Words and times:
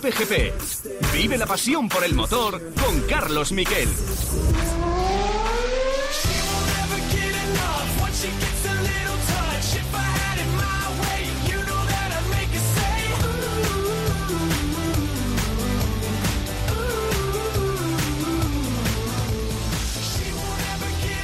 Cope. 0.00 0.52
Vive 1.12 1.38
la 1.38 1.46
pasión 1.46 1.88
por 1.88 2.04
el 2.04 2.14
motor 2.14 2.60
con 2.74 3.00
Carlos 3.02 3.52
Miquel. 3.52 3.88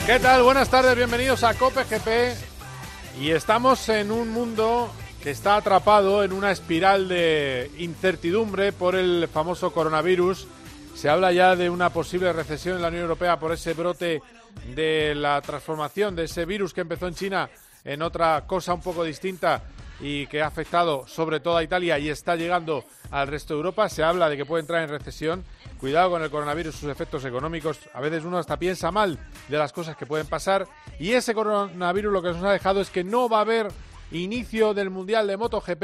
¿Qué 0.07 0.19
tal? 0.19 0.43
Buenas 0.43 0.69
tardes, 0.69 0.97
bienvenidos 0.97 1.45
a 1.45 1.55
Cope 1.55 1.85
GP. 1.85 2.37
Y 3.21 3.31
estamos 3.31 3.89
en 3.89 4.11
un 4.11 4.31
mundo 4.31 4.93
que 5.23 5.31
está 5.31 5.57
atrapado 5.57 6.25
en 6.25 6.33
una 6.33 6.51
espiral 6.51 7.07
de 7.07 7.71
incertidumbre 7.79 8.73
por 8.73 8.97
el 8.97 9.29
famoso 9.33 9.73
coronavirus. 9.73 10.49
Se 10.97 11.09
habla 11.09 11.31
ya 11.31 11.55
de 11.55 11.71
una 11.71 11.91
posible 11.91 12.33
recesión 12.33 12.77
en 12.77 12.83
la 12.83 12.89
Unión 12.89 13.03
Europea 13.03 13.39
por 13.39 13.53
ese 13.53 13.73
brote 13.73 14.21
de 14.75 15.15
la 15.15 15.41
transformación 15.41 16.17
de 16.17 16.25
ese 16.25 16.45
virus 16.45 16.75
que 16.75 16.81
empezó 16.81 17.07
en 17.07 17.15
China 17.15 17.49
en 17.85 18.03
otra 18.03 18.45
cosa 18.47 18.75
un 18.75 18.81
poco 18.81 19.05
distinta 19.05 19.63
y 20.01 20.27
que 20.27 20.43
ha 20.43 20.49
afectado 20.49 21.07
sobre 21.07 21.39
todo 21.39 21.57
a 21.57 21.63
Italia 21.63 22.01
y 22.01 22.09
está 22.09 22.35
llegando 22.35 22.85
al 23.13 23.29
resto 23.29 23.55
de 23.55 23.59
Europa. 23.59 23.89
Se 23.89 24.03
habla 24.03 24.29
de 24.29 24.37
que 24.37 24.45
puede 24.45 24.63
entrar 24.63 24.83
en 24.83 24.89
recesión. 24.89 25.45
Cuidado 25.79 26.11
con 26.11 26.23
el 26.23 26.31
coronavirus, 26.31 26.75
sus 26.75 26.91
efectos 26.91 27.25
económicos. 27.25 27.79
A 27.95 28.01
veces 28.01 28.25
uno 28.25 28.39
hasta 28.39 28.59
piensa 28.59 28.91
mal 28.91 29.19
de 29.49 29.59
las 29.59 29.73
cosas 29.73 29.97
que 29.97 30.07
pueden 30.07 30.27
pasar. 30.27 30.67
Y 30.99 31.13
ese 31.13 31.33
coronavirus 31.33 32.13
lo 32.13 32.23
que 32.23 32.33
nos 32.33 32.43
ha 32.43 32.53
dejado 32.53 32.81
es 32.81 32.91
que 32.91 33.05
no 33.05 33.29
va 33.29 33.39
a 33.39 33.43
haber 33.43 33.69
inicio 34.13 34.75
del 34.75 34.91
Mundial 34.91 35.27
de 35.27 35.37
MotoGP 35.37 35.83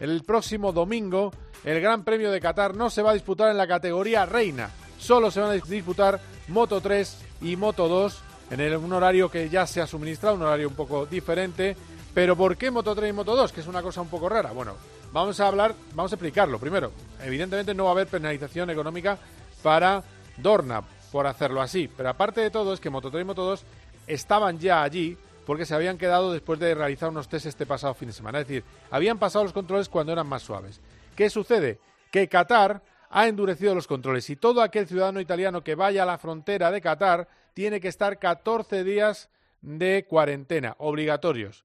el 0.00 0.22
próximo 0.24 0.72
domingo. 0.72 1.32
El 1.64 1.80
Gran 1.80 2.04
Premio 2.04 2.30
de 2.30 2.40
Qatar 2.40 2.74
no 2.74 2.90
se 2.90 3.02
va 3.02 3.10
a 3.10 3.14
disputar 3.14 3.50
en 3.50 3.56
la 3.56 3.66
categoría 3.66 4.26
reina. 4.26 4.70
Solo 4.98 5.30
se 5.30 5.40
van 5.40 5.50
a 5.50 5.54
disputar 5.54 6.20
Moto 6.48 6.80
3 6.80 7.18
y 7.42 7.56
Moto 7.56 7.88
2 7.88 8.22
en 8.50 8.76
un 8.76 8.92
horario 8.92 9.30
que 9.30 9.48
ya 9.48 9.66
se 9.66 9.80
ha 9.80 9.86
suministrado, 9.86 10.36
un 10.36 10.42
horario 10.42 10.68
un 10.68 10.74
poco 10.74 11.06
diferente. 11.06 11.76
Pero 12.12 12.36
¿por 12.36 12.56
qué 12.56 12.70
Moto 12.70 12.94
3 12.94 13.10
y 13.10 13.12
Moto 13.12 13.34
2? 13.34 13.52
Que 13.52 13.60
es 13.60 13.66
una 13.66 13.82
cosa 13.82 14.02
un 14.02 14.08
poco 14.08 14.28
rara. 14.28 14.52
Bueno, 14.52 14.74
vamos 15.12 15.40
a 15.40 15.46
hablar, 15.46 15.74
vamos 15.94 16.12
a 16.12 16.16
explicarlo. 16.16 16.58
Primero, 16.58 16.92
evidentemente 17.22 17.74
no 17.74 17.84
va 17.84 17.90
a 17.90 17.92
haber 17.92 18.08
penalización 18.08 18.68
económica 18.70 19.16
para 19.62 20.02
Dorna 20.36 20.82
por 21.10 21.26
hacerlo 21.26 21.62
así. 21.62 21.88
Pero 21.96 22.10
aparte 22.10 22.40
de 22.40 22.50
todo, 22.50 22.74
es 22.74 22.80
que 22.80 22.90
Moto 22.90 23.10
3 23.10 23.22
y 23.22 23.24
Moto 23.24 23.44
2 23.44 23.64
estaban 24.06 24.58
ya 24.58 24.82
allí 24.82 25.16
porque 25.44 25.66
se 25.66 25.74
habían 25.74 25.98
quedado 25.98 26.32
después 26.32 26.58
de 26.58 26.74
realizar 26.74 27.10
unos 27.10 27.28
test 27.28 27.46
este 27.46 27.66
pasado 27.66 27.94
fin 27.94 28.08
de 28.08 28.14
semana. 28.14 28.40
Es 28.40 28.48
decir, 28.48 28.64
habían 28.90 29.18
pasado 29.18 29.44
los 29.44 29.52
controles 29.52 29.88
cuando 29.88 30.12
eran 30.12 30.26
más 30.26 30.42
suaves. 30.42 30.80
¿Qué 31.16 31.30
sucede? 31.30 31.78
Que 32.10 32.28
Qatar 32.28 32.82
ha 33.10 33.28
endurecido 33.28 33.74
los 33.74 33.86
controles 33.86 34.28
y 34.30 34.36
todo 34.36 34.62
aquel 34.62 34.86
ciudadano 34.86 35.20
italiano 35.20 35.62
que 35.62 35.74
vaya 35.74 36.02
a 36.02 36.06
la 36.06 36.18
frontera 36.18 36.70
de 36.70 36.80
Qatar 36.80 37.28
tiene 37.54 37.80
que 37.80 37.88
estar 37.88 38.18
14 38.18 38.84
días 38.84 39.28
de 39.60 40.06
cuarentena 40.08 40.74
obligatorios. 40.78 41.64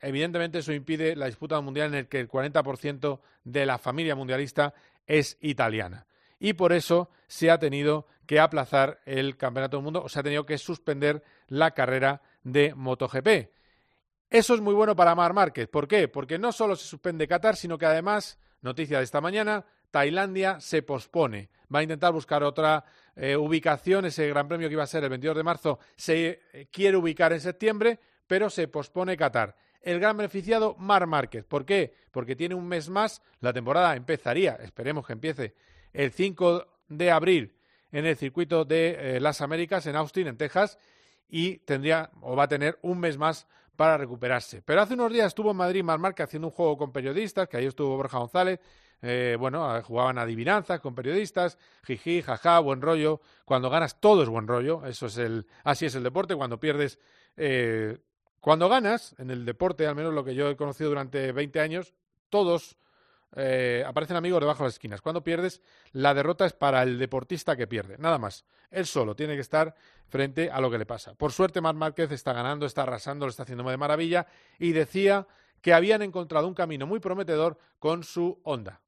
Evidentemente 0.00 0.58
eso 0.58 0.72
impide 0.72 1.14
la 1.14 1.26
disputa 1.26 1.60
mundial 1.60 1.88
en 1.88 1.94
el 1.94 2.08
que 2.08 2.18
el 2.18 2.28
40% 2.28 3.20
de 3.44 3.66
la 3.66 3.78
familia 3.78 4.16
mundialista 4.16 4.74
es 5.06 5.36
italiana. 5.40 6.06
Y 6.40 6.54
por 6.54 6.72
eso 6.72 7.08
se 7.28 7.50
ha 7.50 7.58
tenido 7.58 8.06
que 8.26 8.40
aplazar 8.40 9.00
el 9.04 9.36
Campeonato 9.36 9.76
del 9.76 9.84
Mundo 9.84 10.02
o 10.02 10.08
se 10.08 10.18
ha 10.18 10.22
tenido 10.22 10.44
que 10.44 10.58
suspender 10.58 11.22
la 11.48 11.72
carrera 11.72 12.22
de 12.42 12.74
MotoGP. 12.74 13.50
Eso 14.30 14.54
es 14.54 14.60
muy 14.60 14.74
bueno 14.74 14.96
para 14.96 15.14
Mar 15.14 15.34
Márquez. 15.34 15.68
¿Por 15.68 15.86
qué? 15.86 16.08
Porque 16.08 16.38
no 16.38 16.52
solo 16.52 16.74
se 16.74 16.86
suspende 16.86 17.28
Qatar, 17.28 17.56
sino 17.56 17.76
que 17.76 17.86
además, 17.86 18.38
noticia 18.62 18.98
de 18.98 19.04
esta 19.04 19.20
mañana, 19.20 19.64
Tailandia 19.90 20.58
se 20.58 20.82
pospone. 20.82 21.50
Va 21.72 21.80
a 21.80 21.82
intentar 21.82 22.12
buscar 22.12 22.42
otra 22.42 22.84
eh, 23.14 23.36
ubicación. 23.36 24.06
Ese 24.06 24.28
gran 24.28 24.48
premio 24.48 24.68
que 24.68 24.72
iba 24.72 24.82
a 24.82 24.86
ser 24.86 25.04
el 25.04 25.10
22 25.10 25.36
de 25.36 25.42
marzo 25.42 25.78
se 25.96 26.40
eh, 26.52 26.68
quiere 26.70 26.96
ubicar 26.96 27.32
en 27.32 27.40
septiembre, 27.40 28.00
pero 28.26 28.48
se 28.48 28.68
pospone 28.68 29.16
Qatar. 29.16 29.54
El 29.82 30.00
gran 30.00 30.16
beneficiado, 30.16 30.76
Mar 30.78 31.06
Márquez. 31.06 31.44
¿Por 31.44 31.66
qué? 31.66 31.94
Porque 32.10 32.36
tiene 32.36 32.54
un 32.54 32.66
mes 32.66 32.88
más. 32.88 33.20
La 33.40 33.52
temporada 33.52 33.94
empezaría, 33.96 34.54
esperemos 34.62 35.06
que 35.06 35.12
empiece, 35.12 35.54
el 35.92 36.12
5 36.12 36.66
de 36.88 37.10
abril 37.10 37.54
en 37.90 38.06
el 38.06 38.16
circuito 38.16 38.64
de 38.64 39.16
eh, 39.16 39.20
las 39.20 39.42
Américas, 39.42 39.86
en 39.86 39.96
Austin, 39.96 40.28
en 40.28 40.36
Texas, 40.38 40.78
y 41.32 41.56
tendría 41.60 42.10
o 42.20 42.36
va 42.36 42.44
a 42.44 42.48
tener 42.48 42.78
un 42.82 43.00
mes 43.00 43.16
más 43.16 43.48
para 43.74 43.96
recuperarse. 43.96 44.60
Pero 44.62 44.82
hace 44.82 44.92
unos 44.92 45.10
días 45.10 45.28
estuvo 45.28 45.50
en 45.50 45.56
Madrid 45.56 45.82
Mar 45.82 45.98
Márquez 45.98 46.24
haciendo 46.24 46.48
un 46.48 46.52
juego 46.52 46.76
con 46.76 46.92
periodistas, 46.92 47.48
que 47.48 47.56
ahí 47.56 47.64
estuvo 47.64 47.96
Borja 47.96 48.18
González, 48.18 48.60
eh, 49.00 49.36
bueno, 49.40 49.82
jugaban 49.82 50.18
adivinanzas 50.18 50.80
con 50.80 50.94
periodistas, 50.94 51.56
jiji, 51.84 52.20
jaja, 52.20 52.58
buen 52.60 52.82
rollo. 52.82 53.22
Cuando 53.46 53.70
ganas 53.70 53.98
todo 53.98 54.22
es 54.22 54.28
buen 54.28 54.46
rollo, 54.46 54.84
eso 54.84 55.06
es 55.06 55.16
el, 55.16 55.46
así 55.64 55.86
es 55.86 55.94
el 55.94 56.02
deporte. 56.02 56.36
Cuando 56.36 56.60
pierdes, 56.60 56.98
eh, 57.38 57.98
cuando 58.38 58.68
ganas 58.68 59.14
en 59.18 59.30
el 59.30 59.46
deporte, 59.46 59.86
al 59.86 59.96
menos 59.96 60.12
lo 60.12 60.24
que 60.24 60.34
yo 60.34 60.50
he 60.50 60.56
conocido 60.56 60.90
durante 60.90 61.32
20 61.32 61.60
años, 61.60 61.94
todos 62.28 62.76
eh, 63.36 63.84
aparecen 63.86 64.16
amigos 64.16 64.40
debajo 64.40 64.62
de 64.62 64.68
las 64.68 64.74
esquinas. 64.74 65.00
Cuando 65.00 65.22
pierdes, 65.22 65.60
la 65.92 66.14
derrota 66.14 66.46
es 66.46 66.52
para 66.52 66.82
el 66.82 66.98
deportista 66.98 67.56
que 67.56 67.66
pierde, 67.66 67.96
nada 67.98 68.18
más. 68.18 68.44
Él 68.70 68.86
solo 68.86 69.14
tiene 69.14 69.34
que 69.34 69.40
estar 69.40 69.74
frente 70.08 70.50
a 70.50 70.60
lo 70.60 70.70
que 70.70 70.78
le 70.78 70.86
pasa. 70.86 71.14
Por 71.14 71.32
suerte, 71.32 71.60
Marc 71.60 71.76
Márquez 71.76 72.12
está 72.12 72.32
ganando, 72.32 72.66
está 72.66 72.82
arrasando, 72.82 73.26
lo 73.26 73.30
está 73.30 73.42
haciendo 73.42 73.68
de 73.68 73.76
maravilla 73.76 74.26
y 74.58 74.72
decía 74.72 75.26
que 75.60 75.72
habían 75.72 76.02
encontrado 76.02 76.48
un 76.48 76.54
camino 76.54 76.86
muy 76.86 77.00
prometedor 77.00 77.58
con 77.78 78.04
su 78.04 78.40
Honda 78.42 78.80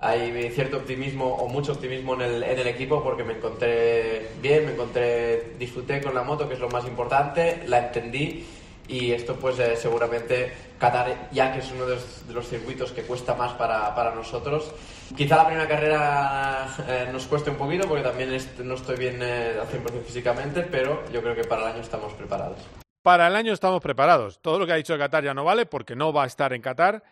hay 0.00 0.50
cierto 0.50 0.78
optimismo 0.78 1.26
o 1.26 1.48
mucho 1.48 1.72
optimismo 1.72 2.14
en 2.14 2.22
el, 2.22 2.42
en 2.42 2.58
el, 2.58 2.66
equipo 2.66 3.02
porque 3.02 3.22
me 3.22 3.34
encontré 3.34 4.28
bien, 4.40 4.64
me 4.64 4.72
encontré, 4.72 5.52
disfruté 5.58 6.00
con 6.00 6.14
la 6.14 6.22
moto, 6.22 6.48
que 6.48 6.54
es 6.54 6.60
lo 6.60 6.70
más 6.70 6.86
importante, 6.86 7.62
la 7.66 7.86
entendí 7.86 8.46
y 8.88 9.12
esto 9.12 9.36
pues 9.36 9.58
eh, 9.58 9.76
seguramente 9.76 10.52
Qatar 10.80 11.28
ya 11.30 11.52
que 11.52 11.58
es 11.58 11.70
uno 11.72 11.84
de 11.84 11.98
los, 12.32 12.48
circuitos 12.48 12.90
que 12.92 13.02
cuesta 13.02 13.34
más 13.34 13.52
para, 13.52 13.94
para, 13.94 14.14
nosotros. 14.14 14.72
Quizá 15.14 15.36
la 15.36 15.46
primera 15.46 15.68
carrera 15.68 16.66
eh, 16.88 17.08
nos 17.12 17.26
cueste 17.26 17.50
un 17.50 17.56
poquito 17.56 17.86
porque 17.86 18.02
también 18.02 18.34
no 18.64 18.74
estoy 18.74 18.96
bien 18.96 19.18
eh, 19.22 19.58
al 19.60 19.68
100% 19.68 20.02
físicamente, 20.04 20.62
pero 20.62 21.04
yo 21.12 21.20
creo 21.20 21.34
que 21.34 21.44
para 21.44 21.62
el 21.62 21.68
año 21.74 21.82
estamos 21.82 22.14
preparados. 22.14 22.58
Para 23.02 23.26
el 23.26 23.36
año 23.36 23.52
estamos 23.52 23.82
preparados. 23.82 24.40
Todo 24.40 24.58
lo 24.58 24.66
que 24.66 24.72
ha 24.72 24.76
dicho 24.76 24.96
Qatar 24.96 25.22
ya 25.22 25.34
no 25.34 25.44
vale 25.44 25.66
porque 25.66 25.94
no 25.94 26.12
va 26.12 26.24
a 26.24 26.26
estar 26.26 26.52
en 26.54 26.62
Qatar 26.62 27.02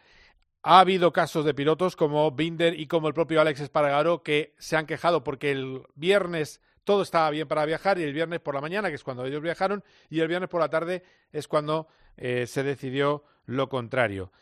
ha 0.63 0.81
habido 0.81 1.13
casos 1.13 1.45
de 1.45 1.55
pilotos 1.55 1.95
como 1.95 2.31
Binder 2.33 2.79
y 2.79 2.87
como 2.87 3.09
el 3.09 3.15
propio 3.15 3.41
Alex 3.41 3.61
Espargaro 3.61 4.23
que 4.23 4.55
se 4.59 4.77
han 4.77 4.87
quejado 4.87 5.23
porque 5.23 5.51
el 5.51 5.83
viernes 5.95 6.61
todo 6.85 7.03
estaba 7.03 7.31
bien 7.31 7.47
para 7.47 7.67
viajar 7.67 7.99
y 7.99 8.03
el 8.03 8.15
viernes 8.15 8.41
por 8.41 8.55
la 8.55 8.63
mañana, 8.63 8.89
que 8.89 8.95
es 8.95 9.05
cuando 9.05 9.27
ellos 9.27 9.43
viajaron, 9.43 9.85
y 10.09 10.21
el 10.21 10.29
viernes 10.29 10.49
por 10.49 10.61
la 10.61 10.71
tarde 10.71 11.03
es 11.33 11.47
cuando 11.47 11.87
eh, 12.19 12.47
se 12.47 12.63
decidió 12.63 13.25
lo 13.47 13.69
contrario. 13.69 14.33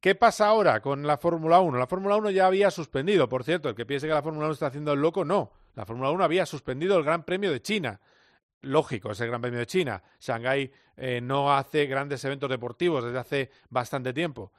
¿Qué 0.00 0.14
pasa 0.14 0.46
ahora 0.48 0.80
con 0.80 1.06
la 1.06 1.16
Fórmula 1.16 1.60
1? 1.60 1.78
La 1.78 1.86
Fórmula 1.86 2.16
1 2.16 2.30
ya 2.30 2.46
había 2.46 2.70
suspendido, 2.70 3.28
por 3.28 3.42
cierto, 3.42 3.68
el 3.68 3.74
que 3.74 3.86
piense 3.86 4.06
que 4.06 4.12
la 4.12 4.22
Fórmula 4.22 4.46
1 4.46 4.52
está 4.52 4.66
haciendo 4.66 4.92
el 4.92 5.00
loco, 5.00 5.24
no. 5.24 5.52
La 5.74 5.86
Fórmula 5.86 6.10
1 6.10 6.22
había 6.22 6.46
suspendido 6.46 6.96
el 6.98 7.04
Gran 7.04 7.24
Premio 7.24 7.50
de 7.50 7.62
China. 7.62 8.00
Lógico, 8.60 9.10
es 9.10 9.20
el 9.20 9.28
Gran 9.28 9.40
Premio 9.40 9.58
de 9.58 9.66
China. 9.66 10.02
Shanghái 10.20 10.70
eh, 10.96 11.20
no 11.20 11.52
hace 11.52 11.86
grandes 11.86 12.24
eventos 12.24 12.50
deportivos 12.50 13.04
desde 13.04 13.18
hace 13.18 13.50
bastante 13.70 14.12
tiempo 14.12 14.52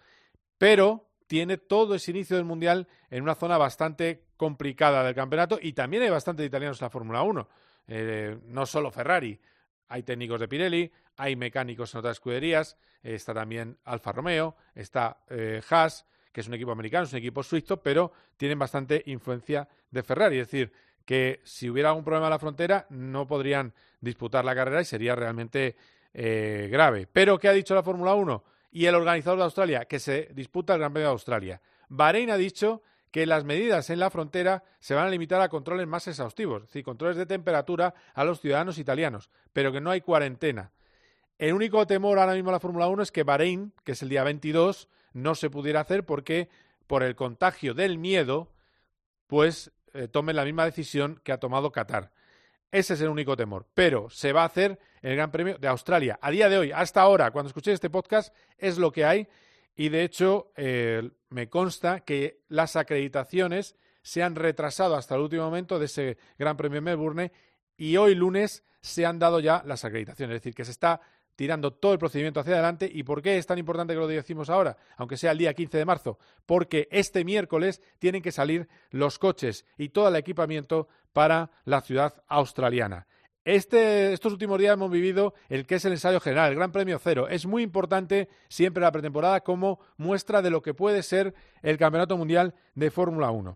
pero 0.57 1.09
tiene 1.27 1.57
todo 1.57 1.95
ese 1.95 2.11
inicio 2.11 2.35
del 2.35 2.45
Mundial 2.45 2.87
en 3.09 3.23
una 3.23 3.35
zona 3.35 3.57
bastante 3.57 4.25
complicada 4.37 5.03
del 5.03 5.15
campeonato 5.15 5.57
y 5.61 5.73
también 5.73 6.03
hay 6.03 6.09
bastantes 6.09 6.45
italianos 6.45 6.79
en 6.79 6.85
la 6.85 6.89
Fórmula 6.89 7.23
1, 7.23 7.49
eh, 7.87 8.37
no 8.45 8.65
solo 8.65 8.91
Ferrari, 8.91 9.39
hay 9.87 10.03
técnicos 10.03 10.39
de 10.39 10.47
Pirelli, 10.47 10.91
hay 11.17 11.35
mecánicos 11.35 11.93
en 11.93 11.99
otras 11.99 12.17
escuderías, 12.17 12.77
está 13.03 13.33
también 13.33 13.77
Alfa 13.85 14.11
Romeo, 14.11 14.55
está 14.73 15.17
eh, 15.29 15.61
Haas, 15.69 16.05
que 16.31 16.41
es 16.41 16.47
un 16.47 16.53
equipo 16.53 16.71
americano, 16.71 17.05
es 17.05 17.13
un 17.13 17.19
equipo 17.19 17.43
suizo, 17.43 17.81
pero 17.81 18.11
tienen 18.37 18.59
bastante 18.59 19.03
influencia 19.05 19.67
de 19.89 20.03
Ferrari, 20.03 20.39
es 20.39 20.47
decir, 20.47 20.71
que 21.05 21.41
si 21.43 21.69
hubiera 21.69 21.89
algún 21.89 22.03
problema 22.03 22.27
en 22.27 22.31
la 22.31 22.39
frontera 22.39 22.87
no 22.89 23.27
podrían 23.27 23.73
disputar 24.01 24.43
la 24.43 24.55
carrera 24.55 24.81
y 24.81 24.85
sería 24.85 25.15
realmente 25.15 25.75
eh, 26.13 26.67
grave. 26.71 27.07
Pero, 27.11 27.37
¿qué 27.37 27.47
ha 27.47 27.53
dicho 27.53 27.75
la 27.75 27.83
Fórmula 27.83 28.15
1? 28.15 28.43
y 28.75 28.87
el 28.87 28.95
organizador 28.95 29.37
de 29.37 29.45
Australia, 29.45 29.85
que 29.85 29.99
se 29.99 30.27
disputa 30.33 30.73
el 30.73 30.79
Gran 30.79 30.91
Premio 30.91 31.07
de 31.07 31.13
Australia. 31.13 31.61
Bahrein 31.87 32.29
ha 32.29 32.35
dicho 32.35 32.81
que 33.15 33.25
las 33.25 33.45
medidas 33.45 33.89
en 33.91 33.99
la 33.99 34.09
frontera 34.09 34.65
se 34.81 34.93
van 34.93 35.07
a 35.07 35.09
limitar 35.09 35.39
a 35.39 35.47
controles 35.47 35.87
más 35.87 36.05
exhaustivos, 36.05 36.63
es 36.63 36.67
decir, 36.67 36.83
controles 36.83 37.15
de 37.15 37.25
temperatura 37.25 37.93
a 38.13 38.25
los 38.25 38.41
ciudadanos 38.41 38.77
italianos, 38.77 39.29
pero 39.53 39.71
que 39.71 39.79
no 39.79 39.89
hay 39.89 40.01
cuarentena. 40.01 40.73
El 41.37 41.53
único 41.53 41.87
temor 41.87 42.19
ahora 42.19 42.33
mismo 42.33 42.49
en 42.49 42.55
la 42.55 42.59
Fórmula 42.59 42.89
1 42.89 43.03
es 43.03 43.13
que 43.13 43.23
Bahrein, 43.23 43.71
que 43.85 43.93
es 43.93 44.01
el 44.01 44.09
día 44.09 44.25
22, 44.25 44.89
no 45.13 45.33
se 45.33 45.49
pudiera 45.49 45.79
hacer 45.79 46.05
porque 46.05 46.49
por 46.87 47.03
el 47.03 47.15
contagio 47.15 47.73
del 47.73 47.99
miedo, 47.99 48.51
pues 49.27 49.71
eh, 49.93 50.09
tomen 50.09 50.35
la 50.35 50.43
misma 50.43 50.65
decisión 50.65 51.21
que 51.23 51.31
ha 51.31 51.39
tomado 51.39 51.71
Qatar. 51.71 52.11
Ese 52.69 52.95
es 52.95 53.01
el 53.01 53.07
único 53.07 53.37
temor. 53.37 53.65
Pero 53.73 54.09
se 54.09 54.33
va 54.33 54.41
a 54.41 54.47
hacer 54.47 54.77
el 55.01 55.15
Gran 55.15 55.31
Premio 55.31 55.57
de 55.57 55.69
Australia. 55.69 56.19
A 56.21 56.31
día 56.31 56.49
de 56.49 56.57
hoy, 56.57 56.73
hasta 56.73 56.99
ahora, 56.99 57.31
cuando 57.31 57.47
escuché 57.47 57.71
este 57.71 57.89
podcast, 57.89 58.35
es 58.57 58.77
lo 58.77 58.91
que 58.91 59.05
hay. 59.05 59.29
Y 59.75 59.89
de 59.89 60.03
hecho 60.03 60.51
eh, 60.55 61.09
me 61.29 61.49
consta 61.49 62.01
que 62.01 62.41
las 62.47 62.75
acreditaciones 62.75 63.75
se 64.01 64.23
han 64.23 64.35
retrasado 64.35 64.95
hasta 64.95 65.15
el 65.15 65.21
último 65.21 65.43
momento 65.43 65.79
de 65.79 65.85
ese 65.85 66.17
Gran 66.37 66.57
Premio 66.57 66.75
de 66.75 66.81
Melbourne 66.81 67.31
y 67.77 67.97
hoy 67.97 68.15
lunes 68.15 68.63
se 68.81 69.05
han 69.05 69.19
dado 69.19 69.39
ya 69.39 69.63
las 69.65 69.83
acreditaciones, 69.83 70.35
es 70.35 70.41
decir, 70.41 70.53
que 70.53 70.65
se 70.65 70.71
está 70.71 71.01
tirando 71.35 71.73
todo 71.73 71.93
el 71.93 71.99
procedimiento 71.99 72.39
hacia 72.39 72.53
adelante. 72.53 72.89
¿Y 72.91 73.03
por 73.03 73.21
qué 73.21 73.37
es 73.37 73.45
tan 73.45 73.57
importante 73.57 73.93
que 73.93 73.99
lo 73.99 74.07
decimos 74.07 74.49
ahora, 74.49 74.77
aunque 74.97 75.17
sea 75.17 75.31
el 75.31 75.37
día 75.37 75.53
15 75.53 75.77
de 75.77 75.85
marzo? 75.85 76.19
Porque 76.45 76.87
este 76.91 77.25
miércoles 77.25 77.81
tienen 77.99 78.21
que 78.21 78.31
salir 78.31 78.67
los 78.91 79.19
coches 79.19 79.65
y 79.77 79.89
todo 79.89 80.07
el 80.07 80.15
equipamiento 80.15 80.87
para 81.13 81.51
la 81.65 81.81
ciudad 81.81 82.23
australiana. 82.27 83.07
Este, 83.45 84.11
estos 84.11 84.33
últimos 84.33 84.57
días 84.57 84.73
hemos 84.73 84.89
vivido 84.89 85.35
el 85.49 85.67
que 85.67 85.75
es 85.75 85.85
el 85.85 85.91
ensayo 85.91 86.19
general, 86.19 86.49
el 86.49 86.55
Gran 86.55 86.71
Premio 86.71 86.97
Cero. 86.97 87.27
Es 87.29 87.45
muy 87.45 87.61
importante 87.61 88.27
siempre 88.49 88.81
la 88.81 88.91
pretemporada 88.91 89.41
como 89.41 89.79
muestra 89.97 90.41
de 90.41 90.49
lo 90.49 90.63
que 90.63 90.73
puede 90.73 91.03
ser 91.03 91.35
el 91.61 91.77
Campeonato 91.77 92.17
Mundial 92.17 92.55
de 92.73 92.89
Fórmula 92.89 93.29
1. 93.29 93.55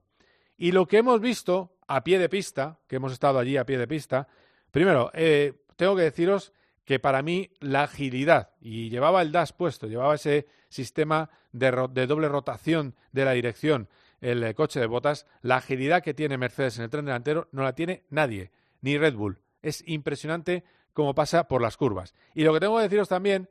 Y 0.60 0.74
lo 0.74 0.88
que 0.88 1.00
hemos 1.00 1.20
visto 1.20 1.76
a 1.88 2.04
pie 2.04 2.20
de 2.20 2.30
pista, 2.30 2.78
que 2.88 2.98
hemos 2.98 3.12
estado 3.12 3.40
allí 3.40 3.58
a 3.58 3.66
pie 3.66 3.80
de 3.80 3.88
pista, 3.88 4.28
primero, 4.70 5.10
eh, 5.16 5.54
tengo 5.76 5.96
que 5.96 6.04
deciros 6.04 6.54
que 6.86 7.00
para 7.00 7.24
mí 7.24 7.50
la 7.60 7.84
agilidad, 7.84 8.52
y 8.62 8.90
llevaba 8.90 9.24
el 9.24 9.32
DAS 9.32 9.54
puesto, 9.54 9.88
llevaba 9.88 10.16
ese 10.16 10.46
sistema 10.70 11.32
de, 11.52 11.88
de 11.92 12.06
doble 12.06 12.28
rotación 12.28 12.96
de 13.12 13.26
la 13.26 13.32
dirección, 13.32 13.90
el 14.22 14.44
eh, 14.44 14.54
coche 14.54 14.80
de 14.80 14.86
botas, 14.86 15.26
la 15.42 15.58
agilidad 15.58 16.04
que 16.04 16.14
tiene 16.14 16.38
Mercedes 16.38 16.78
en 16.78 16.84
el 16.84 16.90
tren 16.92 17.06
delantero 17.06 17.48
no 17.52 17.64
la 17.64 17.74
tiene 17.74 18.04
nadie, 18.10 18.52
ni 18.82 18.96
Red 18.96 19.16
Bull. 19.16 19.40
Es 19.62 19.84
impresionante 19.88 20.64
cómo 20.94 21.16
pasa 21.16 21.48
por 21.48 21.62
las 21.62 21.78
curvas. 21.78 22.14
Y 22.34 22.44
lo 22.44 22.54
que 22.54 22.60
tengo 22.60 22.78
que 22.78 22.84
deciros 22.84 23.10
también 23.10 23.50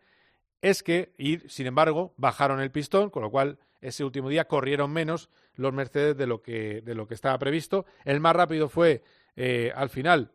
es 0.60 0.82
que, 0.82 1.14
y 1.19 1.38
sin 1.49 1.66
embargo, 1.66 2.14
bajaron 2.16 2.60
el 2.60 2.70
pistón, 2.70 3.10
con 3.10 3.22
lo 3.22 3.31
cual 3.31 3.58
ese 3.81 4.05
último 4.05 4.28
día 4.28 4.46
corrieron 4.46 4.93
menos 4.93 5.31
los 5.55 5.72
Mercedes 5.72 6.16
de 6.16 6.26
lo 6.26 6.43
que, 6.43 6.82
de 6.82 6.94
lo 6.94 7.06
que 7.06 7.14
estaba 7.14 7.38
previsto. 7.38 7.87
El 8.05 8.20
más 8.20 8.34
rápido 8.34 8.69
fue, 8.69 9.02
eh, 9.37 9.72
al 9.75 9.88
final, 9.88 10.32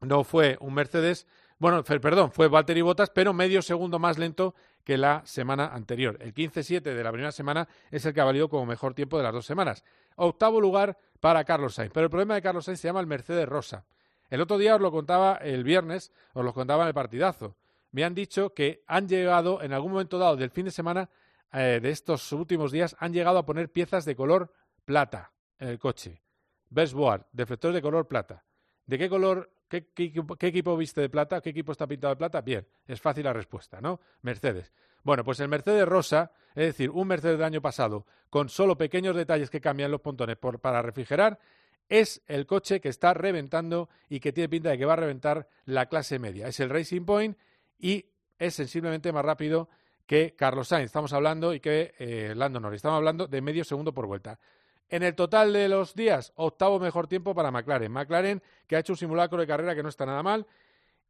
no 0.00 0.24
fue 0.24 0.56
un 0.60 0.74
Mercedes, 0.74 1.26
bueno, 1.58 1.84
perdón, 1.84 2.32
fue 2.32 2.48
Valtteri 2.48 2.82
Bottas, 2.82 3.10
pero 3.10 3.32
medio 3.32 3.62
segundo 3.62 4.00
más 4.00 4.18
lento 4.18 4.54
que 4.82 4.98
la 4.98 5.22
semana 5.24 5.68
anterior. 5.68 6.18
El 6.20 6.34
15-7 6.34 6.80
de 6.80 7.04
la 7.04 7.12
primera 7.12 7.30
semana 7.30 7.68
es 7.90 8.04
el 8.04 8.12
que 8.12 8.20
ha 8.20 8.24
valido 8.24 8.48
como 8.48 8.66
mejor 8.66 8.94
tiempo 8.94 9.16
de 9.16 9.22
las 9.22 9.32
dos 9.32 9.46
semanas. 9.46 9.84
Octavo 10.16 10.60
lugar 10.60 10.98
para 11.20 11.44
Carlos 11.44 11.74
Sainz. 11.74 11.92
Pero 11.92 12.04
el 12.04 12.10
problema 12.10 12.34
de 12.34 12.42
Carlos 12.42 12.64
Sainz 12.64 12.80
se 12.80 12.88
llama 12.88 13.00
el 13.00 13.06
Mercedes 13.06 13.48
Rosa. 13.48 13.84
El 14.32 14.40
otro 14.40 14.56
día 14.56 14.76
os 14.76 14.80
lo 14.80 14.90
contaba 14.90 15.34
el 15.42 15.62
viernes, 15.62 16.10
os 16.32 16.42
lo 16.42 16.54
contaba 16.54 16.84
en 16.84 16.88
el 16.88 16.94
partidazo. 16.94 17.54
Me 17.90 18.02
han 18.02 18.14
dicho 18.14 18.54
que 18.54 18.82
han 18.86 19.06
llegado, 19.06 19.60
en 19.60 19.74
algún 19.74 19.92
momento 19.92 20.18
dado 20.18 20.36
del 20.36 20.48
fin 20.48 20.64
de 20.64 20.70
semana, 20.70 21.10
eh, 21.52 21.80
de 21.82 21.90
estos 21.90 22.32
últimos 22.32 22.72
días, 22.72 22.96
han 22.98 23.12
llegado 23.12 23.36
a 23.36 23.44
poner 23.44 23.70
piezas 23.70 24.06
de 24.06 24.16
color 24.16 24.50
plata 24.86 25.32
en 25.58 25.68
el 25.68 25.78
coche. 25.78 26.22
Bestboard, 26.70 27.26
deflectores 27.30 27.74
de 27.74 27.82
color 27.82 28.08
plata. 28.08 28.42
¿De 28.86 28.96
qué 28.96 29.10
color, 29.10 29.52
qué, 29.68 29.88
qué, 29.92 30.14
equipo 30.46 30.78
viste 30.78 31.02
de 31.02 31.10
plata? 31.10 31.42
¿Qué 31.42 31.50
equipo 31.50 31.72
está 31.72 31.86
pintado 31.86 32.14
de 32.14 32.16
plata? 32.16 32.40
Bien, 32.40 32.66
es 32.86 33.02
fácil 33.02 33.24
la 33.24 33.34
respuesta, 33.34 33.82
¿no? 33.82 34.00
Mercedes. 34.22 34.72
Bueno, 35.02 35.24
pues 35.24 35.40
el 35.40 35.48
Mercedes 35.48 35.86
rosa, 35.86 36.32
es 36.54 36.68
decir, 36.68 36.88
un 36.88 37.06
Mercedes 37.06 37.36
del 37.36 37.44
año 37.44 37.60
pasado, 37.60 38.06
con 38.30 38.48
solo 38.48 38.78
pequeños 38.78 39.14
detalles 39.14 39.50
que 39.50 39.60
cambian 39.60 39.90
los 39.90 40.00
pontones 40.00 40.38
para 40.38 40.80
refrigerar, 40.80 41.38
es 41.92 42.22
el 42.26 42.46
coche 42.46 42.80
que 42.80 42.88
está 42.88 43.12
reventando 43.12 43.90
y 44.08 44.18
que 44.18 44.32
tiene 44.32 44.48
pinta 44.48 44.70
de 44.70 44.78
que 44.78 44.86
va 44.86 44.94
a 44.94 44.96
reventar 44.96 45.46
la 45.66 45.90
clase 45.90 46.18
media. 46.18 46.48
Es 46.48 46.58
el 46.58 46.70
Racing 46.70 47.04
Point 47.04 47.36
y 47.78 48.06
es 48.38 48.54
sensiblemente 48.54 49.12
más 49.12 49.22
rápido 49.22 49.68
que 50.06 50.34
Carlos 50.34 50.68
Sainz. 50.68 50.86
Estamos 50.86 51.12
hablando 51.12 51.52
y 51.52 51.60
que 51.60 51.94
eh, 51.98 52.32
Lando 52.34 52.60
Norris. 52.60 52.78
Estamos 52.78 52.96
hablando 52.96 53.26
de 53.26 53.42
medio 53.42 53.62
segundo 53.62 53.92
por 53.92 54.06
vuelta. 54.06 54.40
En 54.88 55.02
el 55.02 55.14
total 55.14 55.52
de 55.52 55.68
los 55.68 55.94
días, 55.94 56.32
octavo 56.36 56.80
mejor 56.80 57.08
tiempo 57.08 57.34
para 57.34 57.50
McLaren. 57.50 57.92
McLaren 57.92 58.42
que 58.66 58.76
ha 58.76 58.78
hecho 58.78 58.94
un 58.94 58.96
simulacro 58.96 59.38
de 59.38 59.46
carrera 59.46 59.74
que 59.74 59.82
no 59.82 59.90
está 59.90 60.06
nada 60.06 60.22
mal 60.22 60.46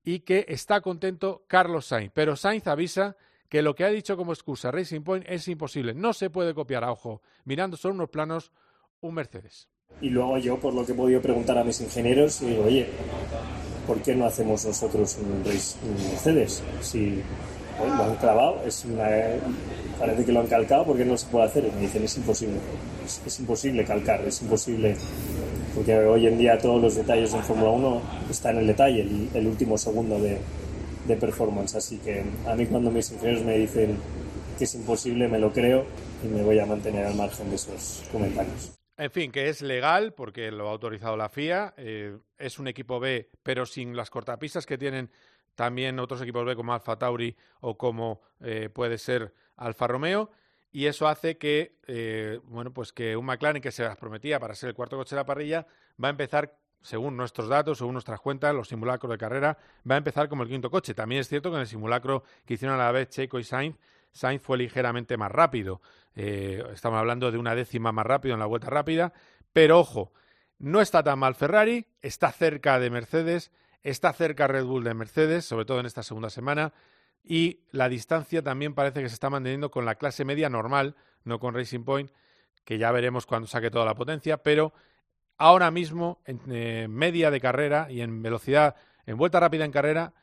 y 0.02 0.20
que 0.20 0.46
está 0.48 0.80
contento 0.80 1.44
Carlos 1.46 1.86
Sainz. 1.86 2.10
Pero 2.12 2.34
Sainz 2.34 2.66
avisa 2.66 3.16
que 3.48 3.62
lo 3.62 3.76
que 3.76 3.84
ha 3.84 3.88
dicho 3.88 4.16
como 4.16 4.32
excusa 4.32 4.72
Racing 4.72 5.02
Point 5.02 5.26
es 5.28 5.46
imposible. 5.46 5.94
No 5.94 6.12
se 6.12 6.28
puede 6.28 6.54
copiar 6.54 6.82
a 6.82 6.90
ojo, 6.90 7.22
mirando 7.44 7.76
solo 7.76 7.94
unos 7.94 8.10
planos, 8.10 8.50
un 9.00 9.14
Mercedes. 9.14 9.68
Y 10.00 10.10
luego 10.10 10.38
yo, 10.38 10.58
por 10.58 10.74
lo 10.74 10.84
que 10.84 10.92
he 10.92 10.94
podido 10.94 11.20
preguntar 11.20 11.58
a 11.58 11.64
mis 11.64 11.80
ingenieros, 11.80 12.40
digo, 12.40 12.64
oye, 12.64 12.86
¿por 13.86 14.00
qué 14.02 14.14
no 14.14 14.26
hacemos 14.26 14.64
nosotros 14.64 15.18
un, 15.20 15.42
Mercedes? 15.42 16.62
Si 16.80 17.22
lo 17.78 18.04
han 18.04 18.16
clavado, 18.16 18.62
es 18.66 18.84
una, 18.84 19.08
parece 19.98 20.24
que 20.24 20.32
lo 20.32 20.40
han 20.40 20.46
calcado, 20.46 20.84
¿por 20.84 20.96
qué 20.96 21.04
no 21.04 21.16
se 21.16 21.26
puede 21.26 21.46
hacer? 21.46 21.66
Y 21.66 21.70
me 21.74 21.82
dicen, 21.82 22.02
es 22.04 22.16
imposible, 22.16 22.56
es, 23.26 23.40
imposible 23.40 23.84
calcar, 23.84 24.22
es 24.26 24.42
imposible, 24.42 24.96
porque 25.74 25.96
hoy 25.96 26.26
en 26.26 26.38
día 26.38 26.58
todos 26.58 26.80
los 26.80 26.94
detalles 26.96 27.32
en 27.34 27.42
Fórmula 27.42 27.70
1 27.70 28.02
están 28.30 28.56
en 28.56 28.62
el 28.62 28.66
detalle, 28.68 29.06
el, 29.34 29.46
último 29.46 29.78
segundo 29.78 30.18
de 30.18 31.16
performance. 31.16 31.76
Así 31.76 31.98
que 31.98 32.22
a 32.46 32.54
mí 32.54 32.66
cuando 32.66 32.90
mis 32.90 33.10
ingenieros 33.10 33.44
me 33.44 33.58
dicen 33.58 33.96
que 34.58 34.64
es 34.64 34.74
imposible, 34.74 35.28
me 35.28 35.38
lo 35.38 35.52
creo 35.52 35.84
y 36.24 36.28
me 36.28 36.42
voy 36.42 36.58
a 36.58 36.66
mantener 36.66 37.06
al 37.06 37.14
margen 37.14 37.48
de 37.50 37.56
esos 37.56 38.02
comentarios. 38.12 38.81
En 39.02 39.10
fin, 39.10 39.32
que 39.32 39.48
es 39.48 39.62
legal 39.62 40.14
porque 40.14 40.52
lo 40.52 40.68
ha 40.68 40.70
autorizado 40.70 41.16
la 41.16 41.28
FIA. 41.28 41.74
Eh, 41.76 42.16
es 42.38 42.60
un 42.60 42.68
equipo 42.68 43.00
B, 43.00 43.30
pero 43.42 43.66
sin 43.66 43.96
las 43.96 44.10
cortapistas 44.10 44.64
que 44.64 44.78
tienen 44.78 45.10
también 45.56 45.98
otros 45.98 46.22
equipos 46.22 46.44
B 46.44 46.54
como 46.54 46.72
Alfa 46.72 46.96
Tauri 46.96 47.36
o 47.62 47.76
como 47.76 48.20
eh, 48.38 48.68
puede 48.72 48.98
ser 48.98 49.34
Alfa 49.56 49.88
Romeo. 49.88 50.30
Y 50.70 50.86
eso 50.86 51.08
hace 51.08 51.36
que, 51.36 51.80
eh, 51.88 52.38
bueno, 52.44 52.72
pues 52.72 52.92
que 52.92 53.16
un 53.16 53.26
McLaren 53.26 53.60
que 53.60 53.72
se 53.72 53.82
las 53.82 53.96
prometía 53.96 54.38
para 54.38 54.54
ser 54.54 54.68
el 54.68 54.76
cuarto 54.76 54.96
coche 54.96 55.16
de 55.16 55.20
la 55.20 55.26
parrilla 55.26 55.66
va 56.02 56.06
a 56.06 56.10
empezar, 56.12 56.56
según 56.80 57.16
nuestros 57.16 57.48
datos, 57.48 57.78
según 57.78 57.94
nuestras 57.94 58.20
cuentas, 58.20 58.54
los 58.54 58.68
simulacros 58.68 59.10
de 59.10 59.18
carrera, 59.18 59.58
va 59.90 59.96
a 59.96 59.98
empezar 59.98 60.28
como 60.28 60.44
el 60.44 60.48
quinto 60.48 60.70
coche. 60.70 60.94
También 60.94 61.22
es 61.22 61.28
cierto 61.28 61.50
que 61.50 61.56
en 61.56 61.62
el 61.62 61.66
simulacro 61.66 62.22
que 62.46 62.54
hicieron 62.54 62.78
a 62.78 62.84
la 62.84 62.92
vez 62.92 63.08
Checo 63.08 63.40
y 63.40 63.42
Sainz, 63.42 63.76
Sainz 64.12 64.42
fue 64.42 64.58
ligeramente 64.58 65.16
más 65.16 65.32
rápido. 65.32 65.80
Eh, 66.14 66.62
estamos 66.72 66.98
hablando 66.98 67.30
de 67.30 67.38
una 67.38 67.54
décima 67.54 67.92
más 67.92 68.06
rápido 68.06 68.34
en 68.34 68.40
la 68.40 68.46
vuelta 68.46 68.70
rápida. 68.70 69.12
Pero 69.52 69.80
ojo, 69.80 70.12
no 70.58 70.80
está 70.80 71.02
tan 71.02 71.18
mal 71.18 71.34
Ferrari, 71.34 71.86
está 72.00 72.30
cerca 72.30 72.78
de 72.78 72.90
Mercedes, 72.90 73.50
está 73.82 74.12
cerca 74.12 74.46
Red 74.46 74.64
Bull 74.64 74.84
de 74.84 74.94
Mercedes, 74.94 75.44
sobre 75.44 75.64
todo 75.64 75.80
en 75.80 75.86
esta 75.86 76.02
segunda 76.02 76.30
semana. 76.30 76.72
Y 77.24 77.60
la 77.70 77.88
distancia 77.88 78.42
también 78.42 78.74
parece 78.74 79.02
que 79.02 79.08
se 79.08 79.14
está 79.14 79.30
manteniendo 79.30 79.70
con 79.70 79.84
la 79.84 79.94
clase 79.94 80.24
media 80.24 80.48
normal, 80.48 80.96
no 81.24 81.38
con 81.38 81.54
Racing 81.54 81.84
Point, 81.84 82.10
que 82.64 82.78
ya 82.78 82.90
veremos 82.92 83.26
cuando 83.26 83.48
saque 83.48 83.70
toda 83.70 83.84
la 83.84 83.94
potencia, 83.94 84.38
pero 84.38 84.72
ahora 85.36 85.70
mismo 85.70 86.20
en 86.24 86.40
eh, 86.50 86.86
media 86.88 87.30
de 87.30 87.40
carrera 87.40 87.88
y 87.90 88.00
en 88.00 88.22
velocidad, 88.22 88.76
en 89.06 89.16
vuelta 89.16 89.40
rápida 89.40 89.64
en 89.64 89.72
carrera, 89.72 90.14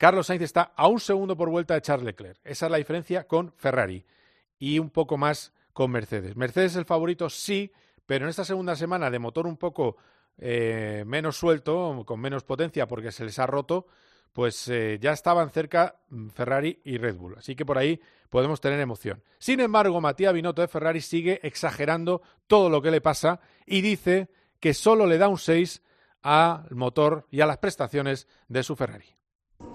Carlos 0.00 0.28
Sainz 0.28 0.40
está 0.40 0.72
a 0.76 0.88
un 0.88 0.98
segundo 0.98 1.36
por 1.36 1.50
vuelta 1.50 1.74
de 1.74 1.82
Charles 1.82 2.06
Leclerc. 2.06 2.40
Esa 2.42 2.64
es 2.64 2.72
la 2.72 2.78
diferencia 2.78 3.28
con 3.28 3.52
Ferrari 3.58 4.06
y 4.58 4.78
un 4.78 4.88
poco 4.88 5.18
más 5.18 5.52
con 5.74 5.90
Mercedes. 5.90 6.36
Mercedes 6.36 6.72
es 6.72 6.78
el 6.78 6.86
favorito, 6.86 7.28
sí, 7.28 7.70
pero 8.06 8.24
en 8.24 8.30
esta 8.30 8.46
segunda 8.46 8.74
semana 8.76 9.10
de 9.10 9.18
motor 9.18 9.46
un 9.46 9.58
poco 9.58 9.98
eh, 10.38 11.04
menos 11.06 11.36
suelto, 11.36 12.02
con 12.06 12.18
menos 12.18 12.44
potencia 12.44 12.88
porque 12.88 13.12
se 13.12 13.26
les 13.26 13.38
ha 13.38 13.46
roto, 13.46 13.88
pues 14.32 14.68
eh, 14.68 14.98
ya 15.02 15.12
estaban 15.12 15.50
cerca 15.50 16.00
mm, 16.08 16.28
Ferrari 16.28 16.80
y 16.82 16.96
Red 16.96 17.16
Bull. 17.16 17.36
Así 17.36 17.54
que 17.54 17.66
por 17.66 17.76
ahí 17.76 18.00
podemos 18.30 18.58
tener 18.58 18.80
emoción. 18.80 19.22
Sin 19.38 19.60
embargo, 19.60 20.00
Matías 20.00 20.32
Binotto 20.32 20.62
de 20.62 20.68
Ferrari 20.68 21.02
sigue 21.02 21.46
exagerando 21.46 22.22
todo 22.46 22.70
lo 22.70 22.80
que 22.80 22.90
le 22.90 23.02
pasa 23.02 23.40
y 23.66 23.82
dice 23.82 24.30
que 24.60 24.72
solo 24.72 25.04
le 25.04 25.18
da 25.18 25.28
un 25.28 25.36
6 25.36 25.82
al 26.22 26.70
motor 26.70 27.26
y 27.30 27.42
a 27.42 27.46
las 27.46 27.58
prestaciones 27.58 28.28
de 28.48 28.62
su 28.62 28.76
Ferrari. 28.76 29.19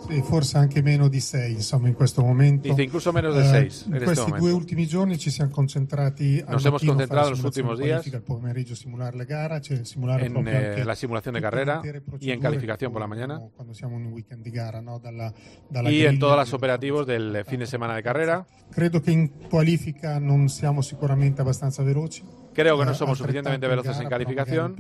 Sì, 0.08 0.22
forse 0.22 0.58
anche 0.58 0.82
meno 0.82 1.08
di 1.08 1.20
6 1.20 1.54
insomma 1.54 1.88
in 1.88 1.96
questo 1.96 2.22
momento. 2.22 2.68
Dice 2.68 2.84
incluso 2.84 3.12
menos 3.12 3.36
de 3.36 3.44
6 3.44 3.94
eh, 3.94 3.98
in 3.98 4.04
questi 4.04 4.32
due 4.32 4.52
ultimi 4.52 4.86
giorni 4.86 5.18
ci 5.18 5.32
siamo 5.32 5.52
concentrati 5.52 6.44
Nos 6.48 6.64
hemos 6.66 6.84
concentrado 6.84 7.28
en 7.28 7.32
los 7.32 7.44
últimos 7.44 7.80
días 7.80 8.06
el 8.06 8.22
pomeriggio 8.22 8.76
simulare 8.76 9.18
la 9.18 9.24
gara, 9.24 9.60
cioè 9.60 9.84
simulare 9.84 10.26
en 10.26 10.48
eh, 10.48 10.84
la 10.84 10.96
simulación 10.96 11.34
de 11.34 11.42
carrera 11.42 11.82
y 12.20 12.32
en 12.32 12.40
calificación 12.40 12.92
por 12.92 13.02
la 13.02 13.08
mañana. 13.08 13.42
Cuando 13.56 13.74
siamo 13.74 13.98
in 13.98 14.06
un 14.06 14.14
weekend 14.14 14.44
di 14.44 14.52
gara, 14.52 14.80
no? 14.82 15.00
dalla, 15.00 15.34
dalla 15.70 15.90
y 15.90 16.06
en 16.06 16.20
todos 16.20 16.38
los 16.38 16.54
operativos 16.54 17.08
del 17.08 17.44
fin 17.46 17.60
de 17.60 17.66
semana 17.66 17.96
de 17.96 18.04
carrera. 18.04 18.46
Credo 18.72 19.02
che 19.02 19.12
in 19.12 19.32
qualifica 19.50 20.20
non 20.20 20.50
siamo 20.50 20.82
sicuramente 20.82 21.42
abbastanza 21.42 21.82
veloci. 21.84 22.24
Creo 22.56 22.80
que 22.80 22.86
no 22.86 22.94
somos 22.94 23.18
suficientemente 23.18 23.68
veloces 23.68 24.00
en 24.00 24.10
calificación 24.10 24.76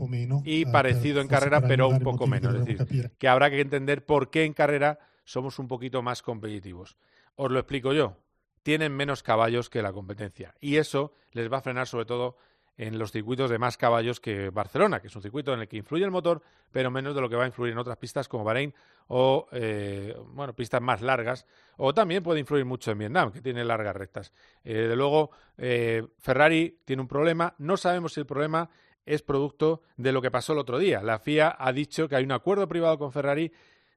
y 0.46 0.62
eh, 0.62 0.65
parecido 0.72 1.22
en 1.22 1.27
carrera, 1.27 1.62
pero 1.62 1.89
un 1.89 2.00
poco 2.00 2.25
menos. 2.25 2.55
Es 2.55 2.65
decir, 2.65 3.12
que 3.17 3.27
habrá 3.27 3.50
que 3.50 3.60
entender 3.60 4.05
por 4.05 4.29
qué 4.29 4.46
en 4.46 4.53
carrera 4.53 5.00
somos 5.25 5.60
un 5.60 5.67
poquito 5.67 6.01
más 6.01 6.22
competitivos. 6.22 6.96
Os 7.36 7.51
lo 7.51 7.60
explico 7.60 7.94
yo. 7.94 8.17
Tienen 8.63 8.96
menos 8.96 9.22
caballos 9.22 9.70
que 9.70 9.84
la 9.84 9.94
competencia 9.94 10.55
y 10.60 10.77
eso 10.77 11.13
les 11.34 11.51
va 11.51 11.58
a 11.58 11.62
frenar 11.62 11.86
sobre 11.86 12.05
todo 12.05 12.38
en 12.77 13.00
los 13.00 13.12
circuitos 13.12 13.50
de 13.50 13.58
más 13.58 13.77
caballos 13.77 14.20
que 14.20 14.50
Barcelona, 14.50 15.00
que 15.00 15.08
es 15.08 15.15
un 15.15 15.22
circuito 15.22 15.53
en 15.53 15.62
el 15.62 15.67
que 15.67 15.77
influye 15.77 16.03
el 16.03 16.12
motor, 16.12 16.41
pero 16.72 16.91
menos 16.91 17.15
de 17.15 17.22
lo 17.22 17.29
que 17.29 17.36
va 17.36 17.44
a 17.44 17.48
influir 17.48 17.72
en 17.72 17.77
otras 17.77 17.98
pistas 17.98 18.27
como 18.27 18.44
Bahrein 18.44 18.74
o 19.08 19.48
eh, 19.51 20.15
bueno, 20.34 20.53
pistas 20.53 20.82
más 20.82 21.01
largas, 21.01 21.46
o 21.77 21.94
también 21.94 22.24
puede 22.24 22.39
influir 22.39 22.65
mucho 22.65 22.91
en 22.91 22.98
Vietnam, 22.98 23.32
que 23.32 23.41
tiene 23.41 23.63
largas 23.63 23.96
rectas. 23.96 24.34
Eh, 24.63 24.74
de 24.74 24.96
luego, 24.96 25.32
eh, 25.58 26.05
Ferrari 26.17 26.79
tiene 26.84 27.01
un 27.01 27.08
problema, 27.08 27.53
no 27.60 27.77
sabemos 27.77 28.13
si 28.13 28.20
el 28.20 28.25
problema 28.25 28.70
es 29.05 29.22
producto 29.22 29.84
de 29.96 30.12
lo 30.12 30.22
que 30.22 30.32
pasó 30.32 30.53
el 30.53 30.60
otro 30.60 30.79
día. 30.79 31.01
La 31.01 31.20
FIA 31.20 31.55
ha 31.58 31.72
dicho 31.72 32.10
que 32.10 32.15
hay 32.15 32.24
un 32.24 32.32
acuerdo 32.32 32.67
privado 32.67 32.98
con 32.98 33.12
Ferrari 33.12 33.51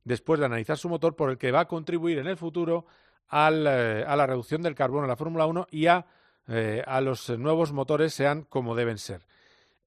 después 0.04 0.38
de 0.38 0.46
analizar 0.46 0.76
su 0.76 0.88
motor 0.88 1.16
por 1.16 1.30
el 1.30 1.38
que 1.38 1.50
va 1.50 1.60
a 1.60 1.68
contribuir 1.68 2.18
en 2.18 2.26
el 2.26 2.36
futuro 2.36 2.86
a 3.30 3.50
la 3.50 4.26
reducción 4.26 4.62
del 4.62 4.74
carbono 4.74 5.04
en 5.04 5.08
la 5.08 5.16
Fórmula 5.16 5.46
1 5.46 5.66
y 5.70 5.86
a 5.86 6.06
eh, 6.48 6.82
a 6.86 7.00
los 7.00 7.28
nuevos 7.38 7.72
motores 7.72 8.14
sean 8.14 8.42
como 8.42 8.74
deben 8.74 8.98
ser. 8.98 9.26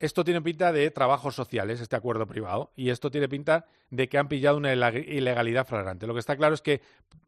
Esto 0.02 0.24
tiene 0.24 0.42
pinta 0.42 0.72
de 0.72 0.90
trabajos 0.90 1.36
sociales, 1.36 1.80
este 1.80 1.96
acuerdo 1.96 2.26
privado, 2.26 2.72
y 2.76 2.90
esto 2.90 3.12
tiene 3.12 3.30
pinta 3.30 3.66
de 3.92 4.10
que 4.10 4.18
han 4.18 4.28
pillado 4.28 4.58
una 4.58 4.74
ilegalidad 4.74 5.68
flagrante. 5.68 6.08
Lo 6.08 6.14
que 6.14 6.20
está 6.20 6.36
claro 6.36 6.56
es 6.56 6.62
que 6.64 6.82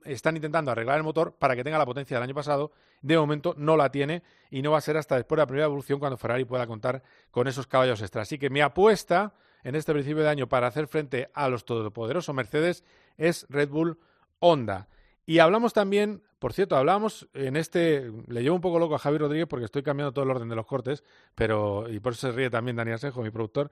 están 0.05 0.35
intentando 0.37 0.71
arreglar 0.71 0.97
el 0.97 1.03
motor 1.03 1.35
para 1.37 1.55
que 1.55 1.63
tenga 1.63 1.77
la 1.77 1.85
potencia 1.85 2.17
del 2.17 2.23
año 2.23 2.33
pasado. 2.33 2.71
De 3.03 3.15
momento 3.15 3.53
no 3.57 3.77
la 3.77 3.91
tiene 3.91 4.23
y 4.49 4.63
no 4.63 4.71
va 4.71 4.79
a 4.79 4.81
ser 4.81 4.97
hasta 4.97 5.17
después 5.17 5.37
de 5.37 5.41
la 5.43 5.45
primera 5.45 5.65
evolución 5.65 5.99
cuando 5.99 6.17
Ferrari 6.17 6.45
pueda 6.45 6.65
contar 6.65 7.03
con 7.29 7.47
esos 7.47 7.67
caballos 7.67 8.01
extra. 8.01 8.23
Así 8.23 8.39
que 8.39 8.49
mi 8.49 8.61
apuesta 8.61 9.35
en 9.63 9.75
este 9.75 9.93
principio 9.93 10.23
de 10.23 10.29
año 10.29 10.49
para 10.49 10.65
hacer 10.65 10.87
frente 10.87 11.29
a 11.35 11.49
los 11.49 11.65
todopoderosos 11.65 12.33
Mercedes 12.33 12.83
es 13.17 13.45
Red 13.49 13.69
Bull 13.69 13.99
Honda. 14.39 14.87
Y 15.25 15.39
hablamos 15.39 15.73
también, 15.73 16.21
por 16.39 16.53
cierto, 16.53 16.75
hablamos 16.75 17.27
en 17.33 17.55
este, 17.55 18.11
le 18.27 18.43
llevo 18.43 18.55
un 18.55 18.61
poco 18.61 18.79
loco 18.79 18.95
a 18.95 18.99
Javi 18.99 19.17
Rodríguez 19.17 19.47
porque 19.47 19.65
estoy 19.65 19.83
cambiando 19.83 20.11
todo 20.11 20.25
el 20.25 20.31
orden 20.31 20.49
de 20.49 20.55
los 20.55 20.65
cortes, 20.65 21.03
pero, 21.33 21.89
y 21.89 21.99
por 21.99 22.13
eso 22.13 22.27
se 22.27 22.33
ríe 22.33 22.49
también 22.49 22.75
Daniel 22.75 22.99
Sejo, 22.99 23.21
mi 23.21 23.29
productor. 23.29 23.71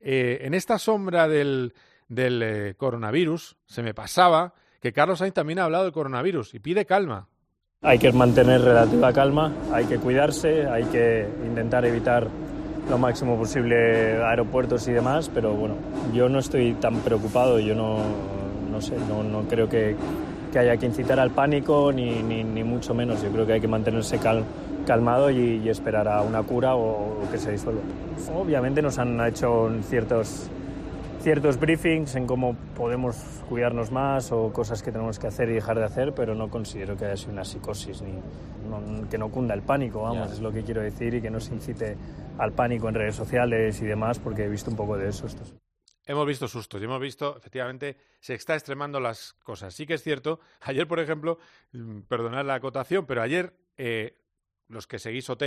Eh, 0.00 0.38
en 0.42 0.54
esta 0.54 0.78
sombra 0.78 1.28
del, 1.28 1.74
del 2.08 2.42
eh, 2.42 2.74
coronavirus, 2.76 3.56
se 3.66 3.82
me 3.82 3.92
pasaba 3.92 4.54
que 4.80 4.92
Carlos 4.92 5.18
Sainz 5.18 5.34
también 5.34 5.58
ha 5.58 5.64
hablado 5.64 5.84
del 5.84 5.92
coronavirus 5.92 6.54
y 6.54 6.60
pide 6.60 6.86
calma. 6.86 7.28
Hay 7.82 7.98
que 7.98 8.10
mantener 8.12 8.62
relativa 8.62 9.12
calma, 9.12 9.52
hay 9.72 9.84
que 9.84 9.98
cuidarse, 9.98 10.66
hay 10.66 10.84
que 10.84 11.28
intentar 11.44 11.84
evitar 11.84 12.28
lo 12.88 12.98
máximo 12.98 13.36
posible 13.36 14.22
aeropuertos 14.22 14.88
y 14.88 14.92
demás, 14.92 15.30
pero 15.32 15.52
bueno, 15.52 15.76
yo 16.14 16.28
no 16.28 16.38
estoy 16.38 16.74
tan 16.74 17.00
preocupado, 17.00 17.58
yo 17.58 17.74
no, 17.74 17.98
no 18.70 18.80
sé, 18.80 18.96
no, 19.08 19.22
no 19.22 19.42
creo 19.48 19.68
que, 19.68 19.96
que 20.56 20.60
haya 20.60 20.78
que 20.78 20.86
incitar 20.86 21.20
al 21.20 21.32
pánico, 21.32 21.92
ni, 21.92 22.22
ni, 22.22 22.42
ni, 22.42 22.64
mucho 22.64 22.94
menos. 22.94 23.22
Yo 23.22 23.28
creo 23.30 23.46
que 23.46 23.52
hay 23.52 23.60
que 23.60 23.68
mantenerse 23.68 24.16
cal, 24.16 24.42
calmado 24.86 25.28
y, 25.28 25.60
y, 25.62 25.68
esperar 25.68 26.08
a 26.08 26.22
una 26.22 26.42
cura 26.44 26.74
o, 26.76 27.22
o, 27.22 27.30
que 27.30 27.36
se 27.36 27.52
disuelva. 27.52 27.82
Obviamente 28.34 28.80
nos 28.80 28.98
han 28.98 29.20
hecho 29.26 29.70
ciertos, 29.82 30.48
ciertos 31.20 31.60
briefings 31.60 32.14
en 32.14 32.26
cómo 32.26 32.56
podemos 32.74 33.16
cuidarnos 33.50 33.92
más 33.92 34.32
o 34.32 34.50
cosas 34.50 34.82
que 34.82 34.90
tenemos 34.90 35.18
que 35.18 35.26
hacer 35.26 35.50
y 35.50 35.52
dejar 35.52 35.78
de 35.78 35.84
hacer, 35.84 36.14
pero 36.14 36.34
no 36.34 36.48
considero 36.48 36.96
que 36.96 37.04
haya 37.04 37.18
sido 37.18 37.32
una 37.32 37.44
psicosis, 37.44 38.00
ni 38.00 38.12
no, 38.12 39.10
que 39.10 39.18
no 39.18 39.28
cunda 39.28 39.52
el 39.52 39.60
pánico, 39.60 40.00
vamos, 40.00 40.28
yeah. 40.28 40.36
es 40.36 40.40
lo 40.40 40.52
que 40.52 40.62
quiero 40.62 40.80
decir, 40.80 41.12
y 41.12 41.20
que 41.20 41.28
no 41.28 41.38
se 41.38 41.52
incite 41.52 41.98
al 42.38 42.52
pánico 42.52 42.88
en 42.88 42.94
redes 42.94 43.14
sociales 43.14 43.82
y 43.82 43.84
demás, 43.84 44.18
porque 44.18 44.44
he 44.44 44.48
visto 44.48 44.70
un 44.70 44.76
poco 44.78 44.96
de 44.96 45.10
eso. 45.10 45.26
Estos. 45.26 45.54
Hemos 46.08 46.24
visto 46.24 46.46
sustos 46.46 46.80
y 46.80 46.84
hemos 46.84 47.00
visto, 47.00 47.36
efectivamente, 47.36 47.96
se 48.20 48.34
está 48.34 48.54
extremando 48.54 49.00
las 49.00 49.32
cosas. 49.42 49.74
Sí 49.74 49.86
que 49.86 49.94
es 49.94 50.02
cierto, 50.02 50.38
ayer, 50.60 50.86
por 50.86 51.00
ejemplo, 51.00 51.38
mm, 51.72 52.02
perdonad 52.02 52.46
la 52.46 52.54
acotación, 52.54 53.06
pero 53.06 53.22
ayer 53.22 53.52
eh, 53.76 54.16
los 54.68 54.86
que 54.86 55.00
seguís 55.00 55.28
OT 55.28 55.42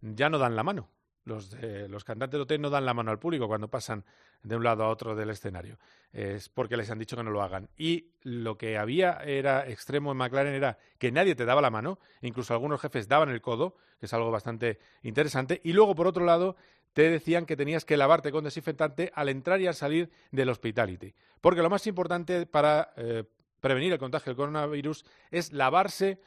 ya 0.00 0.30
no 0.30 0.38
dan 0.38 0.56
la 0.56 0.62
mano. 0.62 0.88
Los, 1.24 1.50
de, 1.50 1.88
los 1.88 2.04
cantantes 2.04 2.38
de 2.38 2.42
OT 2.42 2.60
no 2.60 2.70
dan 2.70 2.86
la 2.86 2.94
mano 2.94 3.10
al 3.10 3.18
público 3.18 3.48
cuando 3.48 3.68
pasan 3.68 4.04
de 4.42 4.56
un 4.56 4.62
lado 4.62 4.84
a 4.84 4.88
otro 4.88 5.14
del 5.16 5.30
escenario. 5.30 5.78
Es 6.12 6.48
porque 6.48 6.76
les 6.76 6.88
han 6.90 6.98
dicho 6.98 7.16
que 7.16 7.24
no 7.24 7.30
lo 7.30 7.42
hagan. 7.42 7.68
Y 7.76 8.12
lo 8.22 8.56
que 8.56 8.78
había 8.78 9.18
era 9.24 9.68
extremo 9.68 10.12
en 10.12 10.18
McLaren 10.18 10.54
era 10.54 10.78
que 10.98 11.10
nadie 11.10 11.34
te 11.34 11.44
daba 11.44 11.60
la 11.60 11.70
mano, 11.70 11.98
incluso 12.22 12.54
algunos 12.54 12.80
jefes 12.80 13.08
daban 13.08 13.28
el 13.28 13.42
codo, 13.42 13.76
que 13.98 14.06
es 14.06 14.12
algo 14.14 14.30
bastante 14.30 14.78
interesante. 15.02 15.60
Y 15.64 15.72
luego, 15.72 15.94
por 15.94 16.06
otro 16.06 16.24
lado, 16.24 16.56
te 16.96 17.10
decían 17.10 17.44
que 17.44 17.58
tenías 17.58 17.84
que 17.84 17.98
lavarte 17.98 18.32
con 18.32 18.44
desinfectante 18.44 19.12
al 19.14 19.28
entrar 19.28 19.60
y 19.60 19.66
al 19.66 19.74
salir 19.74 20.10
del 20.30 20.48
hospitality. 20.48 21.12
Porque 21.42 21.60
lo 21.60 21.68
más 21.68 21.86
importante 21.86 22.46
para 22.46 22.94
eh, 22.96 23.24
prevenir 23.60 23.92
el 23.92 23.98
contagio 23.98 24.30
del 24.30 24.36
coronavirus 24.38 25.04
es 25.30 25.52
lavarse 25.52 26.22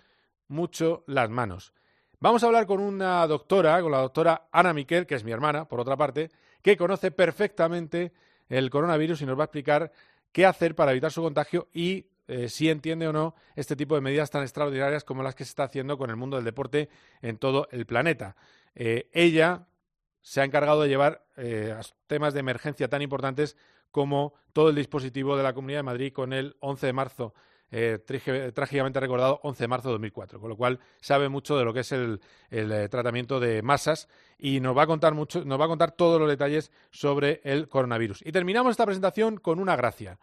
mucho 0.48 1.04
las 1.08 1.28
manos. 1.32 1.74
Vamos 2.20 2.44
a 2.44 2.46
hablar 2.46 2.68
con 2.68 2.82
una 2.82 3.26
doctora, 3.26 3.82
con 3.82 3.92
la 3.92 4.02
doctora 4.02 4.48
Ana 4.52 4.72
Miquel, 4.72 5.08
que 5.08 5.16
es 5.16 5.24
mi 5.24 5.32
hermana, 5.32 5.68
por 5.68 5.80
otra 5.80 5.98
parte, 5.98 6.30
que 6.62 6.78
conoce 6.78 7.10
perfectamente 7.10 8.14
el 8.48 8.70
coronavirus 8.70 9.24
y 9.24 9.26
nos 9.26 9.40
va 9.40 9.42
a 9.42 9.46
explicar 9.46 9.92
qué 10.32 10.46
hacer 10.46 10.76
para 10.76 10.92
evitar 10.92 11.12
su 11.12 11.24
contagio 11.24 11.68
y 11.74 12.06
eh, 12.28 12.48
si 12.48 12.70
entiende 12.70 13.08
o 13.08 13.12
no 13.12 13.34
este 13.56 13.76
tipo 13.76 13.96
de 13.96 14.02
medidas 14.02 14.30
tan 14.30 14.44
extraordinarias 14.44 15.04
como 15.04 15.24
las 15.24 15.34
que 15.34 15.46
se 15.46 15.50
está 15.50 15.64
haciendo 15.64 15.98
con 15.98 16.12
el 16.12 16.16
mundo 16.16 16.36
del 16.36 16.46
deporte 16.46 16.90
en 17.24 17.40
todo 17.40 17.68
el 17.72 17.88
planeta. 17.88 18.36
Eh, 18.76 19.10
ella 19.14 19.66
se 20.22 20.42
ha 20.42 20.44
encargado 20.44 20.82
de 20.82 20.90
llevar 20.90 21.26
eh, 21.38 21.76
temas 22.08 22.34
de 22.34 22.42
emergencia 22.42 22.90
tan 22.90 23.02
importantes 23.02 23.56
como 23.92 24.34
todo 24.54 24.70
el 24.70 24.76
dispositivo 24.76 25.36
de 25.38 25.44
la 25.44 25.54
Comunidad 25.54 25.80
de 25.80 25.84
Madrid 25.84 26.14
con 26.14 26.34
el 26.34 26.56
11 26.60 26.88
de 26.88 26.94
marzo, 26.94 27.34
eh, 27.72 28.00
trágicamente 28.54 29.00
recordado 29.00 29.40
11 29.44 29.64
de 29.64 29.68
marzo 29.68 29.90
de 29.90 29.94
2004, 29.94 30.40
con 30.40 30.50
lo 30.50 30.58
cual 30.58 30.80
sabe 31.02 31.30
mucho 31.30 31.58
de 31.58 31.66
lo 31.66 31.74
que 31.74 31.82
es 31.82 31.92
el, 31.92 32.20
eh, 32.50 32.88
tratamiento 32.90 33.40
de 33.40 33.62
masas 33.62 34.08
y 34.38 34.60
nos 34.60 34.76
va 34.76 34.84
a 34.84 34.88
contar 34.88 35.14
mucho, 35.14 35.46
nos 35.46 35.60
va 35.60 35.66
a 35.66 35.68
contar 35.70 35.92
todos 35.92 36.20
los 36.20 36.30
detalles 36.30 36.72
sobre 36.92 37.42
el 37.44 37.68
coronavirus. 37.68 38.26
Y 38.26 38.32
terminamos 38.32 38.72
esta 38.72 38.86
presentación 38.86 39.38
con 39.38 39.60
una 39.60 39.76
gracia. 39.76 40.20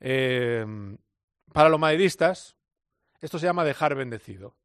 Eh, 0.00 0.66
para 1.52 1.68
los 1.68 1.78
madridistas, 1.78 2.56
esto 3.20 3.38
se 3.38 3.46
llama 3.46 3.64
dejar 3.64 3.94
bendecido. 3.94 4.56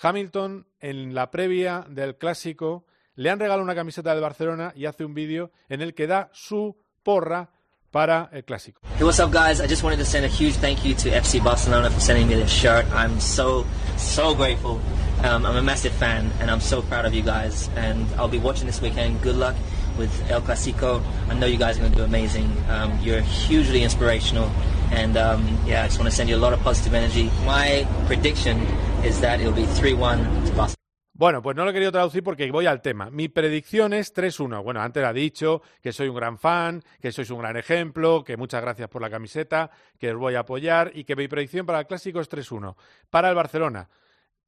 Hamilton, 0.00 0.66
en 0.80 1.14
la 1.14 1.30
previa 1.30 1.84
del 1.88 2.16
clásico, 2.16 2.86
le 3.14 3.30
han 3.30 3.38
regalado 3.38 3.62
una 3.62 3.74
camiseta 3.74 4.14
de 4.14 4.20
Barcelona 4.20 4.72
y 4.74 4.86
hace 4.86 5.04
un 5.04 5.14
vídeo 5.14 5.50
en 5.68 5.82
el 5.82 5.94
que 5.94 6.06
da 6.06 6.30
su 6.32 6.76
porra 7.02 7.50
para 7.90 8.30
el 8.32 8.44
clásico. 8.44 8.80
Hey, 8.96 9.04
what's 9.04 9.20
up, 9.20 9.30
guys? 9.30 9.60
I 9.60 9.66
just 9.68 9.82
wanted 9.82 9.98
to 9.98 10.04
send 10.04 10.24
a 10.24 10.28
huge 10.28 10.54
thank 10.56 10.82
you 10.84 10.94
to 10.94 11.10
FC 11.10 11.42
Barcelona 11.42 11.90
for 11.90 12.00
sending 12.00 12.26
me 12.26 12.34
this 12.34 12.50
shirt. 12.50 12.86
I'm 12.92 13.20
so, 13.20 13.66
so 13.98 14.34
grateful. 14.34 14.80
Um, 15.22 15.44
I'm 15.44 15.56
a 15.56 15.62
massive 15.62 15.92
fan, 15.92 16.32
and 16.40 16.50
I'm 16.50 16.60
so 16.60 16.80
proud 16.82 17.04
of 17.04 17.12
you 17.12 17.22
guys. 17.22 17.68
And 17.76 18.06
I'll 18.16 18.28
be 18.28 18.38
watching 18.38 18.66
this 18.66 18.80
weekend. 18.80 19.20
Good 19.20 19.36
luck 19.36 19.54
with 19.98 20.10
El 20.30 20.40
Clasico. 20.40 21.02
I 21.28 21.34
know 21.34 21.46
you 21.46 21.58
guys 21.58 21.76
are 21.76 21.80
going 21.80 21.92
to 21.92 21.98
do 21.98 22.04
amazing. 22.04 22.50
Um, 22.70 22.98
you're 23.02 23.20
hugely 23.20 23.82
inspirational. 23.82 24.50
And 24.90 25.18
um, 25.18 25.58
yeah, 25.66 25.84
I 25.84 25.86
just 25.86 25.98
want 25.98 26.10
to 26.10 26.16
send 26.16 26.30
you 26.30 26.36
a 26.36 26.42
lot 26.42 26.54
of 26.54 26.60
positive 26.60 26.94
energy. 26.94 27.30
My 27.44 27.86
prediction 28.06 28.58
is 29.04 29.20
that 29.20 29.40
it'll 29.40 29.52
be 29.52 29.66
3 29.66 29.92
1 29.92 30.18
to 30.46 30.52
Barcelona. 30.52 30.81
Bueno, 31.22 31.40
pues 31.40 31.56
no 31.56 31.62
lo 31.62 31.70
he 31.70 31.72
querido 31.72 31.92
traducir 31.92 32.24
porque 32.24 32.50
voy 32.50 32.66
al 32.66 32.82
tema. 32.82 33.08
Mi 33.08 33.28
predicción 33.28 33.92
es 33.92 34.12
3-1. 34.12 34.64
Bueno, 34.64 34.80
antes 34.82 35.04
ha 35.04 35.12
dicho 35.12 35.62
que 35.80 35.92
soy 35.92 36.08
un 36.08 36.16
gran 36.16 36.36
fan, 36.36 36.82
que 37.00 37.12
sois 37.12 37.30
un 37.30 37.38
gran 37.38 37.56
ejemplo, 37.56 38.24
que 38.24 38.36
muchas 38.36 38.60
gracias 38.60 38.88
por 38.88 39.00
la 39.00 39.08
camiseta, 39.08 39.70
que 40.00 40.10
os 40.10 40.18
voy 40.18 40.34
a 40.34 40.40
apoyar 40.40 40.90
y 40.92 41.04
que 41.04 41.14
mi 41.14 41.28
predicción 41.28 41.64
para 41.64 41.78
el 41.78 41.86
clásico 41.86 42.18
es 42.18 42.28
3-1. 42.28 42.74
Para 43.08 43.28
el 43.28 43.36
Barcelona, 43.36 43.88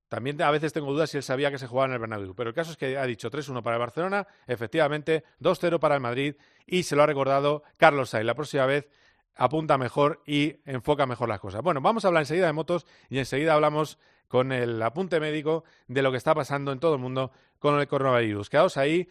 también 0.09 0.43
a 0.43 0.51
veces 0.51 0.73
tengo 0.73 0.93
dudas 0.93 1.11
si 1.11 1.17
él 1.19 1.23
sabía 1.23 1.49
que 1.53 1.59
se 1.59 1.69
jugaba 1.69 1.87
en 1.87 1.93
el 1.93 2.01
Bernabéu, 2.01 2.35
pero 2.35 2.51
el 2.51 2.57
caso 2.57 2.73
es 2.73 2.77
que 2.77 2.99
ha 2.99 3.07
dicho 3.07 3.31
3-1 3.31 3.63
para 3.63 3.77
el 3.77 3.81
Barcelona, 3.81 4.27
efectivamente 4.49 5.23
2-0 5.41 5.79
para 5.79 5.95
el 5.95 6.01
Madrid 6.01 6.35
y 6.67 6.83
se 6.83 6.97
lo 6.97 7.05
ha 7.05 7.07
recordado 7.07 7.63
Carlos 7.77 8.11
Sainz. 8.11 8.27
La 8.27 8.35
próxima 8.35 8.67
vez 8.67 8.89
apunta 9.37 9.79
mejor 9.79 10.25
y 10.27 10.57
enfoca 10.65 11.07
mejor 11.07 11.29
las 11.29 11.39
cosas. 11.39 11.63
Bueno, 11.63 11.81
vamos 11.81 12.05
a 12.05 12.09
hablar 12.09 12.23
enseguida 12.23 12.47
de 12.47 12.53
motos 12.53 12.85
y 13.11 13.21
enseguida 13.21 13.55
hablamos 13.55 13.97
con 14.29 14.53
el 14.53 14.81
apunte 14.83 15.21
médico 15.21 15.65
de 15.89 16.03
lo 16.03 16.11
que 16.11 16.19
está 16.19 16.35
pasando 16.35 16.73
en 16.73 16.81
todo 16.81 16.95
el 16.95 17.01
mundo 17.01 17.31
con 17.59 17.79
el 17.79 17.89
coronavirus. 17.89 18.51
Quedaos 18.51 18.77
ahí. 18.77 19.09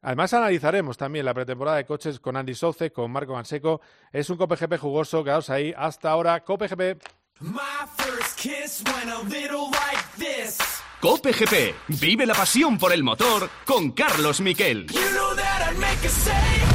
Además 0.00 0.34
analizaremos 0.34 0.96
también 0.96 1.24
la 1.24 1.34
pretemporada 1.34 1.76
de 1.76 1.86
coches 1.86 2.18
con 2.18 2.36
Andy 2.36 2.54
Souce, 2.54 2.90
con 2.92 3.10
Marco 3.10 3.34
Manseco. 3.34 3.80
Es 4.12 4.28
un 4.30 4.36
COPGP 4.36 4.78
jugoso. 4.78 5.22
Quedaos 5.22 5.50
ahí. 5.50 5.72
Hasta 5.76 6.10
ahora, 6.10 6.42
COPGP. 6.42 7.00
Cope 11.00 11.32
GP. 11.32 11.74
Vive 12.00 12.26
la 12.26 12.34
pasión 12.34 12.78
por 12.78 12.92
el 12.92 13.02
motor 13.02 13.50
con 13.64 13.90
Carlos 13.90 14.40
Miquel. 14.40 14.86
You 14.86 15.00
know 15.10 16.71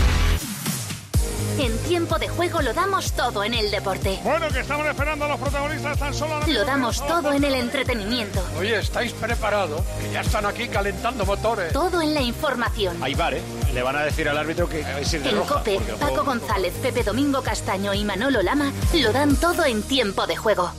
en 1.60 1.78
tiempo 1.80 2.20
de 2.20 2.28
juego 2.28 2.62
lo 2.62 2.74
damos 2.74 3.12
todo 3.14 3.44
en 3.44 3.54
el 3.54 3.72
deporte. 3.72 4.20
Bueno, 4.24 4.48
que 4.50 4.60
estamos 4.60 4.86
esperando 4.88 5.26
a 5.26 5.28
los 5.30 5.40
protagonistas 5.40 5.98
tan 5.98 6.14
solo. 6.14 6.40
Lo 6.48 6.66
damos 6.66 7.06
todo 7.06 7.34
en 7.34 7.44
el 7.44 7.56
entretenimiento. 7.56 8.44
Oye, 8.60 8.78
¿estáis 8.80 9.14
preparados? 9.14 9.82
Que 10.02 10.12
ya 10.12 10.22
están 10.22 10.46
aquí 10.46 10.68
calentando 10.68 11.26
motores. 11.26 11.74
Todo 11.74 12.02
en 12.02 12.14
la 12.14 12.22
información. 12.22 13.02
Hay 13.02 13.16
bar, 13.16 13.34
¿eh? 13.34 13.42
Le 13.74 13.82
van 13.82 13.96
a 13.96 14.04
decir 14.04 14.30
al 14.30 14.38
árbitro 14.38 14.70
que 14.70 14.82
es 14.82 15.14
ir 15.14 15.24
de 15.24 15.30
En 15.30 15.42
COPE, 15.42 15.80
Paco 16.00 16.24
González, 16.24 16.74
Pepe 16.82 17.04
Domingo 17.04 17.42
Castaño 17.42 17.94
y 17.94 18.04
Manolo 18.04 18.42
Lama 18.42 18.72
lo 18.94 19.12
dan 19.12 19.36
todo 19.36 19.66
en 19.66 19.84
tiempo 19.84 20.28
de 20.28 20.36
juego. 20.36 20.72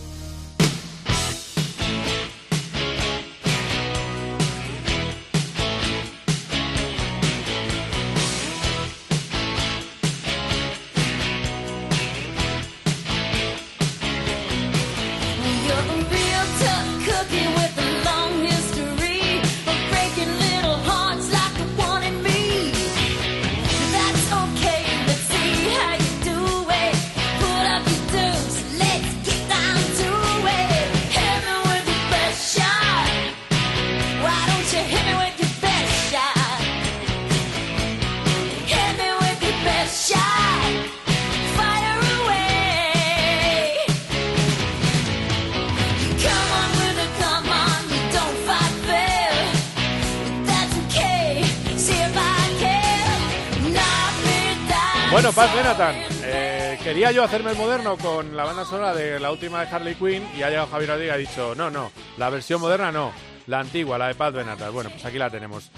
Quería 57.08 57.22
yo 57.22 57.24
hacerme 57.24 57.52
el 57.52 57.56
moderno 57.56 57.96
con 57.96 58.36
la 58.36 58.44
banda 58.44 58.66
sonora 58.66 58.94
de 58.94 59.18
la 59.18 59.30
última 59.30 59.64
de 59.64 59.74
Harley 59.74 59.94
Quinn 59.94 60.28
y 60.36 60.42
ha 60.42 60.50
llegado 60.50 60.66
Javier 60.66 60.90
Rodríguez 60.90 61.10
y 61.10 61.14
ha 61.14 61.16
dicho, 61.16 61.54
no, 61.54 61.70
no, 61.70 61.90
la 62.18 62.28
versión 62.28 62.60
moderna 62.60 62.92
no, 62.92 63.14
la 63.46 63.60
antigua, 63.60 63.96
la 63.96 64.08
de 64.08 64.14
Paz 64.14 64.34
Benathan. 64.34 64.74
Bueno, 64.74 64.90
pues 64.90 65.06
aquí 65.06 65.16
la 65.16 65.30
tenemos. 65.30 65.70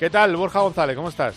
¿Qué 0.00 0.10
tal, 0.10 0.34
Borja 0.34 0.60
González? 0.60 0.96
¿Cómo 0.96 1.10
estás? 1.10 1.36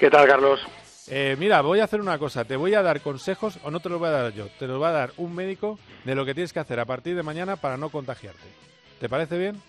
¿Qué 0.00 0.10
tal, 0.10 0.26
Carlos? 0.26 0.60
Eh, 1.06 1.36
mira, 1.38 1.60
voy 1.60 1.78
a 1.78 1.84
hacer 1.84 2.00
una 2.00 2.18
cosa, 2.18 2.44
te 2.44 2.56
voy 2.56 2.74
a 2.74 2.82
dar 2.82 3.00
consejos, 3.00 3.60
o 3.62 3.70
no 3.70 3.78
te 3.78 3.88
los 3.88 4.00
voy 4.00 4.08
a 4.08 4.12
dar 4.12 4.32
yo, 4.32 4.48
te 4.58 4.66
los 4.66 4.82
va 4.82 4.88
a 4.88 4.92
dar 4.92 5.12
un 5.16 5.32
médico 5.32 5.78
de 6.04 6.16
lo 6.16 6.24
que 6.24 6.34
tienes 6.34 6.52
que 6.52 6.58
hacer 6.58 6.80
a 6.80 6.86
partir 6.86 7.14
de 7.14 7.22
mañana 7.22 7.54
para 7.54 7.76
no 7.76 7.90
contagiarte. 7.90 8.48
¿Te 8.98 9.08
parece 9.08 9.38
bien? 9.38 9.62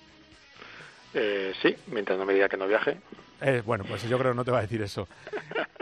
Eh, 1.14 1.54
sí, 1.62 1.76
mientras 1.88 2.18
no 2.18 2.26
me 2.26 2.34
diga 2.34 2.50
que 2.50 2.58
no 2.58 2.66
viaje. 2.66 2.98
Eh, 3.42 3.62
bueno, 3.66 3.84
pues 3.88 4.04
yo 4.08 4.18
creo 4.18 4.32
que 4.32 4.38
no 4.38 4.46
te 4.46 4.52
va 4.52 4.60
a 4.60 4.62
decir 4.62 4.82
eso. 4.82 5.08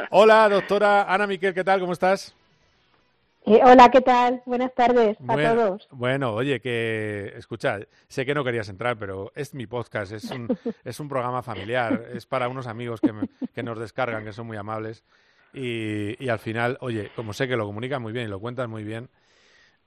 Hola, 0.10 0.50
doctora 0.50 1.04
Ana 1.14 1.28
Miquel, 1.28 1.54
¿qué 1.54 1.64
tal? 1.64 1.80
¿Cómo 1.80 1.94
estás? 1.94 2.34
Eh, 3.46 3.60
hola, 3.64 3.90
¿qué 3.92 4.02
tal? 4.02 4.42
Buenas 4.46 4.74
tardes 4.74 5.18
a 5.20 5.24
Bueno, 5.24 5.54
todos. 5.56 5.88
Bueno, 5.92 6.34
oye, 6.34 6.62
que 6.62 7.34
escucha, 7.36 7.80
sé 8.08 8.26
que 8.26 8.34
no 8.34 8.44
querías 8.44 8.70
entrar, 8.70 8.98
pero 8.98 9.32
es 9.36 9.54
mi 9.54 9.68
podcast, 9.68 10.14
es 10.14 10.32
un, 10.32 10.48
es 10.84 11.00
un 11.00 11.10
programa 11.10 11.44
familiar, 11.44 12.06
es 12.14 12.26
para 12.26 12.48
unos 12.48 12.68
amigos 12.68 13.02
que, 13.02 13.12
me- 13.12 13.28
que 13.54 13.64
nos 13.64 13.78
descargan, 13.80 14.24
que 14.24 14.34
son 14.34 14.48
muy 14.48 14.58
amables. 14.58 15.04
Y, 15.54 16.24
y 16.24 16.30
al 16.30 16.40
final, 16.40 16.78
oye, 16.82 17.12
como 17.16 17.34
sé 17.34 17.48
que 17.48 17.56
lo 17.58 17.66
comunicas 17.66 18.00
muy 18.02 18.14
bien 18.14 18.26
y 18.26 18.30
lo 18.30 18.40
cuentas 18.40 18.68
muy 18.70 18.84
bien, 18.84 19.10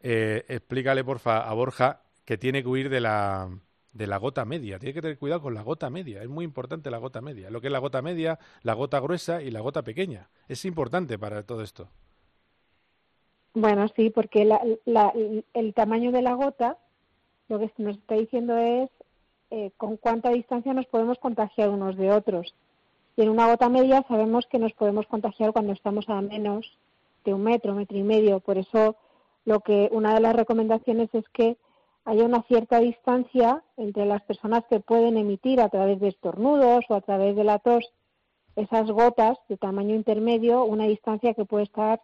eh, 0.03 0.45
explícale, 0.49 1.03
porfa, 1.03 1.39
a 1.49 1.53
Borja 1.55 2.03
que 2.25 2.37
tiene 2.37 2.63
que 2.63 2.69
huir 2.69 2.89
de 2.91 3.01
la, 3.01 3.49
de 3.97 4.07
la 4.07 4.17
gota 4.19 4.45
media. 4.45 4.79
Tiene 4.79 4.95
que 4.95 5.03
tener 5.03 5.19
cuidado 5.19 5.43
con 5.43 5.55
la 5.55 5.63
gota 5.63 5.91
media. 5.91 6.23
Es 6.23 6.29
muy 6.29 6.45
importante 6.45 6.91
la 6.91 6.99
gota 6.99 7.21
media. 7.21 7.51
Lo 7.51 7.61
que 7.61 7.69
es 7.69 7.73
la 7.73 7.79
gota 7.79 8.03
media, 8.03 8.39
la 8.63 8.75
gota 8.75 9.01
gruesa 9.01 9.43
y 9.43 9.51
la 9.51 9.61
gota 9.61 9.83
pequeña. 9.83 10.29
Es 10.49 10.65
importante 10.65 11.19
para 11.19 11.43
todo 11.45 11.63
esto. 11.63 11.89
Bueno, 13.55 13.87
sí, 13.97 14.11
porque 14.11 14.45
la- 14.45 14.61
la- 14.85 15.13
el 15.55 15.75
tamaño 15.75 16.13
de 16.13 16.23
la 16.23 16.35
gota 16.35 16.77
lo 17.49 17.59
que 17.59 17.71
nos 17.79 17.97
está 17.97 18.17
diciendo 18.17 18.57
es 18.59 18.91
eh, 19.53 19.71
con 19.77 19.97
cuánta 19.97 20.31
distancia 20.31 20.75
nos 20.75 20.87
podemos 20.87 21.19
contagiar 21.19 21.69
unos 21.71 21.97
de 21.97 22.11
otros. 22.11 22.53
Y 23.17 23.23
en 23.23 23.31
una 23.31 23.47
gota 23.47 23.69
media 23.69 24.05
sabemos 24.09 24.45
que 24.51 24.59
nos 24.59 24.73
podemos 24.73 25.07
contagiar 25.07 25.53
cuando 25.53 25.73
estamos 25.73 26.09
a 26.09 26.21
menos 26.21 26.77
de 27.25 27.33
un 27.33 27.45
metro, 27.45 27.73
metro 27.75 27.97
y 27.97 28.03
medio. 28.03 28.41
Por 28.41 28.59
eso 28.59 28.97
lo 29.45 29.61
que 29.61 29.89
una 29.93 30.15
de 30.15 30.21
las 30.21 30.35
recomendaciones 30.35 31.09
es 31.15 31.25
que 31.33 31.57
haya 32.07 32.25
una 32.25 32.43
cierta 32.45 32.79
distancia 32.79 33.63
entre 33.77 34.07
las 34.07 34.23
personas 34.23 34.65
que 34.71 34.81
pueden 34.81 35.17
emitir 35.19 35.61
a 35.61 35.69
través 35.69 36.01
de 36.01 36.09
estornudos 36.09 36.85
o 36.89 36.95
a 36.95 37.01
través 37.01 37.35
de 37.35 37.45
la 37.45 37.59
tos 37.59 37.93
esas 38.55 38.91
gotas 38.91 39.37
de 39.49 39.57
tamaño 39.59 39.95
intermedio, 39.95 40.65
una 40.65 40.85
distancia 40.85 41.35
que 41.35 41.45
puede 41.45 41.65
estar 41.65 42.01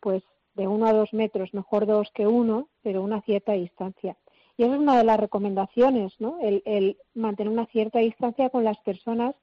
pues 0.00 0.24
de 0.54 0.66
uno 0.66 0.86
a 0.86 0.92
dos 0.92 1.12
metros, 1.12 1.54
mejor 1.54 1.86
dos 1.86 2.10
que 2.14 2.26
uno, 2.26 2.68
pero 2.82 3.02
una 3.02 3.20
cierta 3.22 3.52
distancia. 3.52 4.16
Y 4.56 4.64
esa 4.64 4.74
es 4.74 4.80
una 4.80 4.98
de 4.98 5.04
las 5.04 5.20
recomendaciones, 5.20 6.14
¿no? 6.18 6.38
El, 6.42 6.62
el 6.64 6.96
mantener 7.14 7.52
una 7.52 7.66
cierta 7.66 8.00
distancia 8.00 8.50
con 8.50 8.64
las 8.64 8.78
personas 8.78 9.34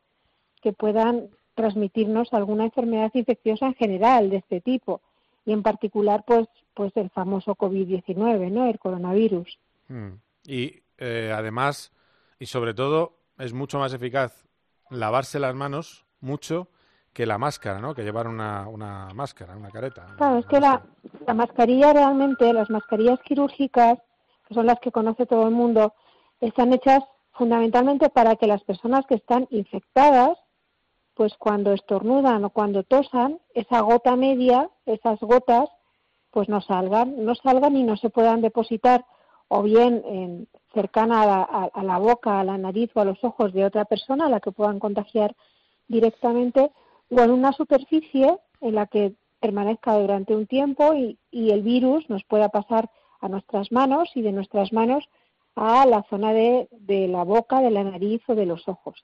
que 0.61 0.73
puedan 0.73 1.29
transmitirnos 1.53 2.33
alguna 2.33 2.65
enfermedad 2.65 3.11
infecciosa 3.13 3.67
en 3.67 3.75
general 3.75 4.29
de 4.29 4.37
este 4.37 4.59
tipo 4.59 5.01
y 5.45 5.53
en 5.53 5.61
particular 5.63 6.23
pues 6.25 6.47
pues 6.73 6.95
el 6.95 7.09
famoso 7.09 7.55
COVID-19, 7.55 8.51
¿no? 8.51 8.65
El 8.67 8.79
coronavirus. 8.79 9.59
Mm. 9.89 10.13
Y 10.45 10.83
eh, 10.97 11.33
además, 11.35 11.91
y 12.39 12.45
sobre 12.45 12.73
todo, 12.73 13.19
es 13.37 13.53
mucho 13.53 13.79
más 13.79 13.93
eficaz 13.93 14.45
lavarse 14.89 15.39
las 15.39 15.55
manos 15.55 16.05
mucho 16.19 16.69
que 17.13 17.25
la 17.25 17.37
máscara, 17.37 17.79
¿no? 17.79 17.93
Que 17.93 18.03
llevar 18.03 18.27
una, 18.27 18.67
una 18.67 19.09
máscara, 19.13 19.55
una 19.57 19.71
careta. 19.71 20.05
Claro, 20.17 20.39
es 20.39 20.45
que 20.45 20.59
la, 20.59 20.81
la 21.25 21.33
mascarilla 21.33 21.93
realmente, 21.93 22.53
las 22.53 22.69
mascarillas 22.69 23.19
quirúrgicas, 23.21 23.99
que 24.47 24.53
son 24.53 24.65
las 24.65 24.79
que 24.79 24.91
conoce 24.91 25.25
todo 25.25 25.47
el 25.47 25.53
mundo, 25.53 25.93
están 26.39 26.73
hechas 26.73 27.03
fundamentalmente 27.33 28.09
para 28.09 28.35
que 28.35 28.47
las 28.47 28.63
personas 28.63 29.05
que 29.05 29.15
están 29.15 29.47
infectadas, 29.49 30.37
pues 31.13 31.33
cuando 31.37 31.73
estornudan 31.73 32.45
o 32.45 32.49
cuando 32.49 32.83
tosan, 32.83 33.39
esa 33.53 33.81
gota 33.81 34.15
media, 34.15 34.69
esas 34.85 35.19
gotas, 35.19 35.69
pues 36.31 36.47
no 36.47 36.61
salgan, 36.61 37.25
no 37.25 37.35
salgan 37.35 37.75
y 37.75 37.83
no 37.83 37.97
se 37.97 38.09
puedan 38.09 38.41
depositar 38.41 39.05
o 39.49 39.61
bien 39.63 40.01
en- 40.05 40.47
cercana 40.73 41.23
a 41.23 41.25
la, 41.25 41.41
a- 41.41 41.69
a 41.73 41.83
la 41.83 41.97
boca, 41.97 42.39
a 42.39 42.43
la 42.43 42.57
nariz 42.57 42.89
o 42.93 43.01
a 43.01 43.05
los 43.05 43.21
ojos 43.23 43.51
de 43.53 43.65
otra 43.65 43.85
persona 43.85 44.27
a 44.27 44.29
la 44.29 44.39
que 44.39 44.51
puedan 44.51 44.79
contagiar 44.79 45.35
directamente 45.87 46.71
o 47.09 47.19
en 47.19 47.31
una 47.31 47.51
superficie 47.53 48.37
en 48.61 48.75
la 48.75 48.85
que 48.85 49.13
permanezca 49.39 49.97
durante 49.97 50.35
un 50.35 50.45
tiempo 50.45 50.93
y, 50.93 51.17
el 51.31 51.63
virus 51.63 52.09
nos 52.09 52.23
pueda 52.25 52.49
pasar 52.49 52.89
a 53.21 53.27
nuestras 53.29 53.71
manos 53.71 54.09
y 54.15 54.21
de 54.21 54.31
nuestras 54.31 54.71
manos 54.71 55.03
a 55.55 55.85
la 55.85 56.03
zona 56.09 56.31
de, 56.33 56.67
la 57.09 57.23
boca, 57.23 57.61
de 57.61 57.71
la 57.71 57.83
nariz 57.83 58.21
o 58.27 58.35
de 58.35 58.45
los 58.45 58.67
ojos. 58.67 59.03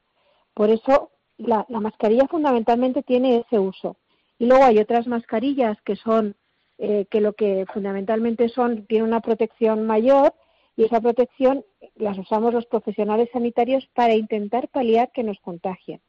Por 0.53 0.69
eso 0.69 1.11
la 1.37 1.65
mascarilla 1.69 2.27
fundamentalmente 2.27 3.01
tiene 3.01 3.37
ese 3.37 3.59
uso. 3.59 3.97
Y 4.37 4.45
luego 4.45 4.63
hay 4.65 4.79
otras 4.79 5.07
mascarillas 5.07 5.81
que 5.81 5.95
son, 5.95 6.35
eh, 6.77 7.05
que 7.09 7.21
lo 7.21 7.33
que 7.33 7.65
fundamentalmente 7.73 8.49
son, 8.49 8.85
tienen 8.85 9.07
una 9.07 9.21
protección 9.21 9.85
mayor 9.85 10.33
y 10.75 10.83
esa 10.83 10.99
protección 10.99 11.63
las 11.95 12.17
usamos 12.17 12.53
los 12.53 12.65
profesionales 12.65 13.29
sanitarios 13.31 13.87
para 13.93 14.13
intentar 14.13 14.67
paliar 14.67 15.11
que 15.11 15.23
nos 15.23 15.39
contagien. 15.39 16.01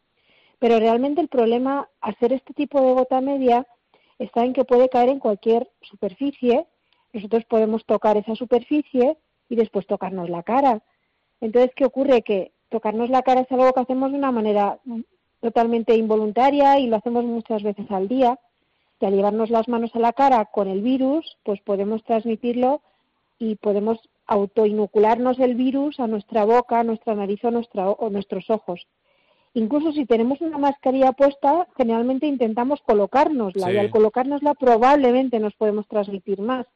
Pero 0.59 0.79
realmente 0.79 1.21
el 1.21 1.29
problema, 1.29 1.89
hacer 2.01 2.33
este 2.33 2.55
tipo 2.55 2.81
de 2.81 2.95
gota 2.95 3.21
media, 3.21 3.67
está 4.19 4.45
en 4.45 4.53
que 4.53 4.65
puede 4.65 4.89
caer 4.89 5.11
en 5.11 5.19
cualquier 5.19 5.71
superficie. 5.83 6.67
Nosotros 7.13 7.45
podemos 7.45 7.85
tocar 7.85 8.17
esa 8.17 8.35
superficie 8.35 9.17
y 9.49 9.57
después 9.57 9.87
tocarnos 9.87 10.29
la 10.31 10.43
cara. 10.43 10.83
Entonces, 11.41 11.71
¿qué 11.77 11.85
ocurre? 11.85 12.23
Que 12.23 12.53
tocarnos 12.71 13.11
la 13.11 13.23
cara 13.23 13.43
es 13.43 13.53
algo 13.53 13.73
que 13.73 13.81
hacemos 13.81 14.11
de 14.11 14.19
una 14.19 14.33
manera 14.33 14.81
totalmente 15.41 15.95
involuntaria 15.95 16.79
y 16.79 16.87
lo 16.87 16.97
hacemos 16.97 17.25
muchas 17.25 17.63
veces 17.63 17.91
al 17.91 18.09
día. 18.09 18.39
Y 19.01 19.07
al 19.07 19.15
llevarnos 19.15 19.51
las 19.51 19.69
manos 19.69 19.95
a 19.95 19.99
la 19.99 20.13
cara 20.13 20.45
con 20.47 20.69
el 20.69 20.83
virus, 20.83 21.37
pues 21.43 21.61
podemos 21.61 22.03
transmitirlo 22.05 22.81
y 23.39 23.57
podemos 23.57 23.99
autoinocularnos 24.27 25.39
el 25.39 25.55
virus 25.55 26.01
a 26.01 26.07
nuestra 26.07 26.45
boca, 26.45 26.81
a 26.81 26.85
nuestra 26.85 27.15
nariz 27.15 27.45
o, 27.45 27.51
nuestra, 27.51 27.91
o 27.91 28.11
nuestros 28.11 28.51
ojos. 28.51 28.87
Incluso 29.55 29.93
si 29.93 30.05
tenemos 30.05 30.41
una 30.43 30.59
mascarilla 30.59 31.13
puesta, 31.13 31.67
generalmente 31.77 32.27
intentamos 32.27 32.83
colocárnosla 32.83 33.73
y 33.73 33.79
al 33.79 33.91
colocárnosla 33.91 34.55
probablemente 34.55 35.39
nos 35.41 35.55
podemos 35.55 35.89
transmitir 35.89 36.41
más. 36.41 36.67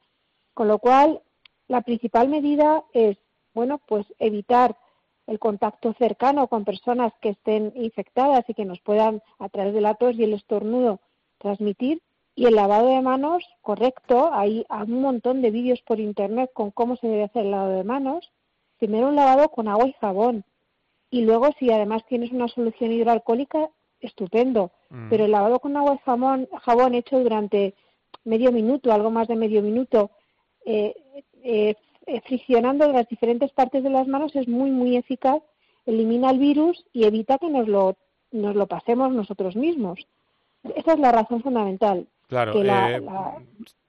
Con 0.54 0.68
lo 0.68 0.78
cual, 0.78 1.20
la 1.68 1.82
principal 1.82 2.28
medida 2.28 2.82
es, 2.94 3.18
bueno, 3.52 3.80
pues 3.86 4.06
evitar 4.18 4.76
el 5.26 5.38
contacto 5.38 5.92
cercano 5.98 6.48
con 6.48 6.64
personas 6.64 7.12
que 7.20 7.30
estén 7.30 7.72
infectadas 7.76 8.44
y 8.48 8.54
que 8.54 8.64
nos 8.64 8.80
puedan, 8.80 9.22
a 9.38 9.48
través 9.48 9.74
de 9.74 9.80
la 9.80 9.94
tos 9.94 10.16
y 10.16 10.24
el 10.24 10.32
estornudo, 10.32 11.00
transmitir. 11.38 12.00
Y 12.40 12.46
el 12.46 12.54
lavado 12.54 12.88
de 12.88 13.02
manos, 13.02 13.44
correcto, 13.60 14.30
hay 14.32 14.64
un 14.70 15.02
montón 15.02 15.42
de 15.42 15.50
vídeos 15.50 15.82
por 15.82 16.00
internet 16.00 16.50
con 16.54 16.70
cómo 16.70 16.96
se 16.96 17.06
debe 17.06 17.24
hacer 17.24 17.44
el 17.44 17.50
lavado 17.50 17.76
de 17.76 17.84
manos. 17.84 18.32
Primero 18.78 19.08
un 19.08 19.14
lavado 19.14 19.50
con 19.50 19.68
agua 19.68 19.86
y 19.86 19.92
jabón. 20.00 20.44
Y 21.10 21.26
luego, 21.26 21.50
si 21.58 21.70
además 21.70 22.02
tienes 22.08 22.32
una 22.32 22.48
solución 22.48 22.92
hidroalcohólica, 22.92 23.68
estupendo. 24.00 24.72
Mm. 24.88 25.10
Pero 25.10 25.26
el 25.26 25.32
lavado 25.32 25.60
con 25.60 25.76
agua 25.76 25.96
y 25.96 25.98
jabón, 25.98 26.48
jabón 26.62 26.94
hecho 26.94 27.20
durante 27.20 27.74
medio 28.24 28.52
minuto, 28.52 28.90
algo 28.90 29.10
más 29.10 29.28
de 29.28 29.36
medio 29.36 29.60
minuto, 29.60 30.10
eh, 30.64 30.94
eh, 31.42 31.74
eh, 32.06 32.20
friccionando 32.22 32.90
las 32.90 33.06
diferentes 33.06 33.52
partes 33.52 33.82
de 33.82 33.90
las 33.90 34.08
manos 34.08 34.34
es 34.34 34.48
muy, 34.48 34.70
muy 34.70 34.96
eficaz, 34.96 35.42
elimina 35.84 36.30
el 36.30 36.38
virus 36.38 36.86
y 36.94 37.04
evita 37.04 37.36
que 37.36 37.50
nos 37.50 37.68
lo, 37.68 37.98
nos 38.32 38.56
lo 38.56 38.66
pasemos 38.66 39.12
nosotros 39.12 39.56
mismos. 39.56 40.00
Esa 40.74 40.94
es 40.94 40.98
la 41.00 41.12
razón 41.12 41.42
fundamental. 41.42 42.06
Claro, 42.30 42.52
que 42.52 42.64
la- 42.64 42.90
eh, 42.96 43.00
la- 43.00 43.34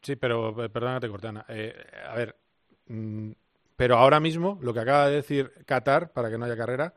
sí, 0.01 0.15
pero 0.17 0.65
eh, 0.65 0.69
perdónate, 0.69 1.08
Cortana. 1.10 1.45
Eh, 1.47 1.73
a 2.10 2.15
ver, 2.15 2.36
mm, 2.88 3.32
pero 3.77 3.97
ahora 3.97 4.19
mismo 4.19 4.58
lo 4.62 4.73
que 4.73 4.82
acaba 4.82 5.08
de 5.08 5.15
decir 5.15 5.51
Qatar, 5.65 6.12
para 6.12 6.30
que 6.30 6.38
no 6.38 6.45
haya 6.45 6.58
carrera, 6.58 6.93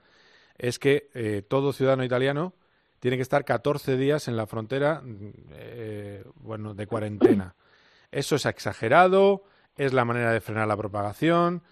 es 0.58 0.78
que 0.78 1.10
eh, 1.14 1.42
todo 1.46 1.72
ciudadano 1.72 2.04
italiano 2.04 2.54
tiene 3.00 3.16
que 3.18 3.22
estar 3.22 3.44
14 3.44 3.96
días 3.96 4.28
en 4.28 4.36
la 4.36 4.46
frontera, 4.46 5.02
mm, 5.04 5.32
eh, 5.52 6.24
bueno, 6.36 6.74
de 6.74 6.86
cuarentena. 6.86 7.54
¿Eso 8.10 8.36
es 8.36 8.46
exagerado? 8.46 9.44
¿Es 9.76 9.92
la 9.92 10.04
manera 10.04 10.32
de 10.32 10.40
frenar 10.40 10.68
la 10.68 10.76
propagación? 10.76 11.62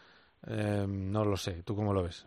No 0.44 1.24
lo 1.24 1.36
sé. 1.36 1.62
¿Tú 1.62 1.76
cómo 1.76 1.92
lo 1.94 2.02
ves? 2.02 2.26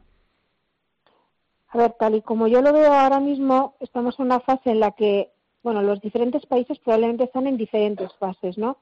A 1.67 1.77
ver, 1.77 1.93
tal 1.99 2.15
y 2.15 2.21
como 2.21 2.47
yo 2.47 2.61
lo 2.61 2.71
veo 2.71 2.93
ahora 2.93 3.19
mismo, 3.19 3.75
estamos 3.81 4.17
en 4.19 4.27
una 4.27 4.39
fase 4.39 4.71
en 4.71 4.79
la 4.79 4.91
que, 4.93 5.33
bueno, 5.65 5.81
los 5.81 5.99
diferentes 5.99 6.45
países 6.45 6.77
probablemente 6.77 7.23
están 7.23 7.47
en 7.47 7.57
diferentes 7.57 8.13
fases, 8.19 8.55
¿no? 8.55 8.77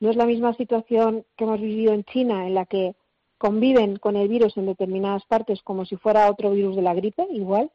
No 0.00 0.10
es 0.10 0.16
la 0.16 0.26
misma 0.26 0.54
situación 0.54 1.24
que 1.36 1.44
hemos 1.44 1.60
vivido 1.60 1.92
en 1.92 2.02
China, 2.02 2.48
en 2.48 2.54
la 2.54 2.66
que 2.66 2.96
conviven 3.38 3.94
con 3.98 4.16
el 4.16 4.26
virus 4.26 4.56
en 4.56 4.66
determinadas 4.66 5.24
partes 5.26 5.62
como 5.62 5.84
si 5.84 5.94
fuera 5.96 6.28
otro 6.28 6.50
virus 6.50 6.74
de 6.74 6.82
la 6.82 6.94
gripe, 6.94 7.28
igual. 7.30 7.70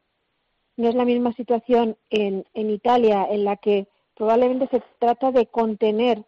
No 0.75 0.89
es 0.89 0.95
la 0.95 1.05
misma 1.05 1.31
situación 1.31 1.95
en, 2.09 2.45
en 2.53 2.69
Italia, 2.71 3.25
en 3.31 3.45
la 3.45 3.55
que 3.55 3.87
probablemente 4.15 4.67
se 4.67 4.83
trata 4.99 5.31
de 5.31 5.45
contener 5.45 6.25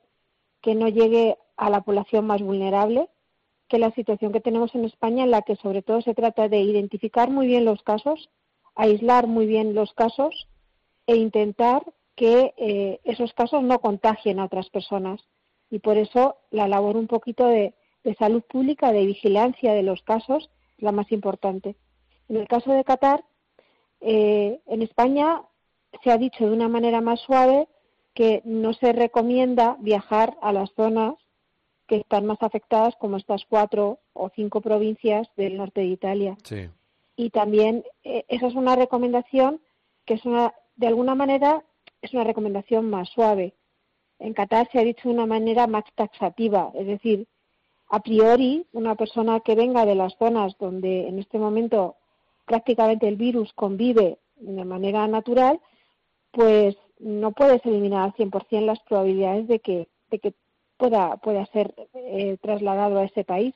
que 0.62 0.76
no 0.76 0.88
llegue 0.88 1.38
a 1.58 1.70
la 1.70 1.82
población 1.82 2.26
más 2.26 2.42
vulnerable, 2.42 3.10
que 3.68 3.80
la 3.80 3.92
situación 3.92 4.32
que 4.32 4.40
tenemos 4.40 4.74
en 4.76 4.86
España, 4.86 5.26
en 5.26 5.32
la 5.32 5.42
que 5.42 5.58
sobre 5.58 5.82
todo 5.82 6.02
se 6.02 6.16
trata 6.16 6.48
de 6.48 6.62
identificar 6.62 7.30
muy 7.30 7.48
bien 7.48 7.66
los 7.66 7.84
casos, 7.84 8.30
aislar 8.76 9.28
muy 9.28 9.46
bien 9.46 9.76
los 9.76 9.92
casos 9.92 10.48
e 11.06 11.18
intentar 11.18 11.84
que 12.16 12.54
eh, 12.58 13.00
esos 13.04 13.34
casos 13.34 13.64
no 13.64 13.80
contagien 13.80 14.40
a 14.40 14.46
otras 14.46 14.70
personas. 14.70 15.22
Y 15.70 15.80
por 15.80 15.98
eso 15.98 16.38
la 16.52 16.68
labor 16.68 16.98
un 16.98 17.08
poquito 17.08 17.46
de, 17.46 17.74
salud 18.20 18.44
pública, 18.44 18.92
de 18.92 19.06
vigilancia 19.06 19.74
de 19.74 19.84
los 19.84 20.04
casos, 20.04 20.50
es 20.78 20.84
la 20.84 20.92
más 20.92 21.12
importante. 21.12 21.76
En 22.30 22.38
el 22.38 22.48
caso 22.48 22.72
de 22.72 22.84
Qatar, 22.84 23.24
eh, 24.02 24.60
en 24.68 24.82
España 24.82 25.42
se 26.04 26.12
ha 26.12 26.18
dicho 26.18 26.46
de 26.46 26.52
una 26.52 26.68
manera 26.68 27.02
más 27.02 27.22
suave 27.22 27.68
que 28.14 28.42
no 28.46 28.74
se 28.74 28.94
recomienda 28.94 29.78
viajar 29.80 30.38
a 30.42 30.54
las 30.54 30.72
zonas 30.74 31.16
que 31.88 31.98
están 31.98 32.26
más 32.26 32.38
afectadas, 32.42 32.96
como 32.98 33.18
estas 33.18 33.44
cuatro 33.46 34.00
o 34.14 34.30
cinco 34.36 34.62
provincias 34.62 35.28
del 35.36 35.58
norte 35.58 35.82
de 35.82 35.88
Italia. 35.88 36.38
Y 37.16 37.30
también 37.30 37.84
eh, 38.04 38.26
esa 38.28 38.48
es 38.48 38.56
una 38.56 38.76
recomendación 38.76 39.62
que 40.06 40.16
es 40.16 40.26
una, 40.26 40.54
de 40.76 40.88
alguna 40.88 41.16
manera, 41.16 41.64
es 42.04 42.14
una 42.14 42.24
recomendación 42.24 42.90
más 42.90 43.10
suave. 43.10 43.56
En 44.20 44.34
Qatar 44.34 44.70
se 44.72 44.80
ha 44.80 44.84
dicho 44.84 45.08
de 45.08 45.16
una 45.16 45.26
manera 45.26 45.66
más 45.68 45.86
taxativa, 45.96 46.72
es 46.76 46.86
decir, 46.86 47.28
a 47.90 48.00
priori, 48.00 48.66
una 48.74 48.96
persona 48.96 49.40
que 49.40 49.56
venga 49.56 49.86
de 49.86 49.96
las 49.96 50.16
zonas 50.18 50.56
donde 50.60 51.08
en 51.08 51.20
este 51.20 51.38
momento 51.38 51.96
prácticamente 52.46 53.08
el 53.08 53.16
virus 53.16 53.54
convive 53.54 54.20
de 54.36 54.66
manera 54.66 55.08
natural, 55.08 55.60
pues 56.32 56.76
no 57.00 57.32
puedes 57.32 57.64
eliminar 57.66 58.04
al 58.06 58.14
100% 58.14 58.66
las 58.66 58.80
probabilidades 58.82 59.48
de 59.48 59.60
que, 59.60 59.88
pueda, 60.78 61.18
pueda 61.18 61.46
ser 61.48 61.74
eh, 61.94 62.38
trasladado 62.42 62.98
a 63.00 63.06
ese 63.06 63.24
país. 63.24 63.54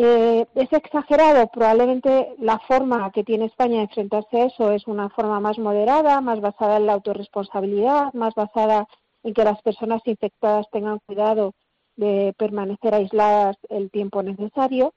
Eh, 0.00 0.46
es 0.54 0.72
exagerado, 0.72 1.48
probablemente 1.48 2.36
la 2.38 2.60
forma 2.60 3.10
que 3.10 3.24
tiene 3.24 3.46
España 3.46 3.78
de 3.78 3.82
enfrentarse 3.82 4.40
a 4.40 4.44
eso 4.44 4.70
es 4.70 4.86
una 4.86 5.08
forma 5.08 5.40
más 5.40 5.58
moderada, 5.58 6.20
más 6.20 6.40
basada 6.40 6.76
en 6.76 6.86
la 6.86 6.92
autorresponsabilidad, 6.92 8.12
más 8.12 8.32
basada 8.36 8.86
en 9.24 9.34
que 9.34 9.42
las 9.42 9.60
personas 9.60 10.00
infectadas 10.04 10.66
tengan 10.70 11.00
cuidado 11.04 11.52
de 11.96 12.32
permanecer 12.38 12.94
aisladas 12.94 13.56
el 13.70 13.90
tiempo 13.90 14.22
necesario 14.22 14.94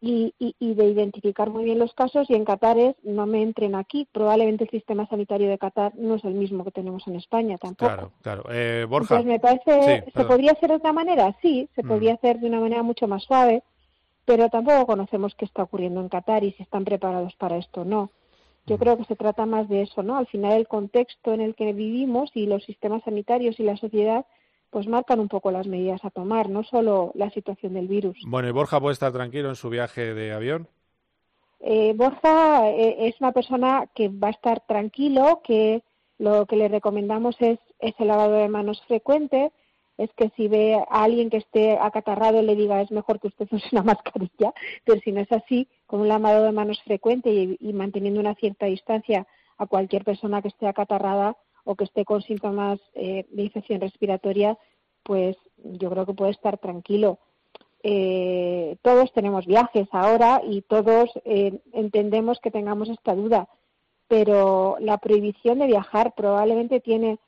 y, 0.00 0.32
de 0.60 0.84
identificar 0.84 1.50
muy 1.50 1.64
bien 1.64 1.80
los 1.80 1.92
casos 1.94 2.30
y 2.30 2.34
en 2.34 2.44
Qatar 2.44 2.78
es 2.78 2.94
no 3.02 3.26
me 3.26 3.42
entren 3.42 3.74
aquí. 3.74 4.06
Probablemente 4.12 4.62
el 4.62 4.70
sistema 4.70 5.08
sanitario 5.08 5.48
de 5.50 5.58
Qatar 5.58 5.96
no 5.96 6.14
es 6.14 6.22
el 6.22 6.34
mismo 6.34 6.62
que 6.62 6.70
tenemos 6.70 7.04
en 7.08 7.16
España 7.16 7.58
tampoco. 7.58 7.92
Claro, 7.92 8.12
claro. 8.22 8.44
Eh, 8.52 8.86
Borja. 8.88 9.20
me 9.24 9.40
parece, 9.40 10.04
¿se 10.14 10.24
podría 10.24 10.52
hacer 10.52 10.70
de 10.70 10.76
otra 10.76 10.92
manera? 10.92 11.34
Sí, 11.42 11.68
se 11.74 11.82
mm. 11.82 11.88
podría 11.88 12.14
hacer 12.14 12.38
de 12.38 12.46
una 12.46 12.60
manera 12.60 12.84
mucho 12.84 13.08
más 13.08 13.24
suave, 13.24 13.64
pero 14.28 14.50
tampoco 14.50 14.84
conocemos 14.84 15.34
qué 15.34 15.46
está 15.46 15.62
ocurriendo 15.62 16.02
en 16.02 16.10
Qatar 16.10 16.44
y 16.44 16.52
si 16.52 16.62
están 16.62 16.84
preparados 16.84 17.34
para 17.36 17.56
esto 17.56 17.80
o 17.80 17.84
no. 17.86 18.10
Yo 18.66 18.76
mm. 18.76 18.78
creo 18.78 18.98
que 18.98 19.04
se 19.04 19.16
trata 19.16 19.46
más 19.46 19.70
de 19.70 19.80
eso, 19.80 20.02
¿no? 20.02 20.18
Al 20.18 20.26
final 20.26 20.52
el 20.52 20.68
contexto 20.68 21.32
en 21.32 21.40
el 21.40 21.54
que 21.54 21.72
vivimos 21.72 22.30
y 22.34 22.44
los 22.44 22.62
sistemas 22.62 23.02
sanitarios 23.04 23.58
y 23.58 23.62
la 23.62 23.78
sociedad 23.78 24.26
pues 24.68 24.86
marcan 24.86 25.18
un 25.18 25.28
poco 25.28 25.50
las 25.50 25.66
medidas 25.66 26.04
a 26.04 26.10
tomar, 26.10 26.50
no 26.50 26.62
solo 26.62 27.10
la 27.14 27.30
situación 27.30 27.72
del 27.72 27.88
virus. 27.88 28.18
Bueno, 28.26 28.50
¿y 28.50 28.52
Borja 28.52 28.78
puede 28.78 28.92
estar 28.92 29.12
tranquilo 29.12 29.48
en 29.48 29.56
su 29.56 29.70
viaje 29.70 30.12
de 30.12 30.34
avión? 30.34 30.68
Eh, 31.60 31.94
Borja 31.96 32.68
eh, 32.68 33.08
es 33.08 33.18
una 33.22 33.32
persona 33.32 33.88
que 33.94 34.10
va 34.10 34.28
a 34.28 34.32
estar 34.32 34.60
tranquilo, 34.66 35.40
que 35.42 35.82
lo 36.18 36.44
que 36.44 36.56
le 36.56 36.68
recomendamos 36.68 37.34
es 37.40 37.58
ese 37.78 38.04
lavado 38.04 38.34
de 38.34 38.50
manos 38.50 38.82
frecuente, 38.86 39.52
es 39.98 40.10
que 40.14 40.30
si 40.36 40.48
ve 40.48 40.74
a 40.76 41.04
alguien 41.04 41.28
que 41.28 41.36
esté 41.36 41.76
acatarrado 41.78 42.40
le 42.40 42.56
diga 42.56 42.80
es 42.80 42.90
mejor 42.90 43.20
que 43.20 43.28
usted 43.28 43.48
use 43.52 43.68
una 43.72 43.82
mascarilla, 43.82 44.54
pero 44.84 45.00
si 45.02 45.12
no 45.12 45.20
es 45.20 45.30
así, 45.30 45.68
con 45.86 46.00
un 46.00 46.08
lavado 46.08 46.44
de 46.44 46.52
manos 46.52 46.80
frecuente 46.82 47.30
y 47.60 47.72
manteniendo 47.74 48.20
una 48.20 48.34
cierta 48.36 48.66
distancia 48.66 49.26
a 49.58 49.66
cualquier 49.66 50.04
persona 50.04 50.40
que 50.40 50.48
esté 50.48 50.66
acatarrada, 50.66 51.36
o 51.68 51.74
que 51.74 51.84
esté 51.84 52.06
con 52.06 52.22
síntomas 52.22 52.80
eh, 52.94 53.26
de 53.28 53.42
infección 53.42 53.78
respiratoria, 53.78 54.56
pues 55.02 55.36
yo 55.62 55.90
creo 55.90 56.06
que 56.06 56.14
puede 56.14 56.30
estar 56.30 56.56
tranquilo. 56.56 57.18
Eh, 57.82 58.78
todos 58.80 59.12
tenemos 59.12 59.44
viajes 59.44 59.86
ahora 59.92 60.40
y 60.42 60.62
todos 60.62 61.10
eh, 61.26 61.60
entendemos 61.74 62.40
que 62.40 62.50
tengamos 62.50 62.88
esta 62.88 63.14
duda, 63.14 63.50
pero 64.08 64.78
la 64.80 64.96
prohibición 64.96 65.58
de 65.58 65.66
viajar 65.66 66.14
probablemente 66.16 66.80
tiene 66.80 67.18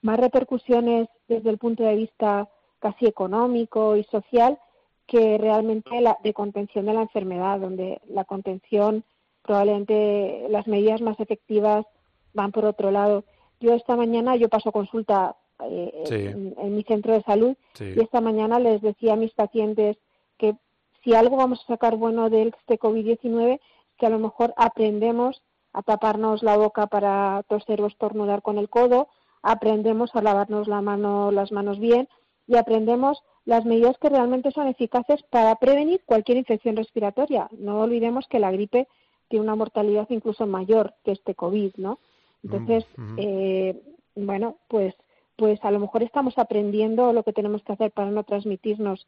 más 0.00 0.20
repercusiones 0.20 1.08
desde 1.28 1.50
el 1.50 1.58
punto 1.58 1.84
de 1.84 1.94
vista 1.94 2.48
casi 2.78 3.06
económico 3.06 3.96
y 3.96 4.04
social 4.04 4.58
que 5.06 5.38
realmente 5.38 6.00
la 6.00 6.18
de 6.22 6.34
contención 6.34 6.86
de 6.86 6.94
la 6.94 7.02
enfermedad, 7.02 7.60
donde 7.60 8.00
la 8.08 8.24
contención 8.24 9.04
probablemente 9.42 10.46
las 10.50 10.66
medidas 10.66 11.00
más 11.00 11.18
efectivas 11.18 11.86
van 12.34 12.52
por 12.52 12.66
otro 12.66 12.90
lado. 12.90 13.24
Yo 13.60 13.74
esta 13.74 13.96
mañana, 13.96 14.36
yo 14.36 14.48
paso 14.48 14.70
consulta 14.70 15.36
eh, 15.64 16.54
en, 16.58 16.74
mi 16.76 16.82
centro 16.82 17.14
de 17.14 17.22
salud 17.22 17.56
y 17.80 18.00
esta 18.00 18.20
mañana 18.20 18.58
les 18.58 18.80
decía 18.82 19.14
a 19.14 19.16
mis 19.16 19.32
pacientes 19.32 19.96
que 20.36 20.54
si 21.02 21.14
algo 21.14 21.36
vamos 21.36 21.60
a 21.64 21.66
sacar 21.66 21.96
bueno 21.96 22.28
de 22.28 22.48
este 22.48 22.78
COVID-19, 22.78 23.58
que 23.96 24.06
a 24.06 24.10
lo 24.10 24.18
mejor 24.18 24.52
aprendemos 24.56 25.42
a 25.72 25.82
taparnos 25.82 26.42
la 26.42 26.56
boca 26.56 26.86
para 26.86 27.42
toser 27.48 27.80
o 27.82 27.86
estornudar 27.86 28.42
con 28.42 28.58
el 28.58 28.68
codo, 28.68 29.08
aprendemos 29.42 30.14
a 30.14 30.22
lavarnos 30.22 30.68
la 30.68 30.80
mano, 30.80 31.30
las 31.30 31.52
manos 31.52 31.78
bien 31.78 32.08
y 32.46 32.56
aprendemos 32.56 33.22
las 33.44 33.64
medidas 33.64 33.96
que 33.98 34.08
realmente 34.08 34.50
son 34.50 34.68
eficaces 34.68 35.22
para 35.30 35.54
prevenir 35.56 36.02
cualquier 36.04 36.38
infección 36.38 36.76
respiratoria. 36.76 37.48
No 37.58 37.80
olvidemos 37.80 38.26
que 38.28 38.38
la 38.38 38.52
gripe 38.52 38.88
tiene 39.28 39.44
una 39.44 39.56
mortalidad 39.56 40.06
incluso 40.10 40.46
mayor 40.46 40.94
que 41.04 41.12
este 41.12 41.34
COVID, 41.34 41.72
¿no? 41.76 41.98
Entonces, 42.42 42.84
mm, 42.96 43.16
eh, 43.18 43.82
bueno, 44.16 44.56
pues, 44.68 44.94
pues 45.36 45.62
a 45.64 45.70
lo 45.70 45.80
mejor 45.80 46.02
estamos 46.02 46.36
aprendiendo 46.38 47.12
lo 47.12 47.22
que 47.22 47.32
tenemos 47.32 47.62
que 47.62 47.72
hacer 47.72 47.90
para 47.90 48.10
no 48.10 48.22
transmitirnos 48.24 49.06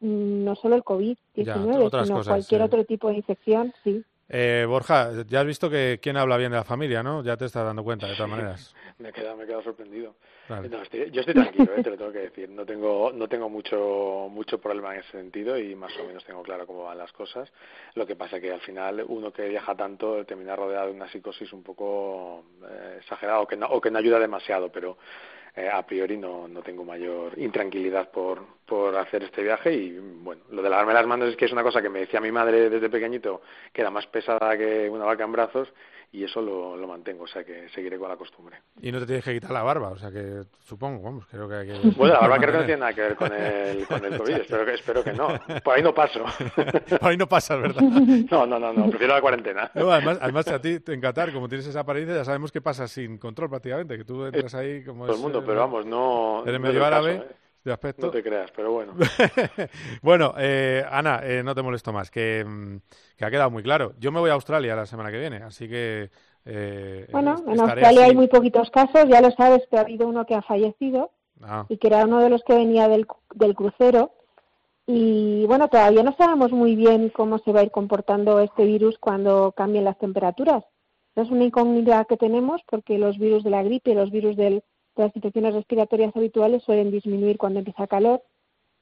mm, 0.00 0.44
no 0.44 0.54
solo 0.56 0.76
el 0.76 0.84
COVID-19, 0.84 2.04
sino 2.04 2.24
cualquier 2.24 2.62
otro 2.62 2.84
tipo 2.84 3.08
de 3.08 3.16
infección, 3.16 3.72
sí. 3.84 4.04
Eh, 4.30 4.66
Borja, 4.68 5.22
ya 5.26 5.40
has 5.40 5.46
visto 5.46 5.70
que 5.70 5.98
quién 6.02 6.18
habla 6.18 6.36
bien 6.36 6.50
de 6.50 6.58
la 6.58 6.64
familia, 6.64 7.02
¿no? 7.02 7.22
Ya 7.22 7.36
te 7.36 7.46
estás 7.46 7.64
dando 7.64 7.82
cuenta, 7.82 8.06
de 8.06 8.14
todas 8.14 8.30
maneras. 8.30 8.74
me 8.98 9.08
he 9.08 9.12
quedado, 9.12 9.36
me 9.36 9.44
he 9.44 9.46
quedado 9.46 9.62
sorprendido. 9.62 10.16
yo 10.48 11.20
estoy 11.20 11.34
tranquilo, 11.34 11.72
eh, 11.74 11.82
te 11.82 11.90
lo 11.90 11.96
tengo 11.96 12.12
que 12.12 12.18
decir. 12.18 12.50
No 12.50 12.66
tengo, 12.66 13.10
no 13.12 13.26
tengo 13.26 13.48
mucho, 13.48 14.28
mucho 14.30 14.58
problema 14.60 14.94
en 14.94 15.00
ese 15.00 15.12
sentido 15.12 15.56
y 15.56 15.74
más 15.74 15.96
o 15.98 16.04
menos 16.04 16.24
tengo 16.24 16.42
claro 16.42 16.66
cómo 16.66 16.84
van 16.84 16.98
las 16.98 17.12
cosas. 17.12 17.50
Lo 17.94 18.06
que 18.06 18.16
pasa 18.16 18.38
que 18.38 18.52
al 18.52 18.60
final 18.60 19.02
uno 19.08 19.32
que 19.32 19.48
viaja 19.48 19.74
tanto 19.74 20.24
termina 20.26 20.54
rodeado 20.54 20.88
de 20.88 20.92
una 20.92 21.08
psicosis 21.08 21.50
un 21.54 21.62
poco 21.62 22.44
eh, 22.68 22.96
exagerada 22.98 23.40
o 23.40 23.46
que, 23.46 23.56
no, 23.56 23.66
o 23.66 23.80
que 23.80 23.90
no 23.90 23.98
ayuda 23.98 24.18
demasiado, 24.18 24.70
pero 24.70 24.98
eh, 25.58 25.68
a 25.68 25.82
priori 25.82 26.16
no, 26.16 26.46
no 26.46 26.62
tengo 26.62 26.84
mayor 26.84 27.38
intranquilidad 27.38 28.10
por, 28.10 28.40
por 28.64 28.96
hacer 28.96 29.24
este 29.24 29.42
viaje 29.42 29.72
y 29.72 29.98
bueno, 29.98 30.42
lo 30.50 30.62
de 30.62 30.70
lavarme 30.70 30.94
las 30.94 31.06
manos 31.06 31.30
es 31.30 31.36
que 31.36 31.46
es 31.46 31.52
una 31.52 31.62
cosa 31.62 31.82
que 31.82 31.88
me 31.88 32.00
decía 32.00 32.20
mi 32.20 32.30
madre 32.30 32.70
desde 32.70 32.88
pequeño 32.88 33.40
que 33.72 33.80
era 33.80 33.90
más 33.90 34.06
pesada 34.06 34.56
que 34.56 34.88
una 34.88 35.04
vaca 35.04 35.24
en 35.24 35.32
brazos 35.32 35.68
y 36.10 36.24
eso 36.24 36.40
lo, 36.40 36.76
lo, 36.76 36.88
mantengo, 36.88 37.24
o 37.24 37.26
sea 37.26 37.44
que 37.44 37.68
seguiré 37.68 37.98
con 37.98 38.08
la 38.08 38.16
costumbre. 38.16 38.62
Y 38.80 38.90
no 38.90 38.98
te 38.98 39.06
tienes 39.06 39.24
que 39.24 39.34
quitar 39.34 39.50
la 39.50 39.62
barba, 39.62 39.90
o 39.90 39.98
sea 39.98 40.10
que 40.10 40.42
supongo, 40.64 41.02
vamos, 41.02 41.26
creo 41.26 41.48
que 41.48 41.54
hay 41.54 41.66
que... 41.66 41.88
Bueno, 41.96 42.14
la 42.14 42.20
barba 42.20 42.38
creo 42.38 42.52
que 42.52 42.58
no 42.58 42.64
tiene 42.64 42.80
nada 42.80 42.94
que 42.94 43.00
ver 43.02 43.16
con 43.16 43.32
el, 43.32 43.86
con 43.86 44.04
el 44.04 44.18
COVID, 44.18 44.34
espero 44.34 44.64
que, 44.64 44.74
espero 44.74 45.04
que 45.04 45.12
no. 45.12 45.28
Por 45.62 45.76
ahí 45.76 45.82
no 45.82 45.92
paso. 45.92 46.24
Por 47.00 47.10
ahí 47.10 47.16
no 47.16 47.28
pasas, 47.28 47.60
¿verdad? 47.60 47.82
No, 48.30 48.46
no, 48.46 48.58
no, 48.58 48.72
no, 48.72 48.88
prefiero 48.88 49.14
la 49.14 49.20
cuarentena. 49.20 49.70
además, 49.74 50.18
además, 50.20 50.48
a 50.48 50.60
ti 50.60 50.78
en 50.86 51.00
Qatar, 51.00 51.32
como 51.32 51.48
tienes 51.48 51.66
esa 51.66 51.80
apariencia, 51.80 52.16
ya 52.16 52.24
sabemos 52.24 52.52
que 52.52 52.60
pasa 52.60 52.88
sin 52.88 53.18
control 53.18 53.50
prácticamente, 53.50 53.96
que 53.98 54.04
tú 54.04 54.24
entras 54.24 54.54
ahí 54.54 54.84
como... 54.84 55.04
Todo 55.04 55.16
el 55.16 55.22
mundo, 55.22 55.44
pero 55.44 55.60
vamos, 55.60 55.84
no... 55.84 56.42
Eres 56.46 56.60
medio 56.60 56.84
árabe... 56.84 57.14
¿eh? 57.16 57.47
De 57.64 57.72
aspecto. 57.72 58.06
No 58.06 58.12
te 58.12 58.22
creas, 58.22 58.50
pero 58.52 58.72
bueno. 58.72 58.94
bueno, 60.02 60.34
eh, 60.38 60.84
Ana, 60.90 61.20
eh, 61.22 61.42
no 61.42 61.54
te 61.54 61.62
molesto 61.62 61.92
más, 61.92 62.10
que, 62.10 62.44
mm, 62.46 62.76
que, 63.16 63.24
ha 63.24 63.30
quedado 63.30 63.50
muy 63.50 63.62
claro. 63.62 63.94
Yo 63.98 64.12
me 64.12 64.20
voy 64.20 64.30
a 64.30 64.34
Australia 64.34 64.76
la 64.76 64.86
semana 64.86 65.10
que 65.10 65.18
viene, 65.18 65.38
así 65.38 65.68
que 65.68 66.10
eh, 66.50 67.06
bueno, 67.12 67.36
en 67.46 67.60
Australia 67.60 68.06
hay 68.06 68.14
muy 68.14 68.28
poquitos 68.28 68.70
casos, 68.70 69.04
ya 69.06 69.20
lo 69.20 69.30
sabes 69.32 69.66
que 69.70 69.76
ha 69.76 69.82
habido 69.82 70.08
uno 70.08 70.24
que 70.24 70.34
ha 70.34 70.40
fallecido 70.40 71.10
ah. 71.42 71.66
y 71.68 71.76
que 71.76 71.88
era 71.88 72.04
uno 72.04 72.20
de 72.20 72.30
los 72.30 72.42
que 72.42 72.54
venía 72.54 72.88
del, 72.88 73.06
del 73.34 73.54
crucero. 73.54 74.12
Y 74.86 75.44
bueno, 75.44 75.68
todavía 75.68 76.02
no 76.02 76.16
sabemos 76.16 76.50
muy 76.50 76.74
bien 76.74 77.10
cómo 77.10 77.38
se 77.40 77.52
va 77.52 77.60
a 77.60 77.64
ir 77.64 77.70
comportando 77.70 78.40
este 78.40 78.64
virus 78.64 78.96
cuando 78.98 79.52
cambien 79.52 79.84
las 79.84 79.98
temperaturas. 79.98 80.64
Es 81.14 81.30
una 81.30 81.44
incógnita 81.44 82.06
que 82.06 82.16
tenemos 82.16 82.62
porque 82.66 82.96
los 82.96 83.18
virus 83.18 83.44
de 83.44 83.50
la 83.50 83.62
gripe 83.62 83.90
y 83.90 83.94
los 83.94 84.10
virus 84.10 84.36
de 84.36 84.62
las 85.02 85.14
infecciones 85.16 85.54
respiratorias 85.54 86.14
habituales 86.16 86.62
suelen 86.62 86.90
disminuir 86.90 87.38
cuando 87.38 87.58
empieza 87.60 87.86
calor 87.86 88.22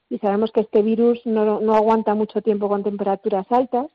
y 0.09 0.19
sabemos 0.19 0.51
que 0.51 0.61
este 0.61 0.81
virus 0.81 1.25
no, 1.25 1.59
no 1.59 1.75
aguanta 1.75 2.15
mucho 2.15 2.41
tiempo 2.41 2.69
con 2.69 2.83
temperaturas 2.83 3.45
altas. 3.49 3.87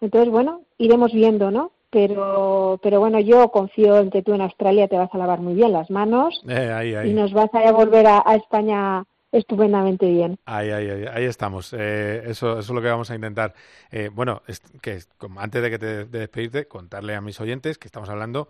Entonces, 0.00 0.30
bueno, 0.30 0.62
iremos 0.78 1.12
viendo, 1.12 1.50
¿no? 1.50 1.72
pero 1.90 2.78
pero 2.82 3.00
bueno 3.00 3.18
yo 3.20 3.50
confío 3.50 3.98
en 3.98 4.10
que 4.10 4.22
tú 4.22 4.34
en 4.34 4.42
Australia 4.42 4.88
te 4.88 4.98
vas 4.98 5.12
a 5.12 5.18
lavar 5.18 5.40
muy 5.40 5.54
bien 5.54 5.72
las 5.72 5.90
manos 5.90 6.42
eh, 6.48 7.02
y 7.06 7.12
nos 7.12 7.32
vas 7.32 7.50
a 7.54 7.72
volver 7.72 8.06
a, 8.06 8.22
España 8.34 9.04
estupendamente 9.32 10.06
bien. 10.06 10.38
Ahí, 10.44 10.70
ahí, 10.70 10.88
ahí, 10.88 11.04
ahí 11.12 11.24
estamos. 11.24 11.74
Eh, 11.76 12.22
eso, 12.26 12.52
eso 12.52 12.58
es 12.58 12.70
lo 12.70 12.80
que 12.80 12.88
vamos 12.88 13.10
a 13.10 13.14
intentar. 13.14 13.54
Eh, 13.90 14.10
bueno, 14.12 14.42
es, 14.46 14.60
que 14.80 15.00
como 15.18 15.40
antes 15.40 15.62
de 15.62 15.70
que 15.70 15.78
te 15.78 15.86
de 16.04 16.18
despedirte, 16.20 16.66
contarle 16.66 17.14
a 17.14 17.20
mis 17.20 17.40
oyentes 17.40 17.78
que 17.78 17.88
estamos 17.88 18.08
hablando 18.08 18.48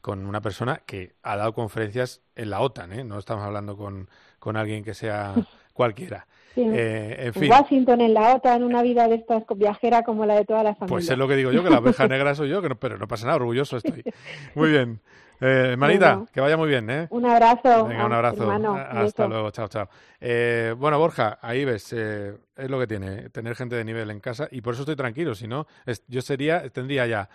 con 0.00 0.26
una 0.26 0.40
persona 0.40 0.82
que 0.86 1.14
ha 1.22 1.36
dado 1.36 1.52
conferencias 1.52 2.22
en 2.36 2.50
la 2.50 2.60
OTAN, 2.60 2.92
¿eh? 2.92 3.04
No 3.04 3.18
estamos 3.18 3.44
hablando 3.44 3.76
con, 3.76 4.08
con 4.38 4.56
alguien 4.56 4.84
que 4.84 4.94
sea 4.94 5.34
cualquiera. 5.72 6.26
Eh, 6.56 7.30
en 7.34 7.50
Washington, 7.50 8.00
en 8.00 8.14
la 8.14 8.34
OTAN, 8.34 8.64
una 8.64 8.82
vida 8.82 9.06
de 9.06 9.16
estas 9.16 9.44
viajera 9.54 10.02
como 10.02 10.26
la 10.26 10.34
de 10.34 10.44
toda 10.44 10.62
la 10.62 10.74
familia. 10.74 10.88
Pues 10.88 11.08
es 11.08 11.16
lo 11.16 11.28
que 11.28 11.36
digo 11.36 11.52
yo, 11.52 11.62
que 11.62 11.70
la 11.70 11.78
oveja 11.78 12.08
negra 12.08 12.34
soy 12.34 12.48
yo, 12.48 12.60
que 12.60 12.74
pero 12.74 12.98
no 12.98 13.06
pasa 13.06 13.26
nada, 13.26 13.36
orgulloso 13.36 13.76
estoy. 13.76 14.02
Muy 14.54 14.70
bien. 14.70 15.00
Eh, 15.40 15.70
hermanita, 15.72 16.24
que 16.32 16.40
vaya 16.40 16.56
muy 16.56 16.68
bien, 16.68 16.90
¿eh? 16.90 17.06
Un 17.10 17.24
abrazo. 17.24 17.86
Venga, 17.86 18.06
un 18.06 18.12
abrazo. 18.12 18.50
Hasta 18.50 19.28
luego, 19.28 19.52
chao, 19.52 19.68
chao. 19.68 19.88
Eh, 20.20 20.74
bueno, 20.76 20.98
Borja, 20.98 21.38
ahí 21.40 21.64
ves, 21.64 21.92
es 21.92 22.68
lo 22.68 22.76
que 22.80 22.88
tiene, 22.88 23.30
tener 23.30 23.54
gente 23.54 23.76
de 23.76 23.84
nivel 23.84 24.10
en 24.10 24.18
casa 24.18 24.48
y 24.50 24.62
por 24.62 24.74
eso 24.74 24.82
estoy 24.82 24.96
tranquilo, 24.96 25.36
si 25.36 25.46
no, 25.46 25.68
yo 26.08 26.22
sería, 26.22 26.68
tendría 26.70 27.06
ya 27.06 27.28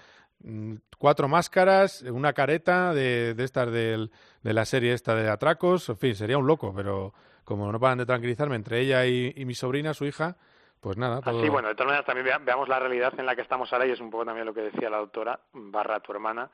cuatro 0.98 1.28
máscaras, 1.28 2.02
una 2.04 2.34
careta 2.34 2.94
de, 2.94 3.34
de 3.34 3.44
estas 3.44 3.72
de 3.72 4.10
la 4.44 4.66
serie 4.66 4.94
esta 4.94 5.16
de 5.16 5.30
atracos, 5.30 5.90
en 5.90 5.98
fin, 5.98 6.16
sería 6.16 6.38
un 6.38 6.48
loco, 6.48 6.74
pero 6.76 7.14
como 7.44 7.72
no 7.72 7.80
paran 7.80 7.98
de 7.98 8.06
tranquilizarme 8.06 8.56
entre 8.56 8.80
ella 8.80 9.06
y, 9.06 9.46
mi 9.46 9.54
sobrina, 9.54 9.94
su 9.94 10.06
hija, 10.06 10.36
pues 10.80 10.98
nada. 10.98 11.22
Todo... 11.22 11.42
Sí, 11.42 11.50
bueno, 11.50 11.70
de 11.70 11.76
todas 11.76 11.88
maneras 11.88 12.06
también 12.06 12.46
veamos 12.46 12.68
la 12.68 12.80
realidad 12.80 13.14
en 13.18 13.26
la 13.26 13.36
que 13.36 13.42
estamos 13.42 13.72
ahora 13.72 13.86
y 13.86 13.92
es 13.92 14.00
un 14.00 14.10
poco 14.10 14.26
también 14.26 14.46
lo 14.46 14.54
que 14.54 14.62
decía 14.62 14.90
la 14.90 14.98
doctora, 14.98 15.40
barra 15.54 16.00
tu 16.00 16.12
hermana, 16.12 16.50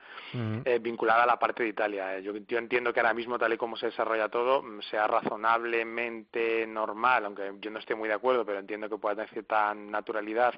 eh, 0.65 0.79
vinculada 0.79 1.23
a 1.23 1.27
la 1.27 1.39
parte 1.39 1.63
de 1.63 1.69
Italia. 1.69 2.17
Eh, 2.17 2.23
yo, 2.23 2.33
yo, 2.47 2.57
entiendo 2.57 2.93
que 2.93 2.99
ahora 2.99 3.13
mismo, 3.13 3.37
tal 3.37 3.53
y 3.53 3.57
como 3.57 3.75
se 3.75 3.87
desarrolla 3.87 4.29
todo, 4.29 4.61
mm, 4.61 4.81
sea 4.81 5.07
razonablemente 5.07 6.65
normal, 6.67 7.25
aunque 7.25 7.53
yo 7.59 7.71
no 7.71 7.79
esté 7.79 7.95
muy 7.95 8.07
de 8.07 8.15
acuerdo, 8.15 8.45
pero 8.45 8.59
entiendo 8.59 8.89
que 8.89 8.97
pueda 8.97 9.15
tener 9.15 9.29
cierta 9.29 9.73
naturalidad 9.73 10.53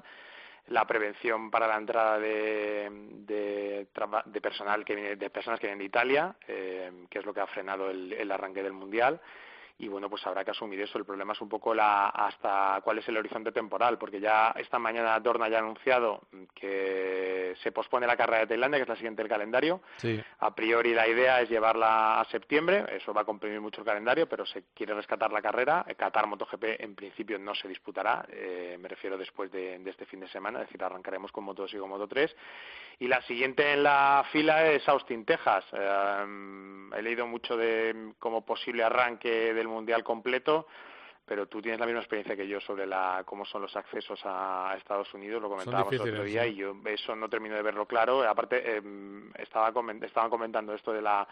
la 0.68 0.86
prevención 0.86 1.50
para 1.50 1.66
la 1.66 1.76
entrada 1.76 2.18
de, 2.18 2.88
de, 3.26 4.40
personal 4.40 4.84
que 4.84 4.94
viene, 4.94 5.16
de 5.16 5.30
personas 5.30 5.58
que 5.58 5.66
vienen 5.66 5.80
de 5.80 5.84
Italia, 5.84 6.34
eh, 6.46 7.06
que 7.10 7.18
es 7.18 7.24
lo 7.24 7.34
que 7.34 7.40
ha 7.40 7.46
frenado 7.46 7.90
el 7.90 8.30
arranque 8.30 8.62
del 8.62 8.72
mundial 8.72 9.20
y 9.82 9.88
bueno, 9.88 10.08
pues 10.08 10.24
habrá 10.28 10.44
que 10.44 10.52
asumir 10.52 10.80
eso. 10.80 10.96
El 10.96 11.04
problema 11.04 11.32
es 11.32 11.40
un 11.40 11.48
poco 11.48 11.74
la, 11.74 12.06
hasta 12.10 12.80
cuál 12.84 12.98
es 12.98 13.08
el 13.08 13.16
horizonte 13.16 13.50
temporal, 13.50 13.98
porque 13.98 14.20
ya 14.20 14.54
esta 14.56 14.78
mañana 14.78 15.18
Dorna 15.18 15.48
ya 15.48 15.56
ha 15.56 15.60
anunciado 15.60 16.28
que 16.54 17.56
se 17.60 17.72
pospone 17.72 18.06
la 18.06 18.16
carrera 18.16 18.42
de 18.42 18.46
Tailandia, 18.46 18.78
que 18.78 18.82
es 18.84 18.88
la 18.88 18.94
siguiente 18.94 19.22
del 19.22 19.28
calendario. 19.28 19.80
A 20.38 20.54
priori 20.54 20.94
la 20.94 21.08
idea 21.08 21.40
es 21.40 21.48
llevarla 21.50 22.20
a 22.20 22.24
septiembre, 22.26 22.86
eso 22.92 23.12
va 23.12 23.22
a 23.22 23.24
comprimir 23.24 23.60
mucho 23.60 23.80
el 23.80 23.86
calendario, 23.86 24.28
pero 24.28 24.46
se 24.46 24.66
quiere 24.72 24.94
rescatar 24.94 25.32
la 25.32 25.42
carrera. 25.42 25.84
Qatar 25.96 26.28
MotoGP 26.28 26.80
en 26.80 26.94
principio 26.94 27.36
no 27.40 27.52
se 27.52 27.66
disputará, 27.66 28.24
eh, 28.30 28.78
me 28.80 28.86
refiero 28.86 29.18
después 29.18 29.50
de, 29.50 29.82
este 29.84 30.06
fin 30.06 30.20
de 30.20 30.28
semana, 30.28 30.60
es 30.60 30.68
decir, 30.68 30.84
arrancaremos 30.84 31.32
con 31.32 31.42
Moto 31.42 31.62
2 31.62 31.74
y 31.74 31.78
con 31.78 31.88
Moto 31.88 32.06
3. 32.06 32.36
Y 33.00 33.08
la 33.08 33.20
siguiente 33.22 33.72
en 33.72 33.82
la 33.82 34.24
fila 34.30 34.70
es 34.70 34.88
Austin, 34.88 35.24
Texas. 35.24 35.64
Eh, 35.72 36.24
he 36.96 37.02
leído 37.02 37.26
mucho 37.26 37.56
de 37.56 38.12
como 38.20 38.44
posible 38.44 38.84
arranque 38.84 39.52
del 39.52 39.71
mundial 39.72 40.04
completo, 40.04 40.66
pero 41.24 41.46
tú 41.46 41.62
tienes 41.62 41.80
la 41.80 41.86
misma 41.86 42.00
experiencia 42.00 42.36
que 42.36 42.46
yo 42.46 42.60
sobre 42.60 42.86
la 42.86 43.22
cómo 43.24 43.44
son 43.44 43.62
los 43.62 43.74
accesos 43.76 44.20
a 44.24 44.74
Estados 44.76 45.12
Unidos, 45.14 45.40
lo 45.40 45.48
comentábamos 45.48 45.92
el 45.92 46.00
otro 46.00 46.24
día 46.24 46.46
y 46.46 46.56
yo 46.56 46.74
eso 46.84 47.14
no 47.16 47.28
termino 47.28 47.54
de 47.54 47.62
verlo 47.62 47.86
claro. 47.86 48.28
Aparte, 48.28 48.76
eh, 48.76 48.82
estaba 49.38 49.72
estaban 50.02 50.30
comentando 50.30 50.74
esto 50.74 50.92
de 50.92 51.02
la 51.02 51.26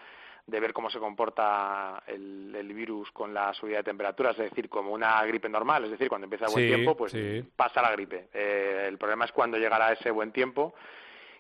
de 0.46 0.61
ver 0.61 0.72
cómo 0.72 0.90
se 0.90 0.98
comporta 0.98 2.03
el, 2.07 2.55
el, 2.57 2.72
virus 2.72 3.11
con 3.12 3.33
la 3.33 3.53
subida 3.55 3.79
de 3.79 3.85
temperaturas, 3.85 4.38
es 4.38 4.50
decir, 4.50 4.68
como 4.68 4.92
una 4.92 5.22
gripe 5.24 5.48
normal, 5.48 5.85
es 5.85 5.90
decir, 5.90 6.09
cuando 6.09 6.24
empieza 6.24 6.46
el 6.46 6.53
buen 6.53 6.66
tiempo, 6.66 6.96
pues 6.96 7.14
pasa 7.55 7.83
la 7.83 7.92
gripe. 7.92 8.29
Eh, 8.33 8.87
el 8.88 8.98
problema 8.98 9.26
es 9.26 9.33
cuando 9.33 9.59
llegará 9.59 9.92
ese 9.92 10.11
buen 10.11 10.33
tiempo 10.33 10.74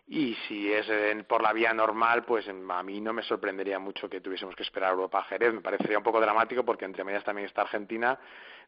y 0.06 0.34
si 0.48 0.72
es 0.72 0.86
por 1.24 1.42
la 1.42 1.52
vía 1.52 1.72
normal, 1.72 2.24
pues 2.24 2.46
a 2.48 2.82
mí 2.82 3.00
no 3.00 3.12
me 3.12 3.22
sorprendería 3.22 3.78
mucho 3.78 4.08
que 4.08 4.20
tuviésemos 4.20 4.56
que 4.56 4.62
esperar 4.62 4.90
a 4.90 4.92
Europa 4.92 5.20
a 5.20 5.24
Jerez. 5.24 5.54
Me 5.54 5.60
parecería 5.60 5.98
un 5.98 6.04
poco 6.04 6.20
dramático 6.20 6.64
porque 6.64 6.84
entre 6.84 7.04
medias 7.04 7.24
también 7.24 7.46
está 7.46 7.62
Argentina, 7.62 8.18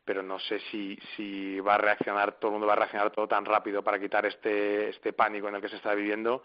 pero 0.04 0.22
no 0.22 0.38
sé 0.38 0.60
si, 0.70 0.96
si 1.16 1.58
va 1.60 1.74
a 1.74 1.78
reaccionar, 1.78 2.32
todo 2.38 2.50
el 2.50 2.52
mundo 2.52 2.66
va 2.66 2.74
a 2.74 2.76
reaccionar 2.76 3.10
todo 3.10 3.26
tan 3.26 3.44
rápido 3.44 3.82
para 3.82 3.98
quitar 3.98 4.24
este, 4.26 4.90
este 4.90 5.12
pánico 5.12 5.48
en 5.48 5.56
el 5.56 5.60
que 5.60 5.68
se 5.68 5.76
está 5.76 5.94
viviendo 5.94 6.44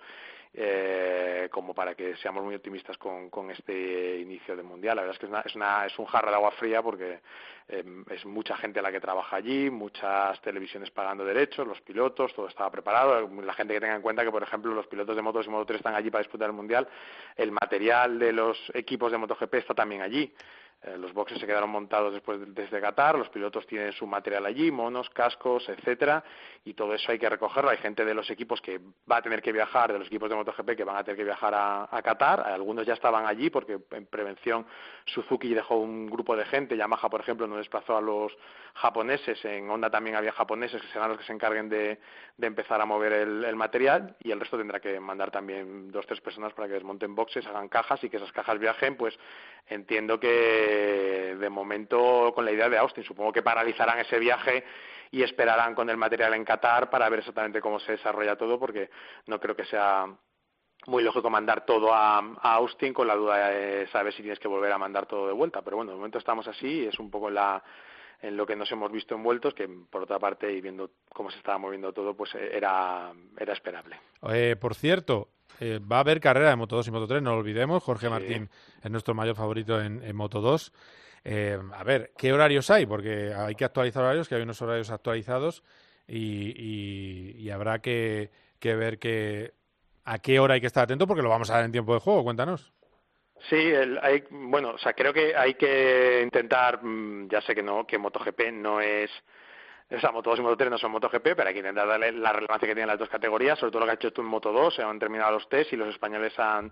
eh, 0.53 1.49
como 1.51 1.73
para 1.73 1.95
que 1.95 2.15
seamos 2.17 2.43
muy 2.43 2.55
optimistas 2.55 2.97
con, 2.97 3.29
con 3.29 3.51
este 3.51 4.19
inicio 4.19 4.55
del 4.55 4.65
mundial. 4.65 4.95
La 4.95 5.03
verdad 5.03 5.15
es 5.15 5.19
que 5.19 5.25
es, 5.25 5.31
una, 5.31 5.41
es, 5.41 5.55
una, 5.55 5.86
es 5.86 5.99
un 5.99 6.05
jarro 6.05 6.29
de 6.29 6.36
agua 6.36 6.51
fría 6.51 6.81
porque 6.81 7.19
eh, 7.69 7.83
es 8.10 8.25
mucha 8.25 8.55
gente 8.57 8.81
la 8.81 8.91
que 8.91 9.01
trabaja 9.01 9.36
allí, 9.36 9.69
muchas 9.69 10.41
televisiones 10.41 10.89
pagando 10.91 11.25
derechos, 11.25 11.67
los 11.67 11.81
pilotos, 11.81 12.33
todo 12.33 12.47
estaba 12.47 12.71
preparado. 12.71 13.29
La 13.41 13.53
gente 13.53 13.73
que 13.73 13.81
tenga 13.81 13.95
en 13.95 14.01
cuenta 14.01 14.23
que, 14.23 14.31
por 14.31 14.43
ejemplo, 14.43 14.73
los 14.73 14.88
pilotos 14.88 15.15
de 15.15 15.21
motos 15.21 15.45
y 15.45 15.49
Moto 15.49 15.65
3 15.65 15.79
están 15.79 15.95
allí 15.95 16.10
para 16.10 16.23
disputar 16.23 16.47
el 16.47 16.55
mundial, 16.55 16.88
el 17.36 17.51
material 17.51 18.19
de 18.19 18.31
los 18.31 18.57
equipos 18.73 19.12
de 19.12 19.17
MotoGP 19.17 19.53
está 19.55 19.73
también 19.73 20.01
allí. 20.01 20.33
Eh, 20.88 20.97
los 20.97 21.13
boxes 21.13 21.39
se 21.39 21.45
quedaron 21.45 21.69
montados 21.69 22.13
después 22.13 22.39
desde 22.54 22.80
Qatar, 22.80 23.17
los 23.17 23.30
pilotos 23.30 23.65
tienen 23.67 23.91
su 23.91 24.08
material 24.08 24.45
allí, 24.45 24.71
monos, 24.71 25.10
cascos, 25.10 25.67
etcétera, 25.69 26.23
y 26.63 26.73
todo 26.73 26.93
eso 26.93 27.12
hay 27.12 27.19
que 27.19 27.30
recogerlo. 27.30 27.69
Hay 27.69 27.78
gente 27.78 28.06
de 28.06 28.13
los 28.13 28.30
equipos 28.30 28.62
que 28.62 28.80
va 29.10 29.17
a 29.17 29.21
tener 29.21 29.41
que 29.41 29.52
viajar, 29.52 29.91
de 29.91 30.00
los 30.00 30.08
equipos 30.08 30.30
de 30.30 30.36
MotoGP 30.36 30.76
que 30.76 30.84
van 30.84 30.97
a 30.97 31.04
tener 31.04 31.17
que 31.17 31.23
viajar 31.23 31.54
a, 31.54 31.88
a 31.91 32.02
Qatar. 32.02 32.41
Algunos 32.41 32.86
ya 32.86 32.93
estaban 32.93 33.26
allí 33.26 33.50
porque 33.50 33.80
en 33.91 34.06
prevención 34.06 34.65
Suzuki 35.06 35.54
dejó 35.54 35.78
un 35.78 36.08
grupo 36.08 36.36
de 36.36 36.45
gente. 36.45 36.78
Yamaha, 36.78 37.10
por 37.10 37.21
ejemplo, 37.21 37.47
no 37.47 37.58
desplazó 37.58 37.97
a 37.97 38.02
los 38.02 38.38
japoneses. 38.76 39.43
En 39.45 39.69
Honda 39.69 39.89
también 39.89 40.15
había 40.15 40.32
japoneses 40.32 40.82
que 40.82 40.88
serán 40.89 41.10
los 41.10 41.17
que 41.17 41.26
se 41.26 41.34
encarguen 41.34 41.69
de, 41.69 42.00
empezar 42.39 42.80
a 42.80 42.86
mover 42.86 43.13
el, 43.13 43.43
el, 43.43 43.56
material 43.56 44.15
y 44.19 44.32
el 44.32 44.39
resto 44.39 44.58
tendrá 44.58 44.80
que 44.80 45.00
mandar 45.00 45.32
también 45.32 45.91
dos 45.91 46.06
tres 46.06 46.21
personas 46.21 46.54
para 46.54 46.67
que 46.67 46.76
desmonten 46.76 47.15
boxes, 47.15 47.45
hagan 47.47 47.67
cajas 47.67 48.04
y 48.04 48.10
que 48.10 48.17
esas 48.17 48.32
cajas 48.32 48.60
viajen. 48.60 48.95
Pues 48.95 49.17
entiendo 49.67 50.19
que 50.19 50.77
de 51.36 51.50
momento 51.50 52.32
con 52.34 52.46
la 52.46 52.52
idea 52.52 52.70
de 52.70 52.78
Austin. 52.78 53.04
Supongo 53.04 53.32
que 53.32 53.44
paralizarán 53.44 54.00
ese 54.00 54.20
viaje 54.20 54.63
y 55.12 55.24
esperarán 55.24 55.76
con 55.76 55.90
el 55.90 55.98
material 55.98 56.34
en 56.34 56.46
Qatar 56.46 56.90
para 56.90 57.10
ver 57.10 57.20
exactamente 57.20 57.62
cómo 57.62 57.80
se 57.80 57.94
desarrolla 57.94 58.36
todo, 58.36 58.60
porque 58.60 58.90
no 59.28 59.40
creo 59.40 59.56
que 59.56 59.66
sea 59.66 60.08
muy 60.86 61.04
lógico 61.04 61.30
mandar 61.30 61.66
todo 61.66 61.94
a, 61.94 62.20
Austin 62.42 62.94
con 62.94 63.08
la 63.08 63.16
duda 63.16 63.50
de 63.50 63.88
saber 63.88 64.13
si 64.13 64.22
tienes 64.22 64.40
que 64.40 64.48
volver 64.48 64.72
a 64.72 64.78
mandar 64.78 65.06
todo 65.06 65.28
de 65.28 65.34
vuelta. 65.34 65.62
Pero 65.62 65.78
bueno, 65.78 65.92
de 65.92 65.98
momento 65.98 66.18
estamos 66.18 66.48
así 66.48 66.68
y 66.68 66.86
es 66.88 67.00
un 67.00 67.10
poco 67.10 67.30
la, 67.30 67.62
en 68.22 68.38
lo 68.38 68.46
que 68.46 68.56
nos 68.56 68.72
hemos 68.72 68.92
visto 68.92 69.16
envueltos, 69.16 69.54
que 69.54 69.68
por 69.68 70.04
otra 70.04 70.20
parte, 70.20 70.52
y 70.52 70.62
viendo 70.62 70.92
cómo 71.13 71.30
se 71.30 71.38
estaba 71.38 71.58
moviendo 71.58 71.94
todo, 71.94 72.16
pues 72.16 72.34
era, 72.36 73.12
era 73.38 73.54
esperable. 73.54 74.00
Eh, 74.30 74.56
por 74.60 74.76
cierto, 74.76 75.30
eh, 75.60 75.79
va 75.79 75.97
a 75.97 75.99
haber 76.01 76.19
carrera 76.19 76.49
de 76.49 76.55
Moto 76.55 76.75
2 76.75 76.88
y 76.88 76.91
Moto 76.91 77.07
3, 77.07 77.21
no 77.21 77.31
lo 77.31 77.38
olvidemos. 77.39 77.83
Jorge 77.83 78.10
Martín 78.10 78.49
es 78.81 78.91
nuestro 78.91 79.13
mayor 79.13 79.36
favorito 79.36 79.81
en, 79.81 80.15
Moto 80.15 80.41
2. 80.41 80.73
Eh, 81.23 81.60
a 81.73 81.83
ver, 81.83 82.12
¿qué 82.17 82.31
horarios 82.31 82.69
hay? 82.69 82.86
Porque 82.86 83.33
hay 83.33 83.55
que 83.55 83.65
actualizar 83.65 84.03
horarios, 84.03 84.29
que 84.29 84.36
hay 84.36 84.41
unos 84.41 84.62
horarios 84.62 84.91
actualizados 84.91 85.63
y, 86.07 87.49
habrá 87.49 87.79
que, 87.79 88.29
ver 88.62 88.99
que, 88.99 89.53
a 90.05 90.19
qué 90.19 90.39
hora 90.39 90.53
hay 90.53 90.62
que 90.62 90.67
estar 90.67 90.83
atento 90.83 91.07
porque 91.07 91.23
lo 91.23 91.29
vamos 91.29 91.49
a 91.49 91.55
dar 91.55 91.65
en 91.65 91.71
tiempo 91.71 91.93
de 91.93 91.99
juego. 91.99 92.23
Cuéntanos. 92.23 92.71
Sí, 93.49 93.71
hay, 94.01 94.23
bueno, 94.29 94.71
o 94.71 94.77
sea, 94.77 94.93
creo 94.93 95.13
que 95.13 95.36
hay 95.36 95.53
que 95.53 96.21
intentar, 96.23 96.83
mm, 96.83 97.29
ya 97.29 97.41
sé 97.41 97.53
que 97.53 97.62
no, 97.62 97.86
que 97.86 97.97
MotoGP 97.97 98.51
no 98.51 98.81
es 98.81 99.12
o 99.89 100.00
sea, 100.00 100.12
Moto 100.12 100.32
2 100.32 100.39
y 100.39 100.41
Moto 100.41 100.58
3 100.58 100.71
no 100.71 100.78
son 100.78 100.91
MotoGP, 100.91 101.23
pero 101.36 101.47
hay 101.47 101.54
que 101.54 101.60
intentar 101.60 101.88
darle 101.88 102.12
la 102.12 102.34
relevancia 102.34 102.67
que 102.67 102.73
tienen 102.73 102.88
las 102.88 103.00
dos 103.00 103.10
categorías, 103.10 103.58
sobre 103.58 103.71
todo 103.71 103.80
lo 103.82 103.86
que 103.86 103.91
ha 103.91 103.95
hecho 103.95 104.12
tú 104.12 104.21
en 104.21 104.28
Moto 104.28 104.52
2, 104.52 104.76
se 104.76 104.84
han 104.84 105.00
terminado 105.00 105.32
los 105.32 105.47
test 105.47 105.71
y 105.71 105.78
los 105.78 105.88
españoles 105.88 106.38
han, 106.38 106.71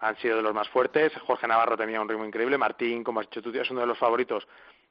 han 0.00 0.16
sido 0.16 0.36
de 0.36 0.42
los 0.42 0.52
más 0.52 0.68
fuertes. 0.68 1.12
Jorge 1.26 1.46
Navarro 1.46 1.76
tenía 1.76 2.00
un 2.00 2.08
ritmo 2.08 2.24
increíble, 2.24 2.58
Martín, 2.58 3.04
como 3.04 3.20
has 3.20 3.30
dicho 3.30 3.40
tú, 3.40 3.56
es 3.56 3.70
uno 3.70 3.82
de 3.82 3.86
los 3.86 3.98
favoritos, 3.98 4.46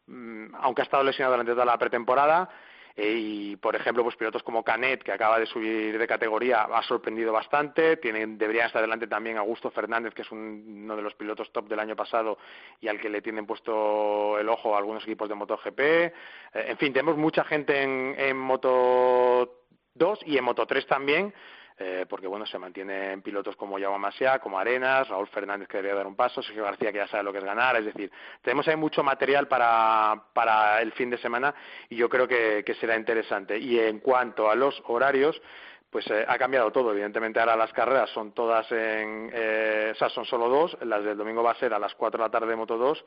mm, 0.08 0.56
aunque 0.62 0.84
ha 0.84 0.86
estado 0.86 1.04
lesionado 1.04 1.34
durante 1.34 1.52
toda 1.52 1.66
la 1.66 1.78
pretemporada. 1.78 2.50
Eh, 2.98 3.14
y 3.14 3.56
por 3.58 3.76
ejemplo 3.76 4.04
pues 4.04 4.16
pilotos 4.16 4.42
como 4.42 4.64
Canet 4.64 5.04
que 5.04 5.12
acaba 5.12 5.38
de 5.38 5.46
subir 5.46 5.98
de 5.98 6.08
categoría 6.08 6.64
ha 6.64 6.82
sorprendido 6.84 7.34
bastante. 7.34 7.98
Tienen 7.98 8.38
debería 8.38 8.68
estar 8.68 8.82
delante 8.82 9.08
también 9.08 9.38
Augusto 9.38 9.70
Fernández 9.70 10.14
que 10.14 10.22
es 10.22 10.32
uno 10.32 10.96
de 10.96 11.02
los 11.02 11.14
pilotos 11.16 11.52
top 11.52 11.68
del 11.68 11.80
año 11.80 11.96
pasado 11.96 12.38
y 12.80 12.88
al 12.88 13.00
que 13.00 13.10
le 13.10 13.22
tienen 13.22 13.46
puesto 13.46 14.40
el 14.40 14.48
ojo 14.48 14.78
algunos 14.78 15.04
equipos 15.04 15.28
de 15.28 15.36
MotoGP. 15.36 15.80
Eh, 15.80 16.12
en 16.54 16.78
fin 16.78 16.94
tenemos 16.94 17.18
mucha 17.18 17.44
gente 17.44 17.82
en, 17.82 18.16
en 18.18 18.38
Moto 18.38 19.64
2 19.96 20.20
y 20.26 20.38
en 20.38 20.44
Moto 20.46 20.66
3 20.66 20.88
también 20.88 21.34
eh, 21.78 22.06
porque 22.08 22.28
bueno, 22.28 22.46
se 22.46 22.58
mantienen 22.58 23.22
pilotos 23.22 23.56
como 23.58 23.78
Yao 23.78 23.98
Masia, 24.00 24.40
como 24.40 24.58
Arenas, 24.58 25.10
Raúl 25.10 25.28
Fernández 25.28 25.68
que 25.68 25.78
debería 25.78 25.98
dar 25.98 26.08
un 26.08 26.16
paso, 26.16 26.42
Sergio 26.42 26.64
García 26.64 26.92
que 26.92 27.00
ya 27.00 27.08
sabe 27.08 27.24
lo 27.24 27.34
que 27.34 27.40
es 27.40 27.44
ganar, 27.44 27.76
es 27.76 27.86
decir, 27.86 28.10
tenemos 28.42 28.66
ahí 28.68 28.78
mucho 28.78 29.04
material 29.04 29.50
para, 29.50 30.24
para 30.34 30.82
el 30.82 30.94
fin 30.94 31.10
de 31.10 31.18
semana 31.18 31.54
y 31.90 31.98
yo 31.98 32.10
creo 32.10 32.28
que, 32.28 32.64
será 32.80 32.96
interesante. 32.96 33.58
Y 33.58 33.80
en 33.80 34.00
cuanto 34.00 34.50
a 34.50 34.56
los 34.56 34.82
horarios, 34.88 35.42
pues 35.90 36.06
eh, 36.12 36.26
ha 36.28 36.38
cambiado 36.38 36.72
todo. 36.72 36.92
Evidentemente 36.92 37.40
ahora 37.40 37.56
las 37.56 37.72
carreras 37.72 38.10
son 38.10 38.34
todas 38.34 38.70
en, 38.72 39.30
eh, 39.34 39.92
o 39.94 39.96
sea, 39.96 40.10
son 40.10 40.26
solo 40.26 40.50
dos. 40.50 40.78
Las 40.82 41.04
del 41.04 41.18
domingo 41.18 41.42
va 41.44 41.52
a 41.52 41.56
ser 41.60 41.74
a 41.74 41.80
las 41.80 41.96
4 41.96 42.18
de 42.18 42.26
la 42.26 42.32
tarde 42.32 42.48
de 42.48 42.56
Moto 42.56 42.78
2 42.78 43.06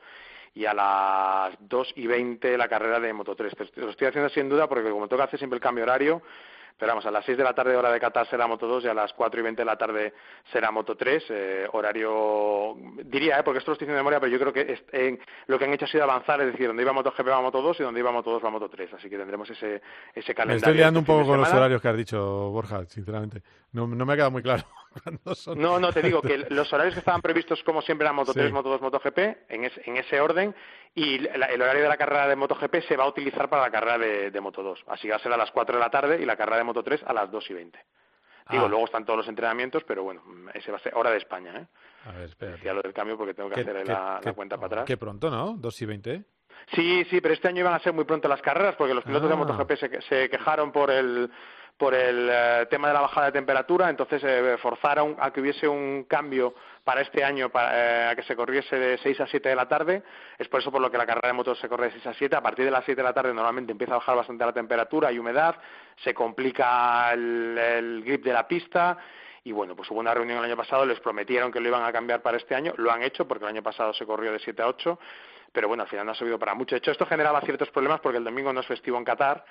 y 0.55 0.65
a 0.65 0.73
las 0.73 1.53
2 1.59 1.93
y 1.95 2.07
20 2.07 2.57
la 2.57 2.67
carrera 2.67 2.99
de 2.99 3.13
Moto 3.13 3.35
3. 3.35 3.53
Lo 3.75 3.91
estoy 3.91 4.07
haciendo 4.07 4.29
sin 4.29 4.49
duda 4.49 4.67
porque 4.67 4.89
como 4.89 5.07
tengo 5.07 5.21
que 5.21 5.27
hacer 5.27 5.39
siempre 5.39 5.57
el 5.57 5.61
cambio 5.61 5.83
horario, 5.83 6.21
pero 6.79 6.93
vamos, 6.93 7.05
a 7.05 7.11
las 7.11 7.25
6 7.25 7.37
de 7.37 7.43
la 7.43 7.53
tarde 7.53 7.75
hora 7.75 7.91
de 7.91 7.99
Qatar 7.99 8.25
será 8.29 8.47
Moto 8.47 8.65
2 8.65 8.85
y 8.85 8.87
a 8.87 8.93
las 8.93 9.11
4 9.11 9.41
y 9.41 9.43
20 9.43 9.61
de 9.61 9.65
la 9.65 9.75
tarde 9.75 10.13
será 10.49 10.71
Moto 10.71 10.95
3. 10.95 11.23
Eh, 11.29 11.67
horario, 11.73 12.77
diría, 13.03 13.39
eh, 13.39 13.43
porque 13.43 13.59
esto 13.59 13.71
lo 13.71 13.73
estoy 13.73 13.85
diciendo 13.85 13.97
de 13.97 14.03
memoria, 14.03 14.21
pero 14.21 14.31
yo 14.31 14.39
creo 14.39 14.53
que 14.53 15.19
lo 15.47 15.59
que 15.59 15.65
han 15.65 15.73
hecho 15.73 15.83
ha 15.83 15.89
sido 15.89 16.03
avanzar, 16.05 16.39
es 16.39 16.53
decir, 16.53 16.67
donde 16.67 16.81
iba 16.81 16.93
Moto 16.93 17.11
GP 17.11 17.27
va 17.27 17.41
Moto 17.41 17.61
2 17.61 17.81
y 17.81 17.83
donde 17.83 17.99
iba 17.99 18.13
Moto 18.13 18.31
2 18.31 18.45
va 18.45 18.49
Moto 18.49 18.69
3. 18.69 18.93
Así 18.93 19.09
que 19.09 19.17
tendremos 19.17 19.49
ese, 19.49 19.81
ese 20.15 20.33
calendario. 20.33 20.53
Me 20.53 20.55
estoy 20.55 20.73
liando 20.75 20.99
un 20.99 21.05
poco 21.05 21.27
con 21.27 21.41
los 21.41 21.53
horarios 21.53 21.81
que 21.81 21.87
has 21.89 21.97
dicho, 21.97 22.49
Borja, 22.49 22.85
sinceramente. 22.85 23.43
No, 23.73 23.85
no 23.85 24.05
me 24.05 24.13
ha 24.13 24.15
quedado 24.15 24.31
muy 24.31 24.41
claro. 24.41 24.63
No, 25.55 25.79
no, 25.79 25.93
te 25.93 26.01
digo 26.01 26.21
que 26.21 26.37
los 26.49 26.71
horarios 26.73 26.95
que 26.95 26.99
estaban 26.99 27.21
previstos, 27.21 27.63
como 27.63 27.81
siempre, 27.81 28.05
eran 28.05 28.15
Moto 28.15 28.33
3, 28.33 28.51
Moto 28.51 28.69
2, 28.69 28.81
Moto 28.81 28.99
GP, 28.99 29.17
en, 29.49 29.71
en 29.85 29.97
ese 29.97 30.19
orden, 30.19 30.55
y 30.95 31.27
el 31.27 31.61
horario 31.61 31.83
de 31.83 31.89
la 31.89 31.97
carrera 31.97 32.27
de 32.27 32.35
MotoGP 32.35 32.81
se 32.87 32.97
va 32.97 33.03
a 33.03 33.07
utilizar 33.07 33.49
para 33.49 33.63
la 33.63 33.71
carrera 33.71 33.97
de, 33.97 34.41
Moto 34.41 34.63
2. 34.63 34.85
Así 34.87 35.07
va 35.07 35.17
a 35.17 35.19
ser 35.19 35.31
a 35.31 35.37
las 35.37 35.51
4 35.51 35.75
de 35.75 35.79
la 35.79 35.89
tarde 35.89 36.21
y 36.21 36.25
la 36.25 36.35
carrera 36.35 36.57
de 36.57 36.63
Moto 36.63 36.83
3 36.83 37.03
a 37.05 37.13
las 37.13 37.31
2 37.31 37.49
y 37.49 37.53
20. 37.53 37.79
Digo, 38.49 38.65
ah. 38.65 38.67
luego 38.67 38.85
están 38.85 39.05
todos 39.05 39.17
los 39.17 39.27
entrenamientos, 39.27 39.83
pero 39.83 40.03
bueno, 40.03 40.23
ese 40.55 40.71
va 40.71 40.77
a 40.77 40.81
ser 40.81 40.95
hora 40.95 41.11
de 41.11 41.17
España, 41.17 41.55
¿eh? 41.55 41.67
A 42.05 42.13
ver, 42.13 42.23
espera. 42.23 42.53
Decía 42.53 42.73
lo 42.73 42.81
del 42.81 42.93
cambio 42.93 43.15
porque 43.15 43.35
tengo 43.35 43.49
que 43.49 43.61
hacer 43.61 43.87
la, 43.87 44.19
cuenta 44.35 44.55
para 44.55 44.67
atrás. 44.67 44.85
Qué 44.85 44.97
pronto, 44.97 45.29
¿no? 45.29 45.55
2 45.57 45.81
y 45.81 45.85
20. 45.85 46.23
Sí, 46.73 47.05
sí, 47.09 47.21
pero 47.21 47.33
este 47.33 47.47
año 47.47 47.59
iban 47.59 47.73
a 47.73 47.79
ser 47.79 47.93
muy 47.93 48.05
pronto 48.05 48.27
las 48.27 48.41
carreras 48.41 48.75
porque 48.75 48.93
los 48.93 49.03
pilotos 49.03 49.29
de 49.29 49.35
ah. 49.35 49.37
MotoGP 49.37 49.71
se, 49.75 50.01
se 50.01 50.29
quejaron 50.29 50.71
por 50.71 50.89
el 50.89 51.29
por 51.79 51.95
el 51.95 52.29
eh, 52.29 52.67
tema 52.69 52.89
de 52.89 52.93
la 52.93 52.99
bajada 52.99 53.27
de 53.27 53.31
temperatura, 53.31 53.89
entonces 53.89 54.21
eh, 54.25 54.57
forzaron 54.61 55.15
a 55.17 55.31
que 55.31 55.39
hubiese 55.39 55.65
un 55.65 56.03
cambio 56.03 56.53
para 56.83 56.99
este 56.99 57.23
año 57.23 57.49
para, 57.49 57.71
eh, 57.73 58.09
a 58.09 58.15
que 58.17 58.23
se 58.23 58.35
corriese 58.35 58.75
de 58.75 58.97
6 58.97 59.21
a 59.21 59.27
7 59.27 59.47
de 59.47 59.55
la 59.55 59.65
tarde. 59.65 60.03
Es 60.37 60.49
por 60.49 60.59
eso 60.59 60.73
por 60.73 60.81
lo 60.81 60.91
que 60.91 60.97
la 60.97 61.05
carrera 61.05 61.29
de 61.29 61.33
motos 61.33 61.57
se 61.57 61.69
corre 61.69 61.85
de 61.85 61.91
6 61.93 62.07
a 62.07 62.13
7. 62.13 62.35
A 62.35 62.41
partir 62.41 62.65
de 62.65 62.71
las 62.71 62.83
7 62.83 62.99
de 62.99 63.03
la 63.07 63.13
tarde 63.13 63.33
normalmente 63.33 63.71
empieza 63.71 63.93
a 63.93 63.99
bajar 63.99 64.17
bastante 64.17 64.45
la 64.45 64.51
temperatura, 64.51 65.07
hay 65.07 65.19
humedad, 65.19 65.55
se 66.03 66.13
complica 66.13 67.13
el, 67.13 68.03
grip 68.05 68.25
de 68.25 68.33
la 68.33 68.45
pista 68.45 68.97
y 69.45 69.53
bueno, 69.53 69.73
pues 69.73 69.89
hubo 69.89 70.01
una 70.01 70.13
reunión 70.13 70.39
el 70.39 70.43
año 70.43 70.57
pasado, 70.57 70.85
les 70.85 70.99
prometieron 70.99 71.49
que 71.49 71.61
lo 71.61 71.69
iban 71.69 71.85
a 71.85 71.93
cambiar 71.93 72.21
para 72.21 72.35
este 72.35 72.55
año, 72.55 72.73
lo 72.75 72.91
han 72.91 73.03
hecho 73.03 73.25
porque 73.25 73.45
el 73.45 73.51
año 73.51 73.63
pasado 73.63 73.93
se 73.93 74.05
corrió 74.05 74.33
de 74.33 74.39
7 74.39 74.61
a 74.61 74.67
8, 74.67 74.99
pero 75.53 75.69
bueno, 75.69 75.83
al 75.83 75.89
final 75.89 76.05
no 76.05 76.11
ha 76.11 76.15
subido 76.15 76.37
para 76.37 76.53
mucho. 76.55 76.75
De 76.75 76.79
hecho, 76.79 76.91
esto 76.91 77.05
generaba 77.05 77.39
ciertos 77.39 77.69
problemas 77.69 78.01
porque 78.01 78.17
el 78.17 78.25
domingo 78.25 78.51
no 78.51 78.59
es 78.59 78.67
festivo 78.67 78.97
en 78.97 79.05
Qatar 79.05 79.45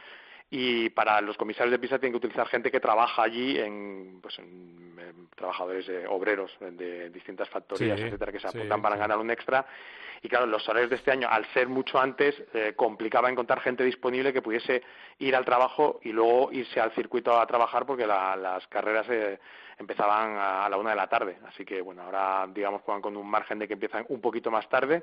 y 0.50 0.88
para 0.90 1.20
los 1.20 1.36
comisarios 1.36 1.72
de 1.72 1.78
pista 1.78 1.98
tienen 1.98 2.12
que 2.12 2.26
utilizar 2.26 2.46
gente 2.48 2.70
que 2.70 2.80
trabaja 2.80 3.22
allí 3.22 3.58
en, 3.58 4.18
pues 4.22 4.38
en, 4.38 4.88
trabajadores 5.34 5.88
obreros 6.08 6.50
de 6.60 7.10
distintas 7.10 7.48
factorías, 7.48 8.00
etcétera, 8.00 8.32
que 8.32 8.40
se 8.40 8.48
apuntan 8.48 8.82
para 8.82 8.96
ganar 8.96 9.18
un 9.18 9.30
extra. 9.30 9.64
Y 10.20 10.28
claro, 10.28 10.46
los 10.46 10.68
horarios 10.68 10.90
de 10.90 10.96
este 10.96 11.12
año, 11.12 11.28
al 11.30 11.46
ser 11.52 11.68
mucho 11.68 11.98
antes, 11.98 12.34
eh, 12.52 12.72
complicaba 12.74 13.30
encontrar 13.30 13.60
gente 13.60 13.84
disponible 13.84 14.32
que 14.32 14.42
pudiese 14.42 14.82
ir 15.18 15.36
al 15.36 15.44
trabajo 15.44 16.00
y 16.02 16.10
luego 16.10 16.50
irse 16.50 16.80
al 16.80 16.90
circuito 16.92 17.38
a 17.38 17.46
trabajar 17.46 17.86
porque 17.86 18.06
las 18.06 18.66
carreras 18.66 19.06
eh, 19.10 19.38
empezaban 19.78 20.36
a, 20.36 20.68
la 20.68 20.76
una 20.76 20.90
de 20.90 20.96
la 20.96 21.06
tarde. 21.06 21.38
Así 21.46 21.64
que, 21.64 21.80
bueno, 21.80 22.02
ahora, 22.02 22.46
digamos, 22.52 22.82
juegan 22.82 23.02
con 23.02 23.16
un 23.16 23.28
margen 23.28 23.58
de 23.58 23.66
que 23.66 23.74
empiezan 23.74 24.04
un 24.08 24.20
poquito 24.20 24.50
más 24.50 24.68
tarde 24.68 25.02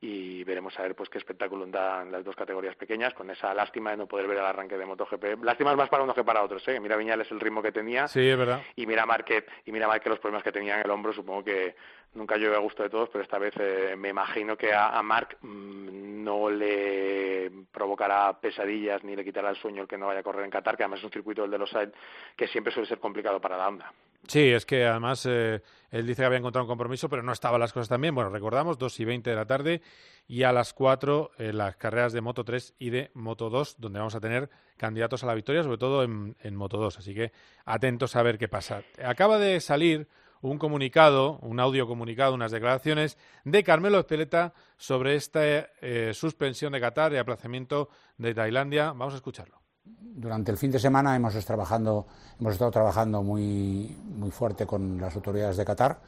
y 0.00 0.44
veremos 0.44 0.78
a 0.78 0.82
ver 0.82 0.94
pues 0.94 1.08
qué 1.08 1.16
espectáculo 1.16 1.64
dan 1.66 2.12
las 2.12 2.22
dos 2.22 2.36
categorías 2.36 2.76
pequeñas 2.76 3.14
con 3.14 3.30
esa 3.30 3.54
lástima 3.54 3.92
de 3.92 3.96
no 3.96 4.06
poder 4.06 4.26
ver 4.26 4.38
el 4.38 4.44
arranque 4.44 4.76
de 4.76 4.84
MotoGP. 4.84 5.42
Lástima 5.42 5.70
es 5.70 5.76
más 5.76 5.88
para 5.88 6.02
unos 6.02 6.14
que 6.14 6.24
para 6.24 6.42
otros, 6.42 6.66
¿eh? 6.68 6.78
Mira 6.80 6.96
Viñales 6.96 7.30
el 7.30 7.40
ritmo 7.40 7.62
que 7.62 7.72
tenía. 7.72 8.06
Sí, 8.08 8.28
es 8.28 8.36
verdad. 8.36 8.60
Y 8.74 8.86
mira 8.86 9.06
Marquet, 9.06 9.48
y 9.64 9.72
mira 9.72 9.88
Marquet 9.88 10.10
los 10.10 10.18
problemas 10.18 10.44
que 10.44 10.52
tenía 10.52 10.74
en 10.74 10.84
el 10.84 10.90
hombro, 10.90 11.12
supongo 11.12 11.44
que 11.44 11.74
nunca 12.16 12.36
llueve 12.36 12.56
a 12.56 12.60
gusto 12.60 12.82
de 12.82 12.90
todos, 12.90 13.08
pero 13.10 13.22
esta 13.22 13.38
vez 13.38 13.54
eh, 13.58 13.94
me 13.96 14.08
imagino 14.08 14.56
que 14.56 14.72
a, 14.72 15.00
Marc 15.02 15.36
mm, 15.42 16.24
no 16.24 16.50
le 16.50 17.50
provocará 17.70 18.40
pesadillas 18.40 19.04
ni 19.04 19.14
le 19.14 19.24
quitará 19.24 19.50
el 19.50 19.56
sueño 19.56 19.82
el 19.82 19.88
que 19.88 19.98
no 19.98 20.08
vaya 20.08 20.20
a 20.20 20.22
correr 20.24 20.44
en 20.44 20.50
Qatar, 20.50 20.76
que 20.76 20.82
además 20.82 21.00
es 21.00 21.04
un 21.04 21.12
circuito 21.12 21.44
el 21.44 21.50
de 21.50 21.58
los 21.58 21.70
Sainz 21.70 21.92
que 22.36 22.48
siempre 22.48 22.72
suele 22.72 22.88
ser 22.88 22.98
complicado 22.98 23.40
para 23.40 23.56
la 23.56 23.68
onda. 23.68 23.92
Sí, 24.26 24.50
es 24.50 24.66
que 24.66 24.84
además 24.84 25.24
eh, 25.26 25.62
él 25.90 26.06
dice 26.06 26.22
que 26.22 26.26
había 26.26 26.38
encontrado 26.38 26.64
un 26.64 26.68
compromiso, 26.68 27.08
pero 27.08 27.22
no 27.22 27.32
estaban 27.32 27.60
las 27.60 27.72
cosas 27.72 27.88
tan 27.88 28.00
bien. 28.00 28.14
Bueno, 28.14 28.30
recordamos, 28.30 28.76
2 28.76 29.00
y 29.00 29.04
20 29.04 29.30
de 29.30 29.36
la 29.36 29.46
tarde 29.46 29.82
y 30.26 30.42
a 30.42 30.52
las 30.52 30.72
4 30.72 31.30
eh, 31.38 31.52
las 31.52 31.76
carreras 31.76 32.12
de 32.12 32.22
Moto 32.22 32.44
3 32.44 32.74
y 32.78 32.90
de 32.90 33.10
Moto 33.14 33.50
2, 33.50 33.76
donde 33.78 34.00
vamos 34.00 34.16
a 34.16 34.20
tener 34.20 34.50
candidatos 34.76 35.22
a 35.22 35.26
la 35.26 35.34
victoria, 35.34 35.62
sobre 35.62 35.78
todo 35.78 36.02
en, 36.02 36.36
en 36.40 36.56
Moto 36.56 36.78
2. 36.78 36.98
Así 36.98 37.14
que 37.14 37.30
atentos 37.64 38.16
a 38.16 38.22
ver 38.22 38.36
qué 38.36 38.48
pasa. 38.48 38.82
Acaba 39.04 39.38
de 39.38 39.60
salir 39.60 40.08
un 40.50 40.58
comunicado, 40.58 41.38
un 41.42 41.58
audio 41.60 41.86
comunicado, 41.86 42.34
unas 42.34 42.52
declaraciones 42.52 43.18
de 43.44 43.64
Carmelo 43.64 43.98
Espeleta 43.98 44.54
sobre 44.76 45.16
esta 45.16 45.40
eh, 45.44 46.12
suspensión 46.14 46.72
de 46.72 46.80
Qatar 46.80 47.12
y 47.12 47.16
aplazamiento 47.16 47.88
de 48.16 48.34
Tailandia. 48.34 48.92
Vamos 48.92 49.14
a 49.14 49.16
escucharlo. 49.16 49.60
Durante 49.84 50.50
el 50.50 50.56
fin 50.56 50.70
de 50.70 50.78
semana 50.78 51.14
hemos, 51.16 51.34
trabajando, 51.44 52.06
hemos 52.40 52.52
estado 52.52 52.70
trabajando 52.70 53.22
muy, 53.22 53.96
muy 54.04 54.30
fuerte 54.30 54.66
con 54.66 55.00
las 55.00 55.14
autoridades 55.16 55.56
de 55.56 55.64
Qatar 55.64 56.00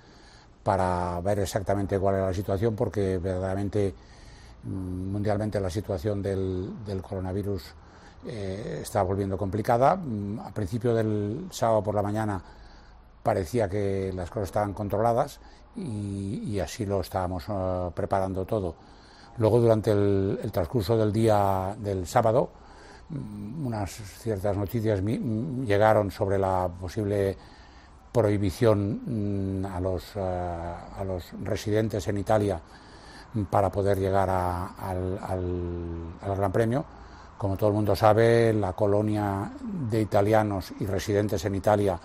para 0.62 1.20
ver 1.20 1.40
exactamente 1.40 1.98
cuál 1.98 2.16
era 2.16 2.26
la 2.26 2.34
situación, 2.34 2.76
porque 2.76 3.18
verdaderamente 3.18 3.94
mm, 4.62 5.12
mundialmente 5.12 5.60
la 5.60 5.70
situación 5.70 6.22
del, 6.22 7.02
coronavirus 7.02 7.74
eh, 8.26 8.80
está 8.82 9.02
volviendo 9.02 9.36
complicada. 9.36 9.96
Mm, 9.96 10.40
a 10.40 10.50
principio 10.52 10.94
del 10.94 11.48
sábado 11.50 11.82
por 11.82 11.94
la 11.94 12.02
mañana 12.02 12.42
parecía 13.28 13.68
que 13.68 14.10
las 14.14 14.30
cosas 14.30 14.48
estaban 14.48 14.72
controladas 14.72 15.38
y, 15.76 16.58
así 16.60 16.86
lo 16.86 17.02
estábamos 17.02 17.44
eh, 17.46 17.90
preparando 17.94 18.46
todo. 18.46 18.74
Luego, 19.36 19.60
durante 19.60 19.90
el, 19.90 20.50
transcurso 20.50 20.96
del 20.96 21.12
día 21.12 21.76
del 21.78 22.06
sábado, 22.06 22.48
mm, 23.10 23.66
unas 23.66 23.90
ciertas 23.90 24.56
noticias 24.56 25.02
llegaron 25.02 26.10
sobre 26.10 26.38
la 26.38 26.70
posible 26.80 27.36
prohibición 28.10 29.60
mm, 29.60 29.66
a 29.66 29.78
los, 29.78 30.04
eh, 30.16 30.20
a 30.20 31.04
los 31.04 31.24
residentes 31.44 32.08
en 32.08 32.16
Italia 32.16 32.58
para 33.50 33.70
poder 33.70 33.98
llegar 33.98 34.30
al, 34.30 35.18
al 35.22 36.34
Gran 36.34 36.50
Premio. 36.50 36.82
Como 37.36 37.58
todo 37.58 37.68
el 37.68 37.74
mundo 37.76 37.94
sabe, 37.94 38.54
la 38.54 38.72
colonia 38.72 39.52
de 39.60 40.00
italianos 40.00 40.72
y 40.80 40.86
residentes 40.86 41.44
en 41.44 41.56
Italia 41.56 42.00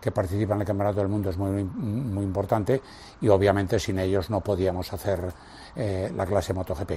que 0.00 0.12
participan 0.12 0.58
en 0.58 0.60
el 0.62 0.66
Campeonato 0.66 1.00
del 1.00 1.08
Mundo 1.08 1.30
es 1.30 1.36
muy, 1.36 1.64
muy 1.64 2.24
importante 2.24 2.80
y 3.20 3.28
obviamente 3.28 3.78
sin 3.78 3.98
ellos 3.98 4.30
no 4.30 4.40
podíamos 4.40 4.92
hacer 4.92 5.32
eh, 5.74 6.10
la 6.14 6.26
clase 6.26 6.54
MotoGP. 6.54 6.92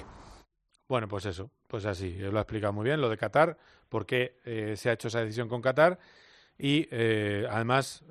Bueno, 0.87 1.07
pues 1.07 1.25
eso, 1.25 1.51
pues 1.67 1.85
así, 1.85 2.17
lo 2.17 2.39
ha 2.39 2.41
explicado 2.41 2.73
muy 2.73 2.85
bien, 2.85 2.99
lo 2.99 3.09
de 3.09 3.17
Qatar, 3.17 3.57
por 3.89 4.05
qué 4.05 4.39
eh, 4.45 4.75
se 4.75 4.89
ha 4.89 4.93
hecho 4.93 5.07
esa 5.07 5.19
decisión 5.19 5.47
con 5.47 5.61
Qatar 5.61 5.99
y 6.57 6.87
eh, 6.91 7.45
además 7.49 8.03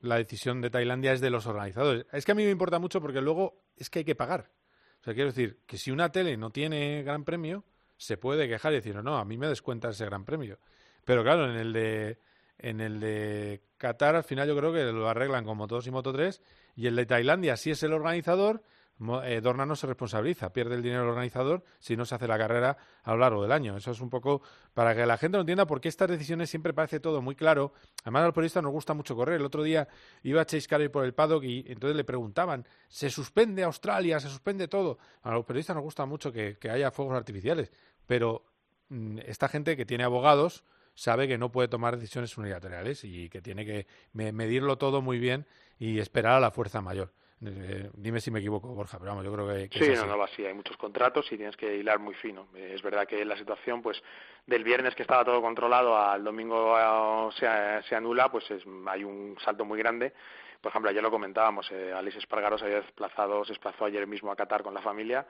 la 0.00 0.16
decisión 0.16 0.60
de 0.60 0.70
Tailandia 0.70 1.12
es 1.12 1.20
de 1.20 1.30
los 1.30 1.46
organizadores. 1.46 2.06
Es 2.12 2.24
que 2.24 2.32
a 2.32 2.34
mí 2.34 2.44
me 2.44 2.50
importa 2.50 2.78
mucho 2.78 3.00
porque 3.00 3.20
luego 3.20 3.64
es 3.76 3.90
que 3.90 4.00
hay 4.00 4.04
que 4.04 4.14
pagar. 4.14 4.50
O 5.00 5.04
sea, 5.04 5.14
quiero 5.14 5.30
decir 5.30 5.58
que 5.66 5.78
si 5.78 5.90
una 5.90 6.12
tele 6.12 6.36
no 6.36 6.50
tiene 6.50 7.02
gran 7.02 7.24
premio, 7.24 7.64
se 7.96 8.16
puede 8.16 8.48
quejar 8.48 8.72
y 8.72 8.76
decir, 8.76 8.94
no, 8.94 9.02
no, 9.02 9.16
a 9.16 9.24
mí 9.24 9.36
me 9.36 9.48
descuenta 9.48 9.88
ese 9.88 10.04
gran 10.04 10.24
premio. 10.24 10.58
Pero 11.04 11.22
claro, 11.22 11.50
en 11.50 11.56
el 11.56 11.72
de 11.72 12.18
en 12.62 12.80
el 12.80 13.00
de 13.00 13.60
Qatar, 13.76 14.14
al 14.14 14.24
final 14.24 14.48
yo 14.48 14.56
creo 14.56 14.72
que 14.72 14.84
lo 14.84 15.08
arreglan 15.08 15.44
con 15.44 15.58
Moto 15.58 15.74
2 15.74 15.88
y 15.88 15.90
Moto 15.90 16.12
3. 16.12 16.40
Y 16.76 16.86
el 16.86 16.96
de 16.96 17.04
Tailandia, 17.04 17.56
si 17.56 17.72
es 17.72 17.82
el 17.82 17.92
organizador, 17.92 18.62
eh, 19.24 19.40
Dorna 19.42 19.66
no 19.66 19.74
se 19.74 19.88
responsabiliza, 19.88 20.52
pierde 20.52 20.76
el 20.76 20.82
dinero 20.82 21.02
el 21.02 21.08
organizador 21.08 21.64
si 21.80 21.96
no 21.96 22.04
se 22.04 22.14
hace 22.14 22.28
la 22.28 22.38
carrera 22.38 22.76
a 23.02 23.12
lo 23.12 23.18
largo 23.18 23.42
del 23.42 23.50
año. 23.50 23.76
Eso 23.76 23.90
es 23.90 24.00
un 24.00 24.08
poco 24.08 24.42
para 24.74 24.94
que 24.94 25.04
la 25.04 25.18
gente 25.18 25.36
lo 25.36 25.40
entienda 25.40 25.66
porque 25.66 25.88
estas 25.88 26.08
decisiones 26.08 26.48
siempre 26.48 26.72
parece 26.72 27.00
todo 27.00 27.20
muy 27.20 27.34
claro. 27.34 27.72
Además, 28.02 28.22
a 28.22 28.26
los 28.26 28.34
periodistas 28.34 28.62
nos 28.62 28.72
gusta 28.72 28.94
mucho 28.94 29.16
correr. 29.16 29.40
El 29.40 29.44
otro 29.44 29.64
día 29.64 29.88
iba 30.22 30.46
Chase 30.46 30.68
Carey 30.68 30.88
por 30.88 31.04
el 31.04 31.14
paddock 31.14 31.42
y 31.42 31.64
entonces 31.66 31.96
le 31.96 32.04
preguntaban, 32.04 32.64
¿se 32.88 33.10
suspende 33.10 33.64
Australia? 33.64 34.20
¿Se 34.20 34.28
suspende 34.28 34.68
todo? 34.68 34.98
A 35.22 35.32
los 35.32 35.44
periodistas 35.44 35.74
nos 35.74 35.82
gusta 35.82 36.06
mucho 36.06 36.30
que, 36.30 36.56
que 36.58 36.70
haya 36.70 36.92
fuegos 36.92 37.16
artificiales, 37.16 37.72
pero 38.06 38.44
mm, 38.88 39.18
esta 39.26 39.48
gente 39.48 39.76
que 39.76 39.84
tiene 39.84 40.04
abogados 40.04 40.62
sabe 40.94 41.28
que 41.28 41.38
no 41.38 41.50
puede 41.50 41.68
tomar 41.68 41.96
decisiones 41.96 42.36
unilaterales 42.36 43.04
y 43.04 43.28
que 43.28 43.40
tiene 43.40 43.64
que 43.64 43.86
medirlo 44.12 44.78
todo 44.78 45.02
muy 45.02 45.18
bien 45.18 45.46
y 45.78 45.98
esperar 45.98 46.34
a 46.34 46.40
la 46.40 46.50
fuerza 46.50 46.80
mayor. 46.80 47.12
Eh, 47.44 47.90
dime 47.94 48.20
si 48.20 48.30
me 48.30 48.38
equivoco, 48.38 48.68
Borja, 48.68 48.98
pero 48.98 49.10
vamos, 49.10 49.24
yo 49.24 49.32
creo 49.32 49.48
que... 49.48 49.68
sí, 49.76 49.92
no, 49.96 50.06
no, 50.06 50.22
así. 50.22 50.46
Hay 50.46 50.54
muchos 50.54 50.76
contratos 50.76 51.26
y 51.32 51.36
tienes 51.36 51.56
que 51.56 51.76
hilar 51.76 51.98
muy 51.98 52.14
fino. 52.14 52.46
Eh, 52.54 52.72
es 52.74 52.82
verdad 52.82 53.06
que 53.06 53.24
la 53.24 53.36
situación, 53.36 53.82
pues, 53.82 54.00
del 54.46 54.62
viernes 54.62 54.94
que 54.94 55.02
estaba 55.02 55.24
todo 55.24 55.42
controlado 55.42 55.96
al 55.96 56.22
domingo 56.22 56.78
eh, 56.78 57.32
se, 57.36 57.88
se 57.88 57.96
anula, 57.96 58.30
pues 58.30 58.44
hay 58.86 59.02
un 59.02 59.36
salto 59.44 59.64
muy 59.64 59.78
grande. 59.78 60.12
Por 60.60 60.70
ejemplo, 60.70 60.90
ayer 60.90 61.02
lo 61.02 61.10
comentábamos, 61.10 61.68
eh, 61.72 61.92
Alice 61.92 62.18
Espargaros 62.18 62.62
había 62.62 62.76
desplazado, 62.76 63.44
se 63.44 63.50
desplazó 63.50 63.86
ayer 63.86 64.06
mismo 64.06 64.30
a 64.30 64.36
Qatar 64.36 64.62
con 64.62 64.72
la 64.72 64.80
familia 64.80 65.26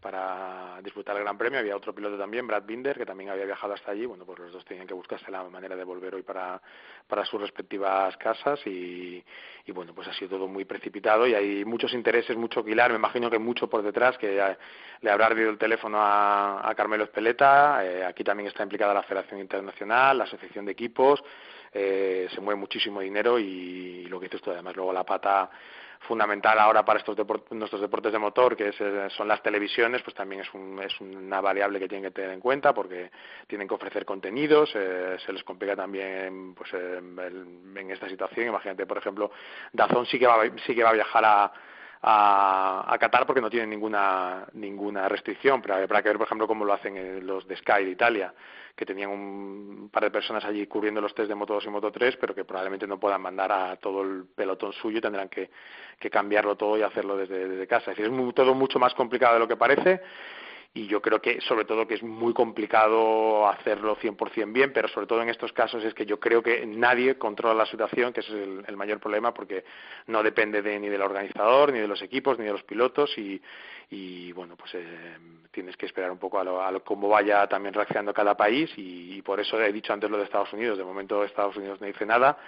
para 0.00 0.80
disfrutar 0.82 1.16
el 1.16 1.22
Gran 1.22 1.36
Premio. 1.36 1.58
Había 1.58 1.76
otro 1.76 1.94
piloto 1.94 2.16
también, 2.16 2.46
Brad 2.46 2.64
Binder, 2.64 2.96
que 2.96 3.04
también 3.04 3.30
había 3.30 3.44
viajado 3.44 3.74
hasta 3.74 3.90
allí. 3.90 4.06
Bueno, 4.06 4.24
pues 4.24 4.38
los 4.38 4.52
dos 4.52 4.64
tenían 4.64 4.86
que 4.86 4.94
buscarse 4.94 5.30
la 5.30 5.42
manera 5.44 5.74
de 5.74 5.84
volver 5.84 6.14
hoy 6.14 6.22
para, 6.22 6.60
para 7.06 7.24
sus 7.24 7.40
respectivas 7.40 8.16
casas 8.16 8.60
y, 8.66 9.24
y 9.66 9.72
bueno, 9.72 9.94
pues 9.94 10.08
ha 10.08 10.12
sido 10.12 10.30
todo 10.30 10.46
muy 10.46 10.64
precipitado 10.64 11.26
y 11.26 11.34
hay 11.34 11.64
muchos 11.64 11.92
intereses, 11.92 12.36
mucho 12.36 12.64
quilar. 12.64 12.90
Me 12.90 12.96
imagino 12.96 13.30
que 13.30 13.38
mucho 13.38 13.68
por 13.68 13.82
detrás, 13.82 14.16
que 14.18 14.56
le 15.00 15.10
habrá 15.10 15.26
ardido 15.26 15.50
el 15.50 15.58
teléfono 15.58 15.98
a, 16.00 16.68
a 16.68 16.74
Carmelo 16.74 17.04
Espeleta. 17.04 17.84
Eh, 17.84 18.04
aquí 18.04 18.22
también 18.22 18.48
está 18.48 18.62
implicada 18.62 18.94
la 18.94 19.02
Federación 19.02 19.40
Internacional, 19.40 20.18
la 20.18 20.24
Asociación 20.24 20.64
de 20.64 20.72
Equipos. 20.72 21.22
Eh, 21.72 22.28
se 22.34 22.40
mueve 22.40 22.58
muchísimo 22.60 23.00
dinero 23.00 23.38
y, 23.38 24.06
lo 24.08 24.18
que 24.18 24.26
dices 24.26 24.40
tú, 24.40 24.50
además, 24.50 24.74
luego 24.76 24.92
la 24.92 25.04
pata 25.04 25.50
fundamental 26.00 26.58
ahora 26.58 26.84
para 26.84 27.00
estos 27.00 27.16
nuestros 27.50 27.80
deportes 27.80 28.12
de 28.12 28.18
motor, 28.18 28.56
que 28.56 28.70
eh, 28.78 29.08
son 29.10 29.28
las 29.28 29.42
televisiones, 29.42 30.02
pues 30.02 30.14
también 30.14 30.42
es, 30.42 30.48
es 30.84 31.00
una 31.00 31.40
variable 31.40 31.78
que 31.78 31.88
tienen 31.88 32.10
que 32.10 32.14
tener 32.14 32.30
en 32.30 32.40
cuenta 32.40 32.72
porque 32.72 33.10
tienen 33.46 33.66
que 33.66 33.74
ofrecer 33.74 34.04
contenidos, 34.04 34.70
eh, 34.74 35.16
se 35.24 35.32
les 35.32 35.42
complica 35.42 35.74
también 35.74 36.54
pues 36.54 36.72
en 36.74 37.90
esta 37.90 38.08
situación. 38.08 38.48
Imagínate, 38.48 38.86
por 38.86 38.98
ejemplo, 38.98 39.30
Dazón 39.72 40.06
sí 40.06 40.18
que 40.18 40.26
va, 40.26 40.44
sí 40.66 40.74
que 40.74 40.82
va 40.82 40.90
a 40.90 40.94
viajar 40.94 41.24
a, 41.24 41.52
a, 42.02 42.96
Qatar 42.98 43.26
porque 43.26 43.40
no 43.40 43.50
tienen 43.50 43.70
ninguna 43.70 44.46
ninguna 44.52 45.08
restricción, 45.08 45.60
pero 45.60 45.76
habrá 45.76 46.02
que 46.02 46.08
ver, 46.08 46.18
por 46.18 46.26
ejemplo, 46.26 46.46
cómo 46.46 46.64
lo 46.64 46.72
hacen 46.72 47.26
los 47.26 47.46
de 47.46 47.56
Sky 47.56 47.84
de 47.84 47.90
Italia 47.90 48.34
que 48.78 48.86
tenían 48.86 49.10
un 49.10 49.90
par 49.92 50.04
de 50.04 50.12
personas 50.12 50.44
allí 50.44 50.64
cubriendo 50.68 51.00
los 51.00 51.12
test 51.12 51.28
de 51.28 51.34
Moto 51.34 51.54
2 51.54 51.64
y 51.64 51.68
Moto 51.68 51.90
3, 51.90 52.16
pero 52.16 52.32
que 52.32 52.44
probablemente 52.44 52.86
no 52.86 53.00
puedan 53.00 53.20
mandar 53.20 53.50
a 53.50 53.74
todo 53.74 54.02
el 54.02 54.26
pelotón 54.36 54.72
suyo 54.72 54.98
y 54.98 55.00
tendrán 55.00 55.28
que, 55.28 55.50
cambiarlo 56.08 56.54
todo 56.54 56.78
y 56.78 56.82
hacerlo 56.82 57.16
desde, 57.16 57.66
casa. 57.66 57.90
Es 57.90 57.96
decir, 57.96 58.14
es 58.14 58.34
todo 58.34 58.54
mucho 58.54 58.78
más 58.78 58.94
complicado 58.94 59.34
de 59.34 59.40
lo 59.40 59.48
que 59.48 59.56
parece 59.56 60.00
y 60.74 60.86
yo 60.86 61.00
creo 61.00 61.20
que 61.20 61.40
sobre 61.40 61.64
todo 61.64 61.86
que 61.86 61.94
es 61.94 62.02
muy 62.02 62.32
complicado 62.32 63.48
hacerlo 63.48 63.96
100% 63.96 64.52
bien, 64.52 64.72
pero 64.72 64.86
sobre 64.88 65.06
todo 65.06 65.22
en 65.22 65.28
estos 65.28 65.52
casos 65.52 65.84
es 65.84 65.94
que 65.94 66.06
yo 66.06 66.20
creo 66.20 66.42
que 66.42 66.64
nadie 66.66 67.16
controla 67.16 67.54
la 67.54 67.66
situación, 67.66 68.12
que 68.12 68.20
ese 68.20 68.30
es 68.30 68.68
el, 68.68 68.76
mayor 68.76 69.00
problema 69.00 69.32
porque 69.32 69.64
no 70.06 70.22
depende 70.22 70.62
de, 70.62 70.78
ni 70.78 70.88
del 70.88 71.02
organizador, 71.02 71.72
ni 71.72 71.80
de 71.80 71.88
los 71.88 72.02
equipos, 72.02 72.38
ni 72.38 72.44
de 72.44 72.52
los 72.52 72.62
pilotos 72.62 73.16
y, 73.18 73.40
y 73.90 74.30
bueno, 74.32 74.56
pues 74.56 74.74
eh, 74.74 75.16
tienes 75.50 75.76
que 75.76 75.86
esperar 75.86 76.10
un 76.10 76.18
poco 76.18 76.38
a, 76.38 76.44
lo, 76.44 76.62
a 76.62 76.78
cómo 76.80 77.08
vaya 77.08 77.46
también 77.48 77.74
reaccionando 77.74 78.12
cada 78.12 78.36
país 78.36 78.70
y, 78.76 79.16
y 79.16 79.22
por 79.22 79.40
eso 79.40 79.60
he 79.60 79.72
dicho 79.72 79.92
antes 79.92 80.10
lo 80.10 80.18
de 80.18 80.24
Estados 80.24 80.52
Unidos, 80.52 80.78
de 80.78 80.84
momento 80.84 81.24
Estados 81.24 81.56
Unidos 81.56 81.80
no 81.80 81.86
dice 81.86 82.06
nada, 82.06 82.38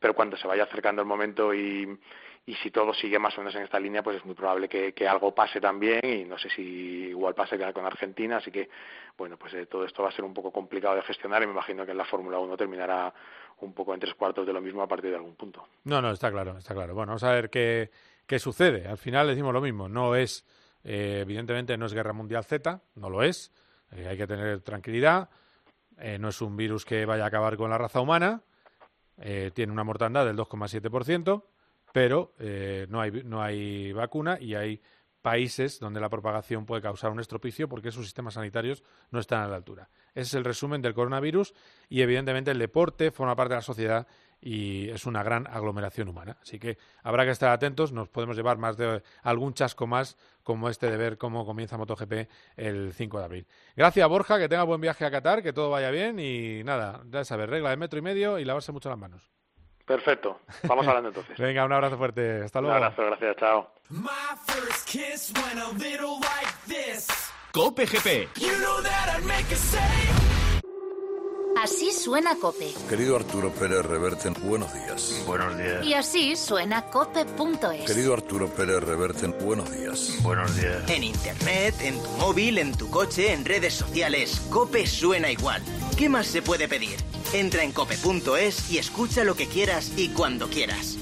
pero 0.00 0.14
cuando 0.14 0.36
se 0.36 0.46
vaya 0.46 0.64
acercando 0.64 1.00
el 1.00 1.08
momento 1.08 1.54
y 1.54 1.98
y 2.46 2.54
si 2.56 2.70
todo 2.70 2.94
sigue 2.94 3.18
más 3.18 3.36
o 3.36 3.40
menos 3.40 3.54
en 3.54 3.62
esta 3.62 3.78
línea, 3.78 4.02
pues 4.02 4.16
es 4.16 4.24
muy 4.24 4.34
probable 4.34 4.68
que, 4.68 5.08
algo 5.08 5.34
pase 5.34 5.60
también 5.60 6.00
y 6.02 6.24
no 6.24 6.38
sé 6.38 6.48
si 6.50 6.62
igual 7.08 7.34
pase 7.34 7.58
con 7.72 7.84
Argentina, 7.84 8.38
así 8.38 8.50
que 8.50 8.68
bueno, 9.18 9.36
pues 9.36 9.52
eh, 9.54 9.66
todo 9.66 9.84
esto 9.84 10.02
va 10.04 10.10
a 10.10 10.12
ser 10.12 10.24
un 10.24 10.32
poco 10.32 10.52
complicado 10.52 10.94
de 10.94 11.02
gestionar 11.02 11.42
y 11.42 11.46
me 11.46 11.52
imagino 11.52 11.84
que 11.84 11.90
en 11.90 11.98
la 11.98 12.04
Fórmula 12.04 12.38
1 12.38 12.56
terminará 12.56 13.12
un 13.60 13.74
poco 13.74 13.92
en 13.92 14.00
tres 14.00 14.14
cuartos 14.14 14.46
de 14.46 14.52
lo 14.52 14.60
mismo 14.60 14.80
a 14.80 14.86
partir 14.86 15.10
de 15.10 15.16
algún 15.16 15.34
punto. 15.34 15.66
No, 15.84 16.00
no, 16.00 16.12
está 16.12 16.30
claro, 16.30 16.56
está 16.56 16.72
claro. 16.72 16.94
Bueno, 16.94 17.10
vamos 17.10 17.24
a 17.24 17.32
ver 17.32 17.50
qué, 17.50 17.90
qué 18.26 18.38
sucede. 18.38 18.86
Al 18.86 18.96
final 18.96 19.26
decimos 19.26 19.52
lo 19.52 19.60
mismo, 19.60 19.88
no 19.88 20.14
es, 20.14 20.46
eh, 20.84 21.18
evidentemente 21.22 21.76
no 21.76 21.86
es 21.86 21.94
Guerra 21.94 22.12
Mundial 22.12 22.44
Z, 22.44 22.80
no 22.94 23.10
lo 23.10 23.24
es, 23.24 23.52
eh, 23.90 24.06
hay 24.08 24.16
que 24.16 24.28
tener 24.28 24.60
tranquilidad, 24.60 25.28
no 26.20 26.28
es 26.28 26.40
un 26.40 26.56
virus 26.56 26.84
que 26.84 27.04
vaya 27.04 27.24
a 27.24 27.26
acabar 27.26 27.56
con 27.56 27.70
la 27.70 27.76
raza 27.76 28.00
humana, 28.00 28.40
tiene 29.16 29.72
una 29.72 29.82
mortandad 29.82 30.24
del 30.24 30.36
2,7%, 30.36 31.42
pero 31.98 32.32
eh, 32.38 32.86
no, 32.88 33.00
hay, 33.00 33.10
no 33.24 33.42
hay 33.42 33.92
vacuna 33.92 34.38
y 34.40 34.54
hay 34.54 34.80
países 35.20 35.80
donde 35.80 35.98
la 35.98 36.08
propagación 36.08 36.64
puede 36.64 36.80
causar 36.80 37.10
un 37.10 37.18
estropicio 37.18 37.68
porque 37.68 37.90
sus 37.90 38.04
sistemas 38.04 38.34
sanitarios 38.34 38.84
no 39.10 39.18
están 39.18 39.42
a 39.42 39.48
la 39.48 39.56
altura. 39.56 39.90
Ese 40.10 40.22
es 40.22 40.34
el 40.34 40.44
resumen 40.44 40.80
del 40.80 40.94
coronavirus 40.94 41.54
y 41.88 42.02
evidentemente 42.02 42.52
el 42.52 42.58
deporte 42.60 43.10
forma 43.10 43.34
parte 43.34 43.54
de 43.54 43.56
la 43.56 43.62
sociedad 43.62 44.06
y 44.40 44.88
es 44.90 45.06
una 45.06 45.24
gran 45.24 45.48
aglomeración 45.48 46.08
humana. 46.08 46.38
Así 46.40 46.60
que 46.60 46.78
habrá 47.02 47.24
que 47.24 47.32
estar 47.32 47.50
atentos, 47.50 47.90
nos 47.90 48.08
podemos 48.08 48.36
llevar 48.36 48.58
más 48.58 48.76
de 48.76 49.02
algún 49.24 49.52
chasco 49.54 49.88
más 49.88 50.16
como 50.44 50.68
este 50.68 50.88
de 50.88 50.96
ver 50.96 51.18
cómo 51.18 51.44
comienza 51.44 51.76
MotoGP 51.78 52.28
el 52.56 52.92
5 52.92 53.18
de 53.18 53.24
abril. 53.24 53.46
Gracias 53.74 54.08
Borja, 54.08 54.38
que 54.38 54.48
tenga 54.48 54.62
buen 54.62 54.80
viaje 54.80 55.04
a 55.04 55.10
Qatar, 55.10 55.42
que 55.42 55.52
todo 55.52 55.68
vaya 55.68 55.90
bien 55.90 56.20
y 56.20 56.62
nada, 56.62 57.02
ya 57.10 57.24
sabes, 57.24 57.50
regla 57.50 57.70
de 57.70 57.76
metro 57.76 57.98
y 57.98 58.02
medio 58.02 58.38
y 58.38 58.44
lavarse 58.44 58.70
mucho 58.70 58.88
las 58.88 58.98
manos. 58.98 59.37
Perfecto. 59.88 60.40
Vamos 60.64 60.86
hablando 60.86 61.08
entonces. 61.08 61.36
Venga, 61.38 61.64
un 61.64 61.72
abrazo 61.72 61.96
fuerte. 61.96 62.42
Hasta 62.42 62.60
luego. 62.60 62.76
Un 62.76 62.82
abrazo, 62.84 63.06
gracias. 63.06 63.36
Chao. 63.36 63.70
Cope 67.52 67.86
GP. 67.86 68.28
Así 71.60 71.90
suena 71.90 72.36
Cope. 72.40 72.72
Querido 72.88 73.16
Arturo 73.16 73.50
Pérez 73.50 73.84
Reverte, 73.84 74.30
buenos 74.42 74.72
días. 74.72 75.24
Buenos 75.26 75.58
días. 75.58 75.84
Y 75.84 75.94
así 75.94 76.36
suena 76.36 76.82
cope.es. 76.82 77.84
Querido 77.84 78.14
Arturo 78.14 78.46
Pérez 78.48 78.80
Reverte, 78.84 79.26
buenos 79.26 79.72
días. 79.72 80.18
Buenos 80.22 80.54
días. 80.54 80.88
En 80.88 81.02
internet, 81.02 81.74
en 81.80 82.00
tu 82.00 82.08
móvil, 82.10 82.58
en 82.58 82.76
tu 82.76 82.88
coche, 82.90 83.32
en 83.32 83.44
redes 83.44 83.74
sociales, 83.74 84.46
Cope 84.50 84.86
suena 84.86 85.32
igual. 85.32 85.60
¿Qué 85.96 86.08
más 86.08 86.28
se 86.28 86.42
puede 86.42 86.68
pedir? 86.68 86.96
Entra 87.32 87.62
en 87.62 87.72
cope.es 87.72 88.70
y 88.70 88.78
escucha 88.78 89.22
lo 89.22 89.34
que 89.34 89.46
quieras 89.46 89.92
y 89.96 90.08
cuando 90.08 90.48
quieras. 90.48 90.98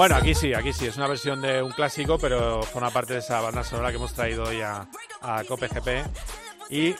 Bueno, 0.00 0.16
aquí 0.16 0.34
sí, 0.34 0.54
aquí 0.54 0.72
sí, 0.72 0.86
es 0.86 0.96
una 0.96 1.08
versión 1.08 1.42
de 1.42 1.62
un 1.62 1.72
clásico, 1.72 2.18
pero 2.18 2.62
forma 2.62 2.88
parte 2.88 3.12
de 3.12 3.18
esa 3.18 3.38
banda 3.42 3.62
sonora 3.62 3.90
que 3.90 3.96
hemos 3.96 4.14
traído 4.14 4.44
hoy 4.44 4.62
a, 4.62 4.88
a 5.20 5.44
COPE 5.44 5.68
Y 6.70 6.94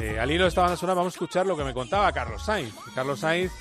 eh, 0.00 0.18
al 0.18 0.30
hilo 0.30 0.44
de 0.44 0.48
esta 0.48 0.62
banda 0.62 0.78
sonora 0.78 0.94
vamos 0.94 1.12
a 1.12 1.16
escuchar 1.16 1.44
lo 1.44 1.54
que 1.54 1.64
me 1.64 1.74
contaba 1.74 2.10
Carlos 2.12 2.42
Sainz. 2.42 2.74
Carlos 2.94 3.20
Sainz 3.20 3.52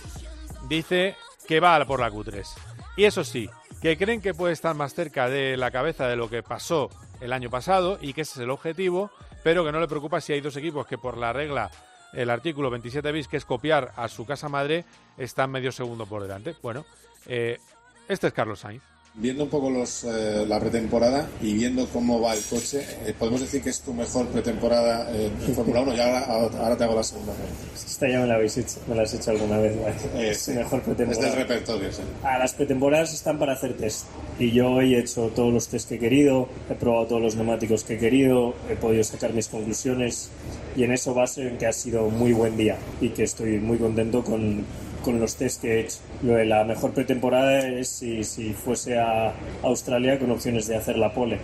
dice 0.70 1.18
que 1.46 1.60
va 1.60 1.84
por 1.84 2.00
la 2.00 2.10
Q3. 2.10 2.48
Y 2.96 3.04
eso 3.04 3.26
sí, 3.26 3.50
que 3.82 3.98
creen 3.98 4.22
que 4.22 4.34
puede 4.34 4.54
estar 4.54 4.74
más 4.76 4.94
cerca 4.94 5.28
de 5.28 5.58
la 5.58 5.72
cabeza 5.72 6.08
de 6.08 6.16
lo 6.16 6.30
que 6.30 6.42
pasó 6.42 6.90
el 7.20 7.34
año 7.34 7.50
pasado 7.50 7.98
y 8.00 8.14
que 8.14 8.22
ese 8.22 8.40
es 8.40 8.44
el 8.46 8.50
objetivo, 8.50 9.12
pero 9.44 9.66
que 9.66 9.74
no 9.74 9.82
le 9.82 9.90
preocupa 9.90 10.22
si 10.22 10.32
hay 10.32 10.40
dos 10.40 10.56
equipos 10.56 10.88
que 10.88 10.98
por 10.98 11.18
la 11.18 11.34
regla, 11.34 11.70
el 12.14 12.30
artículo 12.30 12.70
27 12.70 13.12
bis, 13.12 13.28
que 13.28 13.36
es 13.36 13.44
copiar 13.44 13.92
a 13.98 14.08
su 14.08 14.26
casa 14.26 14.48
madre, 14.48 14.86
están 15.18 15.52
medio 15.52 15.74
segundo 15.74 16.06
por 16.06 16.22
delante. 16.22 16.56
Bueno, 16.62 16.86
eh, 17.26 17.60
este 18.08 18.28
es 18.28 18.34
Carlos 18.34 18.60
Sainz. 18.60 18.82
Viendo 19.18 19.46
un 19.46 19.50
poco 19.50 19.70
los, 19.70 20.04
eh, 20.04 20.46
la 20.46 20.60
pretemporada 20.60 21.30
y 21.42 21.54
viendo 21.54 21.88
cómo 21.88 22.20
va 22.20 22.34
el 22.34 22.44
coche, 22.44 22.86
eh, 23.06 23.14
podemos 23.18 23.40
decir 23.40 23.62
que 23.62 23.70
es 23.70 23.80
tu 23.80 23.94
mejor 23.94 24.28
pretemporada 24.28 25.10
en 25.16 25.32
Fórmula 25.56 25.80
1 25.82 25.96
y 25.96 26.00
ahora, 26.02 26.76
te 26.76 26.84
hago 26.84 26.96
la 26.96 27.04
segunda 27.04 27.32
Esta 27.74 28.10
ya 28.10 28.20
me 28.20 28.28
la 28.28 28.36
habéis 28.36 28.58
hecho, 28.58 28.82
me 28.90 28.96
la 28.96 29.04
has 29.04 29.14
hecho 29.14 29.32
alguna 29.32 29.58
vez. 29.60 29.74
es 30.18 30.50
mejor 30.50 30.82
pretemporada. 30.82 31.28
Es 31.28 31.34
del 31.34 31.48
repertorio, 31.48 31.94
sí. 31.94 32.02
Ah, 32.24 32.38
las 32.38 32.54
pretemporadas 32.56 33.14
están 33.14 33.40
para 33.40 33.54
hacer 33.54 33.78
test 33.78 34.06
y 34.38 34.52
yo 34.52 34.70
hoy 34.70 34.96
he 34.96 35.00
hecho 35.00 35.32
todos 35.34 35.54
los 35.54 35.70
test 35.70 35.88
que 35.88 35.96
he 35.96 36.00
querido, 36.00 36.50
he 36.70 36.74
probado 36.74 37.08
todos 37.08 37.22
los 37.22 37.36
neumáticos 37.38 37.86
que 37.86 37.94
he 37.94 37.98
querido, 37.98 38.54
he 38.70 38.76
podido 38.76 39.06
sacar 39.06 39.32
mis 39.32 39.48
conclusiones 39.48 40.30
y 40.76 40.84
en 40.84 40.92
eso 40.92 41.14
base 41.14 41.48
en 41.48 41.58
que 41.58 41.68
ha 41.68 41.74
sido 41.74 42.04
un 42.04 42.20
muy 42.20 42.34
buen 42.34 42.58
día 42.58 42.78
y 43.00 43.10
que 43.12 43.24
estoy 43.24 43.60
muy 43.60 43.78
contento 43.78 44.26
con, 44.26 44.66
con 45.06 45.20
los 45.20 45.36
test 45.36 45.62
que 45.62 45.76
he 45.76 45.80
hecho. 45.82 46.00
Lo 46.24 46.34
de 46.34 46.46
la 46.46 46.64
mejor 46.64 46.92
pretemporada 46.92 47.60
es 47.60 47.88
si, 47.88 48.24
si 48.24 48.54
fuese 48.54 48.98
a 48.98 49.34
Australia 49.62 50.18
con 50.18 50.32
opciones 50.32 50.68
de 50.68 50.76
hacer 50.76 50.98
la 50.98 51.14
pole. 51.14 51.38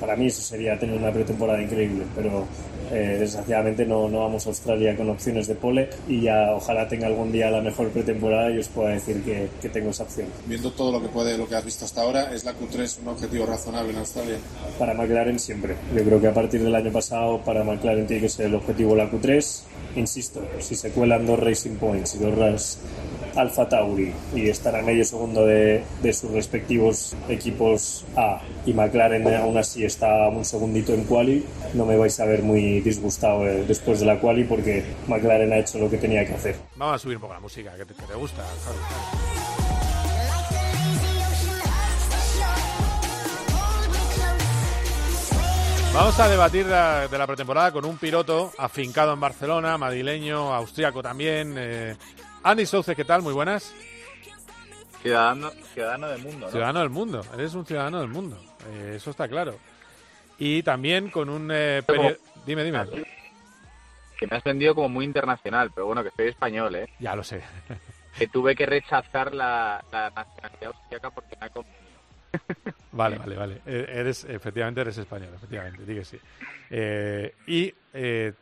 Para 0.00 0.16
mí 0.16 0.26
eso 0.26 0.42
sería 0.42 0.78
tener 0.78 0.98
una 0.98 1.12
pretemporada 1.12 1.62
increíble, 1.62 2.04
pero 2.16 2.46
eh, 2.92 3.16
desgraciadamente 3.18 3.86
no, 3.86 4.08
no 4.08 4.20
vamos 4.20 4.46
a 4.46 4.50
Australia 4.50 4.96
con 4.96 5.08
opciones 5.08 5.46
de 5.46 5.54
pole 5.54 5.88
y 6.06 6.22
ya 6.22 6.52
ojalá 6.54 6.86
tenga 6.88 7.06
algún 7.06 7.32
día 7.32 7.50
la 7.50 7.60
mejor 7.60 7.88
pretemporada 7.90 8.50
y 8.50 8.58
os 8.58 8.68
pueda 8.68 8.90
decir 8.90 9.22
que, 9.22 9.48
que, 9.62 9.68
tengo 9.68 9.90
esa 9.90 10.02
opción. 10.02 10.26
Viendo 10.46 10.70
todo 10.72 10.92
lo 10.92 11.00
que 11.00 11.08
puede, 11.08 11.38
lo 11.38 11.48
que 11.48 11.56
has 11.56 11.64
visto 11.64 11.84
hasta 11.84 12.02
ahora, 12.02 12.34
¿es 12.34 12.44
la 12.44 12.52
Q3 12.52 13.00
un 13.02 13.08
objetivo 13.08 13.46
razonable 13.46 13.92
en 13.92 13.98
Australia? 13.98 14.36
Para 14.78 14.94
McLaren 14.94 15.38
siempre. 15.38 15.76
Yo 15.94 16.04
creo 16.04 16.20
que 16.20 16.28
a 16.28 16.34
partir 16.34 16.62
del 16.62 16.74
año 16.74 16.92
pasado 16.92 17.38
para 17.38 17.64
McLaren 17.64 18.06
tiene 18.06 18.22
que 18.22 18.28
ser 18.28 18.46
el 18.46 18.54
objetivo 18.54 18.94
la 18.94 19.10
Q3. 19.10 19.62
Insisto, 19.96 20.42
si 20.58 20.74
se 20.74 20.90
cuelan 20.90 21.24
dos 21.24 21.38
Racing 21.38 21.76
Points 21.76 22.16
y 22.16 22.18
dos 22.18 22.34
Alfa 23.36 23.68
Tauri 23.68 24.12
y 24.34 24.48
estarán 24.48 24.88
ellos 24.88 25.08
segundo 25.08 25.46
de, 25.46 25.82
de 26.02 26.12
sus 26.12 26.30
respectivos 26.30 27.16
equipos 27.28 28.04
A 28.16 28.40
y 28.66 28.72
McLaren 28.72 29.26
aún 29.34 29.56
así 29.58 29.84
está 29.84 30.28
un 30.28 30.44
segundito 30.44 30.94
en 30.94 31.04
quali, 31.04 31.44
no 31.74 31.86
me 31.86 31.96
vais 31.96 32.18
a 32.20 32.24
ver 32.24 32.42
muy 32.42 32.80
disgustado 32.80 33.46
eh, 33.46 33.64
después 33.66 34.00
de 34.00 34.06
la 34.06 34.20
quali 34.20 34.44
porque 34.44 34.84
McLaren 35.08 35.52
ha 35.52 35.58
hecho 35.58 35.78
lo 35.78 35.90
que 35.90 35.98
tenía 35.98 36.26
que 36.26 36.34
hacer. 36.34 36.56
Vamos 36.76 36.96
a 36.96 36.98
subir 36.98 37.16
un 37.16 37.22
poco 37.22 37.34
la 37.34 37.40
música, 37.40 37.72
que 37.76 37.84
te, 37.84 37.94
que 37.94 38.02
te 38.02 38.14
gusta. 38.14 38.42
Vamos 45.94 46.18
a 46.18 46.28
debatir 46.28 46.66
de, 46.66 47.08
de 47.08 47.18
la 47.18 47.24
pretemporada 47.24 47.70
con 47.70 47.84
un 47.84 47.96
piloto 47.98 48.50
afincado 48.58 49.12
en 49.12 49.20
Barcelona, 49.20 49.78
madrileño, 49.78 50.52
austriaco 50.52 51.00
también. 51.02 51.54
Eh, 51.56 51.94
Andy 52.44 52.66
Souce, 52.66 52.94
¿qué 52.94 53.04
tal? 53.04 53.22
Muy 53.22 53.32
buenas. 53.32 53.74
Ciudadano, 55.02 55.50
ciudadano 55.72 56.08
del 56.08 56.22
mundo. 56.22 56.46
¿no? 56.46 56.50
Ciudadano 56.50 56.80
del 56.80 56.90
mundo, 56.90 57.22
eres 57.34 57.54
un 57.54 57.66
ciudadano 57.66 58.00
del 58.00 58.08
mundo, 58.08 58.38
eh, 58.70 58.94
eso 58.96 59.10
está 59.10 59.28
claro. 59.28 59.58
Y 60.38 60.62
también 60.62 61.10
con 61.10 61.28
un... 61.28 61.50
Eh, 61.52 61.82
Dime, 62.46 62.64
dime. 62.64 62.84
Que 64.18 64.26
me 64.26 64.36
has 64.36 64.44
vendido 64.44 64.74
como 64.74 64.88
muy 64.90 65.04
internacional, 65.06 65.70
pero 65.74 65.86
bueno, 65.86 66.02
que 66.04 66.10
soy 66.10 66.28
español, 66.28 66.74
¿eh? 66.74 66.88
Ya 66.98 67.14
lo 67.16 67.24
sé. 67.24 67.42
Que 68.18 68.28
tuve 68.28 68.54
que 68.54 68.64
rechazar 68.64 69.34
la, 69.34 69.84
la 69.90 70.08
nacionalidad 70.10 70.66
austriaca 70.66 71.10
porque 71.10 71.36
me 71.40 71.46
ha 71.46 71.48
convenido. 71.48 71.84
Vale, 72.92 73.18
vale, 73.18 73.34
vale. 73.36 73.60
Eh, 73.66 73.86
Eres, 73.88 74.24
efectivamente, 74.24 74.80
eres 74.82 74.96
español, 74.98 75.30
efectivamente, 75.34 75.84
di 75.84 75.94
que 75.96 76.04
sí. 76.04 76.20
Eh, 76.70 77.34
y 77.48 77.74
eh, 77.92 78.32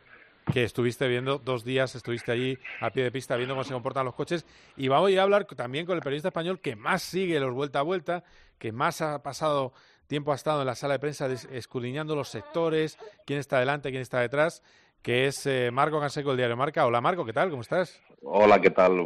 que 0.53 0.65
estuviste 0.65 1.07
viendo 1.09 1.39
dos 1.39 1.65
días, 1.65 1.95
estuviste 1.95 2.33
allí 2.33 2.59
a 2.81 2.91
pie 2.91 3.05
de 3.05 3.13
pista 3.13 3.37
viendo 3.37 3.55
cómo 3.55 3.65
se 3.65 3.73
comportan 3.73 4.05
los 4.05 4.15
coches. 4.15 4.45
Y 4.77 4.89
vamos 4.89 5.15
a 5.15 5.23
hablar 5.23 5.45
también 5.45 5.87
con 5.87 5.97
el 5.97 6.03
periodista 6.03 6.29
español 6.29 6.61
que 6.61 6.77
más 6.77 7.03
sigue 7.03 7.39
los 7.41 7.53
vuelta 7.53 7.79
a 7.81 7.83
vuelta, 7.83 8.25
que 8.59 8.73
más 8.73 9.01
ha 9.03 9.23
pasado 9.23 9.73
tiempo 10.07 10.33
ha 10.33 10.35
estado 10.35 10.61
en 10.61 10.67
la 10.67 10.75
sala 10.75 10.95
de 10.95 10.99
prensa 11.01 11.27
escudriñando 11.51 12.15
los 12.17 12.29
sectores, 12.29 12.99
quién 13.27 13.39
está 13.39 13.59
delante, 13.61 13.91
quién 13.91 14.03
está 14.03 14.21
detrás, 14.21 14.63
que 15.01 15.27
es 15.27 15.47
eh, 15.47 15.71
Marco 15.73 16.01
Canseco 16.01 16.31
del 16.31 16.39
diario 16.39 16.57
Marca. 16.57 16.87
Hola 16.87 17.01
Marco, 17.01 17.25
¿qué 17.25 17.33
tal? 17.33 17.49
¿Cómo 17.51 17.63
estás? 17.63 18.03
Hola, 18.23 18.61
¿qué 18.61 18.71
tal? 18.71 18.99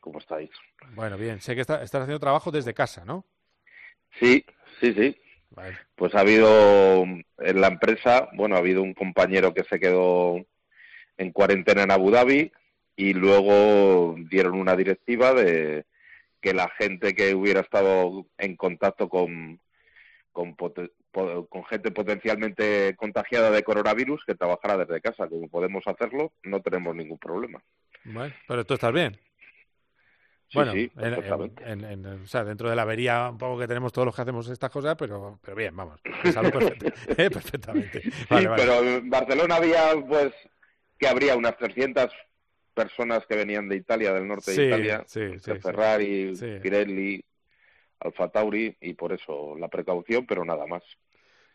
¿Cómo 0.00 0.18
estáis? 0.18 0.50
Bueno, 0.94 1.16
bien, 1.16 1.40
sé 1.40 1.54
que 1.54 1.62
está- 1.62 1.82
estás 1.82 2.02
haciendo 2.02 2.20
trabajo 2.20 2.50
desde 2.50 2.74
casa, 2.74 3.04
¿no? 3.04 3.24
Sí, 4.20 4.44
sí, 4.80 4.92
sí. 4.92 5.16
Vale. 5.50 5.76
Pues 5.96 6.14
ha 6.14 6.20
habido 6.20 7.02
en 7.04 7.60
la 7.60 7.68
empresa, 7.68 8.28
bueno, 8.34 8.56
ha 8.56 8.58
habido 8.58 8.82
un 8.82 8.92
compañero 8.94 9.54
que 9.54 9.64
se 9.64 9.78
quedó 9.80 10.44
en 11.16 11.32
cuarentena 11.32 11.82
en 11.82 11.90
Abu 11.90 12.10
Dhabi 12.10 12.52
y 12.96 13.12
luego 13.14 14.14
dieron 14.30 14.54
una 14.54 14.76
directiva 14.76 15.32
de 15.34 15.84
que 16.40 16.52
la 16.54 16.68
gente 16.78 17.14
que 17.14 17.34
hubiera 17.34 17.60
estado 17.60 18.26
en 18.38 18.56
contacto 18.56 19.08
con, 19.08 19.60
con, 20.32 20.54
gente 21.68 21.90
potencialmente 21.90 22.94
contagiada 22.96 23.50
de 23.50 23.62
coronavirus 23.62 24.24
que 24.26 24.34
trabajara 24.34 24.76
desde 24.78 25.00
casa. 25.00 25.28
Como 25.28 25.48
podemos 25.48 25.84
hacerlo, 25.86 26.32
no 26.42 26.60
tenemos 26.60 26.94
ningún 26.94 27.18
problema. 27.18 27.62
Bueno, 28.04 28.34
pero 28.46 28.64
tú 28.64 28.74
estás 28.74 28.92
bien. 28.92 29.18
Sí, 30.48 30.58
bueno, 30.58 30.72
sí, 30.72 30.92
en- 30.98 31.84
en- 31.84 32.06
o 32.06 32.26
sea, 32.26 32.44
dentro 32.44 32.68
de 32.68 32.76
la 32.76 32.82
avería 32.82 33.30
un 33.30 33.38
poco 33.38 33.58
que 33.58 33.66
tenemos 33.66 33.92
todos 33.92 34.06
los 34.06 34.14
que 34.14 34.22
hacemos 34.22 34.48
estas 34.48 34.70
cosas, 34.70 34.94
pero, 34.96 35.38
pero 35.42 35.56
bien, 35.56 35.74
vamos, 35.74 36.00
de 36.22 36.32
salud 36.32 36.50
perfecta- 36.52 36.92
eh, 37.16 37.30
perfectamente. 37.30 38.02
Vale, 38.30 38.42
sí, 38.42 38.46
vale. 38.48 38.62
pero 38.62 38.82
en 38.84 39.10
Barcelona 39.10 39.56
había, 39.56 39.94
pues, 40.06 40.32
que 41.04 41.10
habría 41.10 41.36
unas 41.36 41.56
300 41.58 42.10
personas 42.72 43.26
que 43.26 43.36
venían 43.36 43.68
de 43.68 43.76
Italia, 43.76 44.12
del 44.14 44.26
norte 44.26 44.52
Sí, 44.52 44.62
de 44.62 44.66
Italia, 44.68 45.04
sí. 45.06 45.20
Ferrari. 45.60 46.32
Pirelli, 46.62 47.22
Alfa 48.00 48.30
Tauri, 48.30 48.74
y 48.80 48.94
por 48.94 49.12
eso 49.12 49.54
la 49.58 49.68
precaución, 49.68 50.26
pero 50.26 50.46
nada 50.46 50.66
más. 50.66 50.82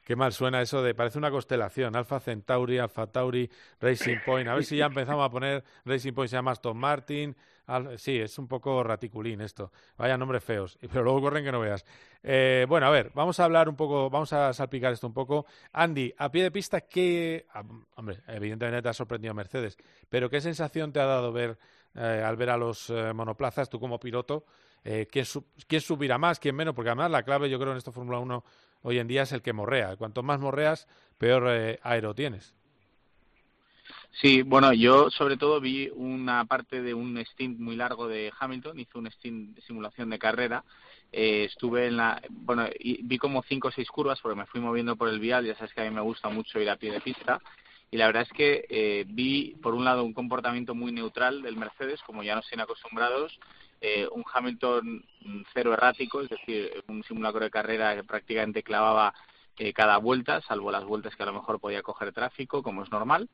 Qué 0.04 0.16
mal 0.16 0.34
suena 0.34 0.62
eso 0.62 0.82
de, 0.82 0.95
parece 0.95 1.20
una 1.20 1.30
constelación, 1.30 1.95
Alfa 1.95 2.20
Centauri, 2.20 2.80
Alfa 2.80 3.08
Tauri, 3.08 3.50
Racing 3.80 4.18
Point, 4.26 4.47
a 4.47 4.56
ver 4.56 4.64
si 4.64 4.78
ya 4.78 4.88
empezamos 4.88 5.24
a 5.24 5.30
poner 5.30 5.64
Racing 5.86 6.14
Point 6.14 6.30
se 6.30 6.36
llama 6.36 6.52
Aston 6.52 6.78
Martin, 6.78 7.36
sí, 7.97 8.18
es 8.18 8.38
un 8.39 8.47
poco 8.47 8.84
raticulín 8.84 9.41
esto, 9.41 9.72
vaya 9.97 10.18
nombres 10.18 10.43
feos, 10.43 10.78
pero 10.91 11.04
luego 11.04 11.22
corren 11.22 11.43
que 11.43 11.52
no 11.52 11.60
veas. 11.60 11.86
Eh, 12.24 12.66
bueno, 12.68 12.88
a 12.88 12.89
ver, 12.89 13.12
vamos 13.14 13.39
a 13.39 13.45
hablar 13.45 13.70
un 13.70 13.76
poco, 13.76 14.10
vamos 14.10 14.34
a 14.34 14.52
salpicar 14.54 14.93
esto 14.93 15.08
un 15.08 15.14
poco. 15.14 15.45
Andy, 15.74 16.14
a 16.18 16.32
pie 16.32 16.43
de 16.43 16.52
pista, 16.52 16.82
¿qué, 16.82 17.45
hombre, 17.95 18.22
evidentemente 18.28 18.82
te 18.82 18.89
ha 18.89 18.93
sorprendido 18.93 19.34
Mercedes, 19.34 19.78
pero 20.10 20.30
qué 20.30 20.41
sensación 20.41 20.91
te 20.91 21.00
ha 21.00 21.06
dado 21.06 21.32
ver, 21.32 21.58
eh, 21.95 22.24
al 22.26 22.36
ver 22.36 22.50
a 22.50 22.58
los 22.58 22.89
eh, 22.89 23.14
monoplazas, 23.14 23.70
tú 23.70 23.80
como 23.80 24.00
piloto, 24.00 24.45
¿quién, 24.82 25.26
quién 25.68 25.82
subirá 25.82 26.18
más, 26.18 26.39
quién 26.39 26.56
menos? 26.56 26.74
Porque 26.74 26.89
además 26.89 27.12
la 27.12 27.22
clave 27.24 27.50
yo 27.50 27.60
creo 27.60 27.74
en 27.74 27.78
esto 27.78 27.91
Fórmula 27.91 28.18
1 28.20 28.43
hoy 28.82 28.99
en 28.99 29.07
día 29.07 29.23
es 29.23 29.32
el 29.32 29.41
que 29.41 29.53
morrea. 29.53 29.95
Cuanto 29.95 30.23
más 30.23 30.39
morreas, 30.39 30.88
peor 31.17 31.45
eh, 31.49 31.80
aero 31.84 32.13
tienes. 32.13 32.53
Sí, 34.11 34.41
bueno, 34.41 34.73
yo 34.73 35.09
sobre 35.09 35.38
todo 35.38 35.61
vi 35.61 35.89
una 35.93 36.43
parte 36.45 36.82
de 36.82 36.93
un 36.93 37.17
stint 37.25 37.59
muy 37.59 37.75
largo 37.75 38.07
de 38.07 38.32
Hamilton, 38.38 38.80
hizo 38.80 38.99
un 38.99 39.07
stint 39.11 39.55
de 39.55 39.61
simulación 39.61 40.09
de 40.09 40.19
carrera. 40.19 40.63
Eh, 41.11 41.45
estuve 41.45 41.88
en 41.88 41.97
la, 41.97 42.21
bueno, 42.30 42.67
y 42.80 43.01
vi 43.03 43.17
como 43.17 43.43
cinco 43.43 43.69
o 43.69 43.71
seis 43.71 43.89
curvas 43.89 44.19
porque 44.21 44.38
me 44.38 44.45
fui 44.45 44.61
moviendo 44.61 44.95
por 44.95 45.09
el 45.09 45.19
vial, 45.19 45.45
ya 45.45 45.55
sabes 45.55 45.73
que 45.73 45.82
a 45.82 45.86
mí 45.86 45.91
me 45.91 46.01
gusta 46.01 46.30
mucho 46.30 46.59
ir 46.59 46.69
a 46.69 46.75
pie 46.75 46.91
de 46.91 47.01
pista. 47.01 47.41
Y 47.91 47.97
la 47.97 48.07
verdad 48.07 48.23
es 48.23 48.34
que 48.34 48.65
eh, 48.69 49.05
vi, 49.07 49.55
por 49.61 49.73
un 49.73 49.86
lado, 49.86 50.03
un 50.03 50.13
comportamiento 50.13 50.75
muy 50.75 50.91
neutral 50.91 51.41
del 51.41 51.57
Mercedes, 51.57 52.01
como 52.05 52.21
ya 52.21 52.36
nos 52.36 52.47
tienen 52.47 52.63
acostumbrados, 52.63 53.39
eh, 53.82 54.07
un 54.11 54.23
Hamilton 54.32 55.03
mm, 55.21 55.41
cero 55.53 55.73
errático, 55.73 56.21
es 56.21 56.30
decir, 56.30 56.84
un 56.88 57.03
simulacro 57.03 57.41
de 57.41 57.51
carrera 57.51 57.95
que 57.95 58.03
prácticamente 58.03 58.63
clavaba 58.63 59.13
eh, 59.57 59.73
cada 59.73 59.97
vuelta, 59.97 60.41
salvo 60.41 60.71
las 60.71 60.86
vueltas 60.86 61.15
que 61.15 61.23
a 61.23 61.25
lo 61.25 61.34
mejor 61.34 61.59
podía 61.59 61.82
coger 61.82 62.13
tráfico, 62.13 62.63
como 62.63 62.84
es 62.84 62.91
normal 62.91 63.30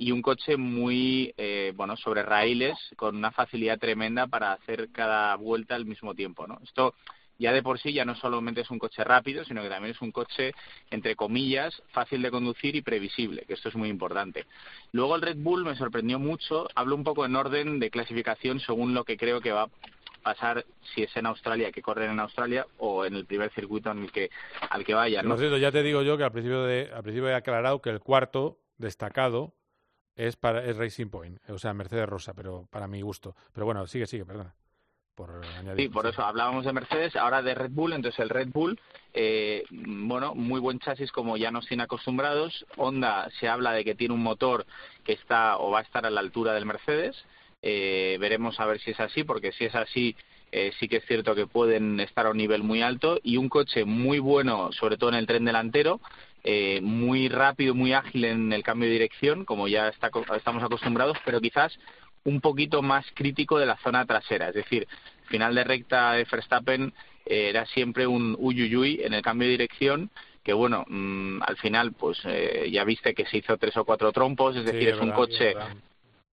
y 0.00 0.12
un 0.12 0.22
coche 0.22 0.56
muy 0.56 1.34
eh, 1.36 1.74
bueno 1.76 1.94
sobre 1.94 2.22
raíles 2.22 2.74
con 2.96 3.16
una 3.16 3.30
facilidad 3.32 3.78
tremenda 3.78 4.26
para 4.26 4.52
hacer 4.52 4.90
cada 4.92 5.36
vuelta 5.36 5.74
al 5.74 5.84
mismo 5.84 6.14
tiempo 6.14 6.46
no 6.46 6.58
esto 6.64 6.94
ya 7.40 7.52
de 7.52 7.62
por 7.62 7.80
sí 7.80 7.92
ya 7.92 8.04
no 8.04 8.14
solamente 8.14 8.60
es 8.60 8.70
un 8.70 8.78
coche 8.78 9.02
rápido 9.02 9.44
sino 9.44 9.62
que 9.62 9.68
también 9.68 9.94
es 9.94 10.00
un 10.00 10.12
coche 10.12 10.52
entre 10.90 11.16
comillas 11.16 11.82
fácil 11.88 12.22
de 12.22 12.30
conducir 12.30 12.76
y 12.76 12.82
previsible 12.82 13.44
que 13.46 13.54
esto 13.54 13.70
es 13.70 13.74
muy 13.74 13.88
importante 13.88 14.46
luego 14.92 15.16
el 15.16 15.22
Red 15.22 15.38
Bull 15.38 15.64
me 15.64 15.74
sorprendió 15.74 16.18
mucho 16.18 16.68
hablo 16.74 16.94
un 16.94 17.02
poco 17.02 17.24
en 17.24 17.34
orden 17.34 17.80
de 17.80 17.90
clasificación 17.90 18.60
según 18.60 18.94
lo 18.94 19.04
que 19.04 19.16
creo 19.16 19.40
que 19.40 19.52
va 19.52 19.62
a 19.62 19.70
pasar 20.22 20.66
si 20.94 21.02
es 21.02 21.16
en 21.16 21.26
Australia 21.26 21.72
que 21.72 21.80
corren 21.80 22.10
en 22.10 22.20
Australia 22.20 22.66
o 22.78 23.06
en 23.06 23.14
el 23.14 23.24
primer 23.24 23.50
circuito 23.52 23.90
en 23.90 24.00
el 24.00 24.12
que 24.12 24.30
al 24.68 24.84
que 24.84 24.94
vayan 24.94 25.24
¿no? 25.24 25.30
Por 25.30 25.38
cierto, 25.38 25.56
ya 25.56 25.72
te 25.72 25.82
digo 25.82 26.02
yo 26.02 26.18
que 26.18 26.24
al 26.24 26.32
principio, 26.32 26.62
de, 26.64 26.90
al 26.94 27.02
principio 27.02 27.30
he 27.30 27.34
aclarado 27.34 27.80
que 27.80 27.88
el 27.88 28.00
cuarto 28.00 28.58
destacado 28.76 29.54
es 30.16 30.36
para 30.36 30.62
es 30.64 30.76
Racing 30.76 31.08
Point, 31.08 31.38
o 31.48 31.58
sea, 31.58 31.72
Mercedes 31.72 32.06
Rosa, 32.06 32.34
pero 32.34 32.66
para 32.70 32.86
mi 32.86 33.00
gusto. 33.00 33.34
Pero 33.52 33.64
bueno, 33.64 33.86
sigue, 33.86 34.06
sigue, 34.06 34.26
perdona. 34.26 34.54
Por 35.20 35.44
añadir. 35.58 35.76
Sí, 35.76 35.88
por 35.92 36.06
eso 36.06 36.22
hablábamos 36.24 36.64
de 36.64 36.72
Mercedes, 36.72 37.14
ahora 37.14 37.42
de 37.42 37.54
Red 37.54 37.72
Bull, 37.72 37.92
entonces 37.92 38.18
el 38.20 38.30
Red 38.30 38.48
Bull, 38.54 38.80
eh, 39.12 39.64
bueno, 39.68 40.34
muy 40.34 40.60
buen 40.60 40.78
chasis 40.78 41.12
como 41.12 41.36
ya 41.36 41.50
nos 41.50 41.66
tiene 41.66 41.82
acostumbrados. 41.82 42.64
Honda 42.78 43.28
se 43.38 43.46
habla 43.46 43.72
de 43.72 43.84
que 43.84 43.94
tiene 43.94 44.14
un 44.14 44.22
motor 44.22 44.64
que 45.04 45.12
está 45.12 45.58
o 45.58 45.70
va 45.70 45.80
a 45.80 45.82
estar 45.82 46.06
a 46.06 46.10
la 46.10 46.20
altura 46.20 46.54
del 46.54 46.64
Mercedes. 46.64 47.22
Eh, 47.60 48.16
veremos 48.18 48.58
a 48.60 48.64
ver 48.64 48.80
si 48.80 48.92
es 48.92 49.00
así, 49.00 49.22
porque 49.22 49.52
si 49.52 49.66
es 49.66 49.74
así, 49.74 50.16
eh, 50.52 50.72
sí 50.80 50.88
que 50.88 50.96
es 50.96 51.04
cierto 51.04 51.34
que 51.34 51.46
pueden 51.46 52.00
estar 52.00 52.24
a 52.24 52.30
un 52.30 52.38
nivel 52.38 52.62
muy 52.62 52.80
alto 52.80 53.20
y 53.22 53.36
un 53.36 53.50
coche 53.50 53.84
muy 53.84 54.20
bueno, 54.20 54.72
sobre 54.72 54.96
todo 54.96 55.10
en 55.10 55.16
el 55.16 55.26
tren 55.26 55.44
delantero, 55.44 56.00
eh, 56.42 56.80
muy 56.82 57.28
rápido, 57.28 57.74
muy 57.74 57.92
ágil 57.92 58.24
en 58.24 58.54
el 58.54 58.62
cambio 58.62 58.88
de 58.88 58.94
dirección, 58.94 59.44
como 59.44 59.68
ya 59.68 59.88
está, 59.88 60.10
estamos 60.34 60.62
acostumbrados, 60.62 61.18
pero 61.26 61.42
quizás 61.42 61.78
un 62.24 62.40
poquito 62.40 62.82
más 62.82 63.06
crítico 63.14 63.58
de 63.58 63.66
la 63.66 63.76
zona 63.78 64.04
trasera. 64.04 64.48
Es 64.48 64.54
decir, 64.54 64.86
final 65.26 65.54
de 65.54 65.64
recta 65.64 66.12
de 66.12 66.26
Verstappen 66.30 66.92
eh, 67.26 67.48
era 67.50 67.66
siempre 67.66 68.06
un 68.06 68.36
uyuyuy 68.38 69.00
en 69.02 69.14
el 69.14 69.22
cambio 69.22 69.46
de 69.46 69.52
dirección 69.52 70.10
que 70.42 70.52
bueno, 70.52 70.84
mmm, 70.88 71.42
al 71.42 71.56
final 71.58 71.92
pues 71.92 72.18
eh, 72.24 72.68
ya 72.72 72.84
viste 72.84 73.14
que 73.14 73.26
se 73.26 73.38
hizo 73.38 73.56
tres 73.58 73.76
o 73.76 73.84
cuatro 73.84 74.10
trompos, 74.10 74.56
es 74.56 74.64
decir, 74.64 74.80
Sí, 74.80 74.88
es 74.88 75.00
un 75.00 75.12
coche 75.12 75.54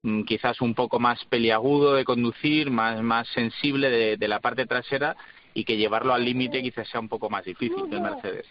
mm, 0.03 0.23
quizás 0.23 0.61
un 0.61 0.75
poco 0.75 0.99
más 0.99 1.23
peliagudo 1.25 1.95
de 1.95 2.05
conducir, 2.05 2.69
más, 2.69 3.01
más 3.01 3.27
sensible 3.29 3.89
de, 3.89 4.17
de 4.17 4.27
la 4.27 4.39
parte 4.39 4.65
trasera 4.67 5.15
y 5.53 5.63
que 5.63 5.77
llevarlo 5.77 6.13
al 6.13 6.23
límite 6.23 6.61
quizás 6.61 6.87
sea 6.89 6.99
un 6.99 7.09
poco 7.09 7.29
más 7.29 7.45
difícil 7.45 7.89
que 7.89 7.95
el 7.95 8.01
Mercedes. 8.01 8.45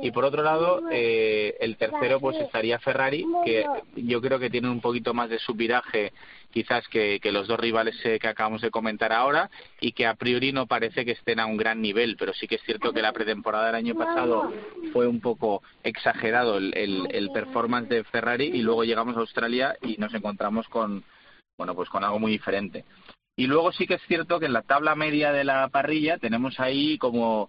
Y 0.00 0.10
por 0.10 0.24
otro 0.24 0.42
lado, 0.42 0.82
eh, 0.90 1.56
el 1.60 1.76
tercero 1.76 2.20
pues 2.20 2.36
estaría 2.38 2.78
Ferrari, 2.78 3.24
que 3.44 3.64
yo 3.96 4.20
creo 4.20 4.38
que 4.38 4.50
tiene 4.50 4.68
un 4.68 4.80
poquito 4.80 5.14
más 5.14 5.30
de 5.30 5.38
subviraje 5.38 6.12
quizás 6.50 6.86
que, 6.88 7.18
que 7.20 7.32
los 7.32 7.48
dos 7.48 7.58
rivales 7.58 7.94
eh, 8.04 8.18
que 8.18 8.28
acabamos 8.28 8.60
de 8.62 8.70
comentar 8.70 9.12
ahora 9.12 9.50
y 9.80 9.92
que 9.92 10.06
a 10.06 10.14
priori 10.14 10.52
no 10.52 10.66
parece 10.66 11.04
que 11.04 11.12
estén 11.12 11.40
a 11.40 11.46
un 11.46 11.56
gran 11.56 11.80
nivel, 11.80 12.16
pero 12.18 12.32
sí 12.34 12.46
que 12.46 12.56
es 12.56 12.62
cierto 12.62 12.92
que 12.92 13.00
la 13.00 13.12
pretemporada 13.12 13.66
del 13.66 13.76
año 13.76 13.94
pasado 13.94 14.52
fue 14.92 15.06
un 15.06 15.20
poco 15.20 15.62
exagerado 15.82 16.58
el, 16.58 16.76
el, 16.76 17.08
el 17.10 17.30
performance 17.30 17.88
de 17.88 18.04
Ferrari 18.04 18.50
y 18.52 18.62
luego 18.62 18.84
llegamos 18.84 19.16
a 19.16 19.20
Australia 19.20 19.76
y 19.82 19.96
nos 19.96 20.12
encontramos 20.14 20.68
con 20.68 21.04
bueno 21.56 21.74
pues 21.74 21.88
con 21.88 22.04
algo 22.04 22.18
muy 22.18 22.32
diferente. 22.32 22.84
Y 23.34 23.46
luego 23.46 23.72
sí 23.72 23.86
que 23.86 23.94
es 23.94 24.02
cierto 24.06 24.38
que 24.38 24.46
en 24.46 24.52
la 24.52 24.62
tabla 24.62 24.94
media 24.94 25.32
de 25.32 25.44
la 25.44 25.68
parrilla 25.68 26.18
tenemos 26.18 26.60
ahí 26.60 26.98
como 26.98 27.48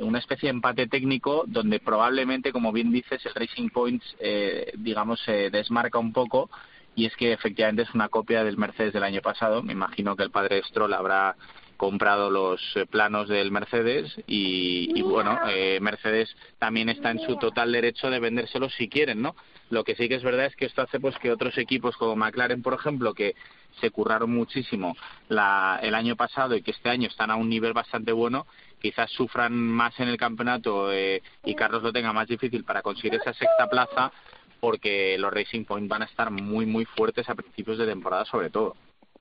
una 0.00 0.18
especie 0.18 0.48
de 0.48 0.54
empate 0.54 0.86
técnico 0.86 1.44
donde 1.46 1.80
probablemente, 1.80 2.52
como 2.52 2.72
bien 2.72 2.90
dices, 2.90 3.24
el 3.26 3.34
Racing 3.34 3.68
Points, 3.70 4.16
eh, 4.20 4.72
digamos, 4.76 5.20
se 5.20 5.50
desmarca 5.50 5.98
un 5.98 6.12
poco 6.12 6.50
y 6.94 7.06
es 7.06 7.14
que 7.16 7.32
efectivamente 7.32 7.82
es 7.82 7.94
una 7.94 8.08
copia 8.08 8.42
del 8.42 8.56
Mercedes 8.56 8.92
del 8.92 9.04
año 9.04 9.22
pasado. 9.22 9.62
Me 9.62 9.72
imagino 9.72 10.16
que 10.16 10.24
el 10.24 10.30
padre 10.30 10.62
Stroll 10.64 10.94
habrá 10.94 11.36
comprado 11.78 12.28
los 12.28 12.60
eh, 12.74 12.86
planos 12.86 13.28
del 13.28 13.52
Mercedes 13.52 14.12
y, 14.26 15.00
bueno, 15.02 15.38
eh, 15.48 15.78
Mercedes 15.80 16.28
también 16.58 16.88
está 16.88 17.12
en 17.12 17.20
su 17.20 17.36
total 17.36 17.70
derecho 17.70 18.10
de 18.10 18.18
vendérselos 18.18 18.74
si 18.74 18.88
quieren, 18.88 19.22
¿no? 19.22 19.36
Lo 19.70 19.84
que 19.84 19.94
sí 19.94 20.08
que 20.08 20.16
es 20.16 20.24
verdad 20.24 20.46
es 20.46 20.56
que 20.56 20.66
esto 20.66 20.82
hace 20.82 20.98
pues 20.98 21.16
que 21.18 21.30
otros 21.30 21.56
equipos 21.56 21.96
como 21.96 22.16
McLaren, 22.16 22.62
por 22.62 22.74
ejemplo, 22.74 23.14
que 23.14 23.36
se 23.80 23.90
curraron 23.90 24.34
muchísimo 24.34 24.96
la, 25.28 25.78
el 25.80 25.94
año 25.94 26.16
pasado 26.16 26.56
y 26.56 26.62
que 26.62 26.72
este 26.72 26.88
año 26.88 27.06
están 27.06 27.30
a 27.30 27.36
un 27.36 27.48
nivel 27.48 27.74
bastante 27.74 28.10
bueno, 28.10 28.46
quizás 28.80 29.10
sufran 29.10 29.52
más 29.52 29.98
en 30.00 30.08
el 30.08 30.16
campeonato 30.16 30.92
eh, 30.92 31.22
y 31.44 31.54
Carlos 31.54 31.82
lo 31.82 31.92
tenga 31.92 32.12
más 32.12 32.28
difícil 32.28 32.64
para 32.64 32.82
conseguir 32.82 33.14
esa 33.14 33.32
sexta 33.32 33.68
plaza 33.68 34.12
porque 34.60 35.16
los 35.18 35.32
Racing 35.32 35.64
Point 35.64 35.88
van 35.88 36.02
a 36.02 36.06
estar 36.06 36.30
muy 36.30 36.66
muy 36.66 36.84
fuertes 36.84 37.28
a 37.28 37.34
principios 37.34 37.78
de 37.78 37.86
temporada 37.86 38.24
sobre 38.24 38.50
todo. 38.50 38.76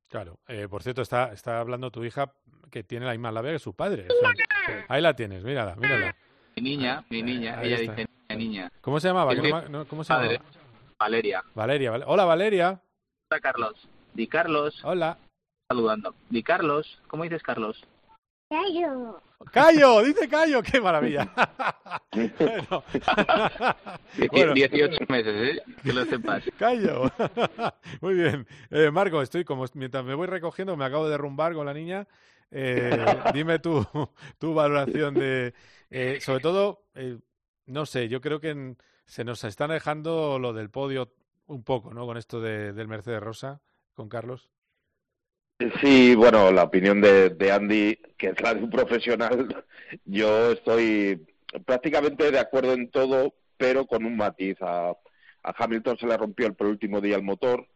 Claro. 0.09 0.39
Eh, 0.47 0.67
por 0.69 0.83
cierto, 0.83 1.01
está, 1.01 1.33
está 1.33 1.59
hablando 1.59 1.91
tu 1.91 2.03
hija 2.03 2.31
que 2.71 2.83
tiene 2.83 3.05
la 3.05 3.11
misma 3.11 3.31
labia 3.31 3.51
que 3.51 3.59
su 3.59 3.73
padre. 3.73 4.07
ahí 4.87 5.01
la 5.01 5.15
tienes, 5.15 5.43
mírala, 5.43 5.75
mírala. 5.75 6.15
Mi 6.55 6.61
niña, 6.63 7.03
mi 7.09 7.21
niña, 7.21 7.61
ella 7.61 7.77
dice 7.77 8.07
niña. 8.35 8.71
¿Cómo 8.81 8.99
se 8.99 9.07
llamaba? 9.07 9.33
¿Cómo 9.87 10.03
se 10.03 10.13
llama? 10.13 10.41
Valeria. 10.99 11.43
Valeria, 11.53 11.91
Hola, 12.05 12.25
Valeria. 12.25 12.81
Hola, 13.29 13.39
Carlos. 13.39 13.87
Di 14.13 14.27
Carlos. 14.27 14.79
Hola. 14.83 15.17
Saludando. 15.69 16.15
Di 16.29 16.41
Carlos. 16.41 17.01
¿Cómo 17.07 17.23
dices 17.23 17.43
Carlos? 17.43 17.83
Cayo. 18.49 19.21
Cayo, 19.51 20.03
dice 20.03 20.27
Cayo, 20.27 20.61
qué 20.63 20.81
maravilla. 20.81 21.31
bueno. 24.31 24.53
18 24.53 25.05
meses, 25.07 25.57
¿eh? 25.57 25.61
Que 25.83 25.93
lo 25.93 26.05
sepas. 26.05 26.43
Cayo. 26.57 27.11
Muy 28.01 28.15
bien. 28.15 28.47
Eh, 28.71 28.91
Marco, 28.91 29.21
estoy 29.21 29.45
como 29.45 29.65
mientras 29.73 30.03
me 30.03 30.15
voy 30.15 30.27
recogiendo, 30.27 30.75
me 30.75 30.85
acabo 30.85 31.05
de 31.05 31.11
derrumbar 31.11 31.53
con 31.53 31.65
la 31.65 31.73
niña. 31.73 32.07
Eh, 32.51 33.05
dime 33.33 33.59
tu, 33.59 33.85
tu 34.39 34.53
valoración 34.53 35.13
de, 35.13 35.53
eh, 35.89 36.19
sobre 36.21 36.41
todo, 36.41 36.85
eh, 36.95 37.19
no 37.65 37.85
sé, 37.85 38.07
yo 38.07 38.21
creo 38.21 38.39
que 38.39 38.75
se 39.05 39.23
nos 39.23 39.43
están 39.43 39.69
dejando 39.69 40.39
lo 40.39 40.53
del 40.53 40.69
podio 40.69 41.13
un 41.47 41.63
poco, 41.63 41.93
¿no? 41.93 42.05
Con 42.05 42.17
esto 42.17 42.41
de, 42.41 42.73
del 42.73 42.87
Mercedes 42.87 43.21
Rosa, 43.21 43.61
con 43.93 44.09
Carlos. 44.09 44.49
Sí, 45.81 46.13
bueno, 46.15 46.51
la 46.51 46.63
opinión 46.63 47.01
de, 47.01 47.31
de 47.31 47.51
Andy, 47.51 47.99
que 48.17 48.27
es 48.27 48.41
la 48.41 48.53
de 48.53 48.63
un 48.63 48.69
profesional, 48.69 49.65
yo 50.05 50.51
estoy 50.51 51.25
prácticamente 51.65 52.29
de 52.31 52.39
acuerdo 52.39 52.73
en 52.73 52.91
todo, 52.91 53.33
pero 53.57 53.87
con 53.87 54.05
un 54.05 54.15
matiz. 54.15 54.57
A, 54.61 54.89
a 54.89 55.55
Hamilton 55.57 55.97
se 55.97 56.07
le 56.07 56.17
rompió 56.17 56.45
el 56.45 56.55
penúltimo 56.55 57.01
día 57.01 57.15
el 57.15 57.23
motor 57.23 57.67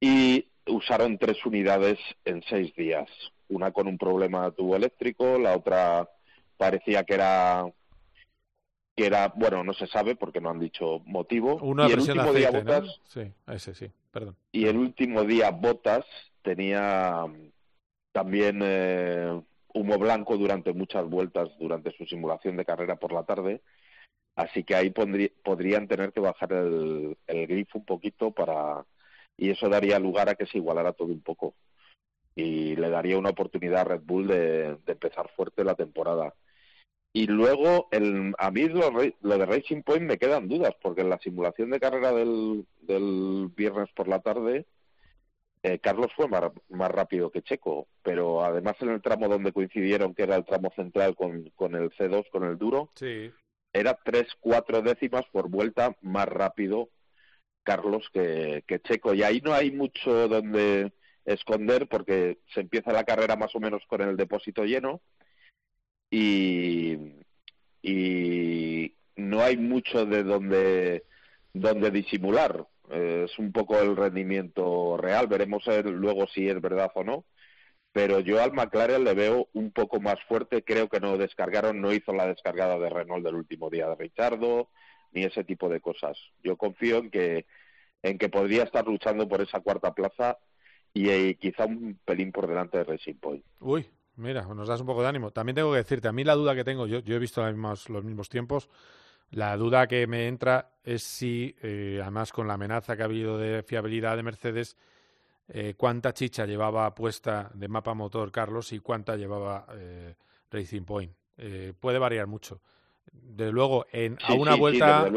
y 0.00 0.48
usaron 0.66 1.18
tres 1.18 1.44
unidades 1.46 1.98
en 2.24 2.42
seis 2.48 2.74
días. 2.74 3.08
Una 3.48 3.70
con 3.70 3.86
un 3.86 3.98
problema 3.98 4.46
de 4.46 4.52
tubo 4.52 4.74
eléctrico, 4.74 5.38
la 5.38 5.56
otra 5.56 6.08
parecía 6.56 7.04
que 7.04 7.14
era 7.14 7.64
que 8.96 9.06
era, 9.06 9.32
bueno, 9.34 9.64
no 9.64 9.74
se 9.74 9.88
sabe 9.88 10.14
porque 10.14 10.40
no 10.40 10.50
han 10.50 10.60
dicho 10.60 11.00
motivo. 11.04 11.56
Una 11.56 11.88
y 11.88 11.92
el 11.92 12.00
último 12.00 12.32
día 12.32 12.50
Botas, 12.50 13.00
Sí, 13.08 13.32
ese 13.48 13.74
sí, 13.74 13.90
perdón. 14.10 14.36
Y 14.52 14.66
el 14.66 14.76
último 14.76 15.24
día 15.24 15.50
Botas 15.50 16.04
tenía 16.44 17.26
también 18.12 18.60
eh, 18.62 19.42
humo 19.74 19.98
blanco 19.98 20.36
durante 20.36 20.72
muchas 20.72 21.08
vueltas 21.08 21.48
durante 21.58 21.90
su 21.96 22.06
simulación 22.06 22.56
de 22.56 22.64
carrera 22.64 22.96
por 22.96 23.12
la 23.12 23.24
tarde. 23.24 23.62
Así 24.36 24.64
que 24.64 24.76
ahí 24.76 24.90
podrían 24.90 25.88
tener 25.88 26.12
que 26.12 26.20
bajar 26.20 26.52
el, 26.52 27.16
el 27.26 27.46
grifo 27.46 27.78
un 27.78 27.84
poquito 27.84 28.30
para 28.32 28.84
y 29.36 29.50
eso 29.50 29.68
daría 29.68 29.98
lugar 29.98 30.28
a 30.28 30.34
que 30.36 30.46
se 30.46 30.58
igualara 30.58 30.92
todo 30.92 31.08
un 31.08 31.20
poco 31.20 31.54
y 32.34 32.76
le 32.76 32.90
daría 32.90 33.18
una 33.18 33.30
oportunidad 33.30 33.82
a 33.82 33.84
Red 33.84 34.02
Bull 34.04 34.26
de, 34.28 34.78
empezar 34.86 35.30
fuerte 35.36 35.64
la 35.64 35.74
temporada. 35.74 36.34
Y 37.12 37.26
luego, 37.28 37.88
el, 37.92 38.34
a 38.38 38.50
mí 38.50 38.68
lo, 38.68 38.90
de 38.90 39.46
Racing 39.46 39.82
Point 39.82 40.02
me 40.02 40.18
quedan 40.18 40.48
dudas, 40.48 40.74
porque 40.82 41.02
en 41.02 41.10
la 41.10 41.18
simulación 41.18 41.70
de 41.70 41.78
carrera 41.78 42.12
del 42.12 42.66
viernes 43.56 43.88
por 43.94 44.08
la 44.08 44.20
tarde, 44.20 44.66
eh, 45.64 45.78
Carlos 45.78 46.12
fue 46.14 46.28
más, 46.28 46.42
más, 46.68 46.90
rápido 46.90 47.30
que 47.30 47.40
Checo, 47.40 47.88
pero 48.02 48.44
además 48.44 48.76
en 48.80 48.90
el 48.90 49.00
tramo 49.00 49.28
donde 49.28 49.50
coincidieron, 49.50 50.14
que 50.14 50.24
era 50.24 50.36
el 50.36 50.44
tramo 50.44 50.70
central 50.76 51.16
con, 51.16 51.50
con 51.56 51.74
el 51.74 51.90
C2, 51.92 52.28
con 52.30 52.44
el 52.44 52.58
duro, 52.58 52.90
sí. 52.94 53.32
era 53.72 53.98
tres, 54.04 54.26
cuatro 54.40 54.82
décimas 54.82 55.24
por 55.32 55.48
vuelta 55.48 55.96
más 56.02 56.28
rápido 56.28 56.90
Carlos 57.62 58.06
que, 58.12 58.62
que 58.66 58.80
Checo. 58.80 59.14
Y 59.14 59.22
ahí 59.22 59.40
no 59.42 59.54
hay 59.54 59.70
mucho 59.70 60.28
donde 60.28 60.92
esconder, 61.24 61.88
porque 61.88 62.40
se 62.52 62.60
empieza 62.60 62.92
la 62.92 63.04
carrera 63.04 63.34
más 63.34 63.54
o 63.54 63.60
menos 63.60 63.82
con 63.86 64.02
el 64.02 64.18
depósito 64.18 64.64
lleno 64.64 65.00
y, 66.10 66.98
y 67.80 68.94
no 69.16 69.40
hay 69.40 69.56
mucho 69.56 70.04
de 70.04 70.24
donde, 70.24 71.04
donde 71.54 71.90
disimular. 71.90 72.66
Eh, 72.90 73.22
es 73.24 73.38
un 73.38 73.52
poco 73.52 73.80
el 73.80 73.96
rendimiento 73.96 74.98
real. 74.98 75.26
Veremos 75.26 75.64
luego 75.84 76.26
si 76.26 76.48
es 76.48 76.60
verdad 76.60 76.90
o 76.94 77.02
no. 77.02 77.24
Pero 77.92 78.20
yo 78.20 78.42
al 78.42 78.52
McLaren 78.52 79.04
le 79.04 79.14
veo 79.14 79.48
un 79.54 79.70
poco 79.70 80.00
más 80.00 80.16
fuerte. 80.28 80.64
Creo 80.64 80.88
que 80.88 81.00
no 81.00 81.16
descargaron, 81.16 81.80
no 81.80 81.92
hizo 81.92 82.12
la 82.12 82.26
descargada 82.26 82.78
de 82.78 82.90
Renault 82.90 83.24
del 83.24 83.36
último 83.36 83.70
día 83.70 83.88
de 83.88 83.94
Richardo, 83.94 84.68
ni 85.12 85.24
ese 85.24 85.44
tipo 85.44 85.68
de 85.68 85.80
cosas. 85.80 86.18
Yo 86.42 86.56
confío 86.56 86.98
en 86.98 87.10
que, 87.10 87.46
en 88.02 88.18
que 88.18 88.28
podría 88.28 88.64
estar 88.64 88.84
luchando 88.84 89.28
por 89.28 89.40
esa 89.40 89.60
cuarta 89.60 89.94
plaza 89.94 90.38
y, 90.92 91.08
y 91.08 91.36
quizá 91.36 91.66
un 91.66 91.98
pelín 92.04 92.32
por 92.32 92.48
delante 92.48 92.78
de 92.78 92.84
Racing 92.84 93.14
Point. 93.14 93.44
Uy, 93.60 93.88
Mira, 94.16 94.42
nos 94.42 94.68
das 94.68 94.80
un 94.80 94.86
poco 94.86 95.02
de 95.02 95.08
ánimo. 95.08 95.32
También 95.32 95.56
tengo 95.56 95.72
que 95.72 95.78
decirte, 95.78 96.08
a 96.08 96.12
mí 96.12 96.22
la 96.24 96.34
duda 96.34 96.54
que 96.54 96.64
tengo, 96.64 96.86
yo, 96.86 97.00
yo 97.00 97.16
he 97.16 97.18
visto 97.18 97.44
los 97.44 98.04
mismos 98.04 98.28
tiempos, 98.28 98.68
la 99.30 99.56
duda 99.56 99.86
que 99.86 100.06
me 100.06 100.28
entra 100.28 100.70
es 100.82 101.02
si, 101.02 101.54
eh, 101.62 101.98
además 102.02 102.32
con 102.32 102.46
la 102.46 102.54
amenaza 102.54 102.96
que 102.96 103.02
ha 103.02 103.06
habido 103.06 103.38
de 103.38 103.62
fiabilidad 103.62 104.16
de 104.16 104.22
Mercedes, 104.22 104.76
eh, 105.48 105.74
cuánta 105.76 106.12
chicha 106.12 106.46
llevaba 106.46 106.94
puesta 106.94 107.50
de 107.54 107.68
mapa 107.68 107.94
motor 107.94 108.30
Carlos 108.30 108.72
y 108.72 108.78
cuánta 108.78 109.16
llevaba 109.16 109.66
eh, 109.74 110.14
Racing 110.50 110.84
Point. 110.84 111.12
puede 111.80 111.98
variar 111.98 112.26
mucho. 112.26 112.60
Desde 113.12 113.52
luego, 113.52 113.86
en, 113.92 114.18
a 114.22 114.34
una 114.34 114.54
vuelta, 114.54 115.10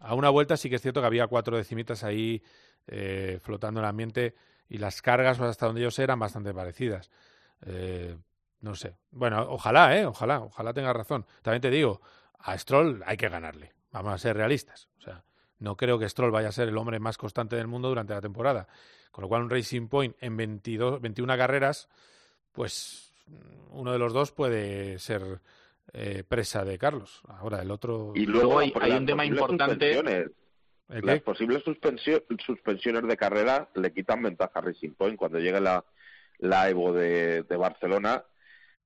a 0.00 0.14
una 0.14 0.28
vuelta 0.28 0.56
sí 0.56 0.68
que 0.68 0.76
es 0.76 0.82
cierto 0.82 1.00
que 1.00 1.06
había 1.06 1.26
cuatro 1.26 1.56
decimitas 1.56 2.04
ahí 2.04 2.42
flotando 3.40 3.80
en 3.80 3.84
el 3.84 3.88
ambiente 3.90 4.34
y 4.68 4.78
las 4.78 5.02
cargas 5.02 5.38
hasta 5.40 5.66
donde 5.66 5.82
ellos 5.82 5.98
eran 5.98 6.18
bastante 6.18 6.54
parecidas. 6.54 7.10
Eh, 7.66 8.16
no 8.60 8.74
sé. 8.74 8.96
Bueno, 9.10 9.46
ojalá, 9.50 9.98
¿eh? 9.98 10.06
Ojalá, 10.06 10.40
ojalá 10.40 10.72
tenga 10.72 10.92
razón. 10.92 11.26
También 11.42 11.60
te 11.60 11.70
digo, 11.70 12.00
a 12.42 12.58
Stroll 12.58 13.02
hay 13.06 13.16
que 13.16 13.28
ganarle. 13.28 13.72
Vamos 13.92 14.12
a 14.12 14.18
ser 14.18 14.36
realistas. 14.36 14.88
O 14.98 15.02
sea, 15.02 15.24
no 15.58 15.76
creo 15.76 15.98
que 15.98 16.08
Stroll 16.08 16.30
vaya 16.30 16.48
a 16.48 16.52
ser 16.52 16.68
el 16.68 16.76
hombre 16.76 16.98
más 16.98 17.18
constante 17.18 17.56
del 17.56 17.68
mundo 17.68 17.88
durante 17.88 18.14
la 18.14 18.20
temporada. 18.20 18.68
Con 19.10 19.22
lo 19.22 19.28
cual, 19.28 19.42
un 19.42 19.50
Racing 19.50 19.88
Point 19.88 20.16
en 20.20 20.36
22, 20.36 21.00
21 21.00 21.36
carreras, 21.36 21.88
pues 22.52 23.12
uno 23.70 23.92
de 23.92 23.98
los 23.98 24.12
dos 24.12 24.32
puede 24.32 24.98
ser 24.98 25.40
eh, 25.92 26.24
presa 26.26 26.64
de 26.64 26.78
Carlos. 26.78 27.22
Ahora, 27.28 27.60
el 27.60 27.70
otro. 27.70 28.12
Y 28.14 28.26
luego 28.26 28.58
hay, 28.58 28.72
un 28.92 29.06
tema 29.06 29.24
importante. 29.24 30.26
Las 30.88 31.20
posibles 31.20 31.62
suspensiones 31.64 33.02
de 33.06 33.16
carrera 33.16 33.68
le 33.74 33.92
quitan 33.92 34.22
ventaja 34.22 34.58
a 34.58 34.62
Racing 34.62 34.92
Point 34.92 35.16
cuando 35.16 35.38
llegue 35.38 35.60
la, 35.60 35.84
la 36.38 36.68
Evo 36.68 36.92
de, 36.92 37.44
de 37.44 37.56
Barcelona 37.56 38.24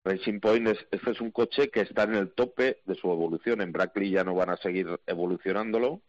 Racing 0.07 0.39
Point 0.39 0.69
es, 0.69 0.79
este 0.93 1.11
es 1.11 1.21
un 1.21 1.33
coche 1.33 1.69
que 1.69 1.81
está 1.81 2.05
en 2.05 2.15
el 2.15 2.33
tope 2.33 2.79
de 2.85 2.95
su 2.95 3.11
evolución. 3.11 3.61
En 3.61 3.73
Brackley 3.73 4.11
ya 4.11 4.23
no 4.23 4.37
van 4.37 4.51
a 4.51 4.57
seguir 4.57 4.87
evolucionándolo, 5.05 6.01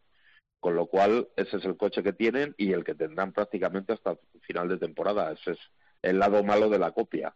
con 0.59 0.75
lo 0.75 0.85
cual 0.85 1.27
ese 1.35 1.57
es 1.57 1.65
el 1.65 1.77
coche 1.77 2.03
que 2.03 2.13
tienen 2.13 2.53
y 2.57 2.73
el 2.73 2.83
que 2.83 2.93
tendrán 2.93 3.33
prácticamente 3.33 3.93
hasta 3.93 4.11
el 4.11 4.41
final 4.41 4.69
de 4.69 4.77
temporada. 4.77 5.31
Ese 5.31 5.53
es 5.53 5.59
el 6.03 6.19
lado 6.19 6.43
malo 6.43 6.69
de 6.69 6.77
la 6.77 6.91
copia. 6.91 7.33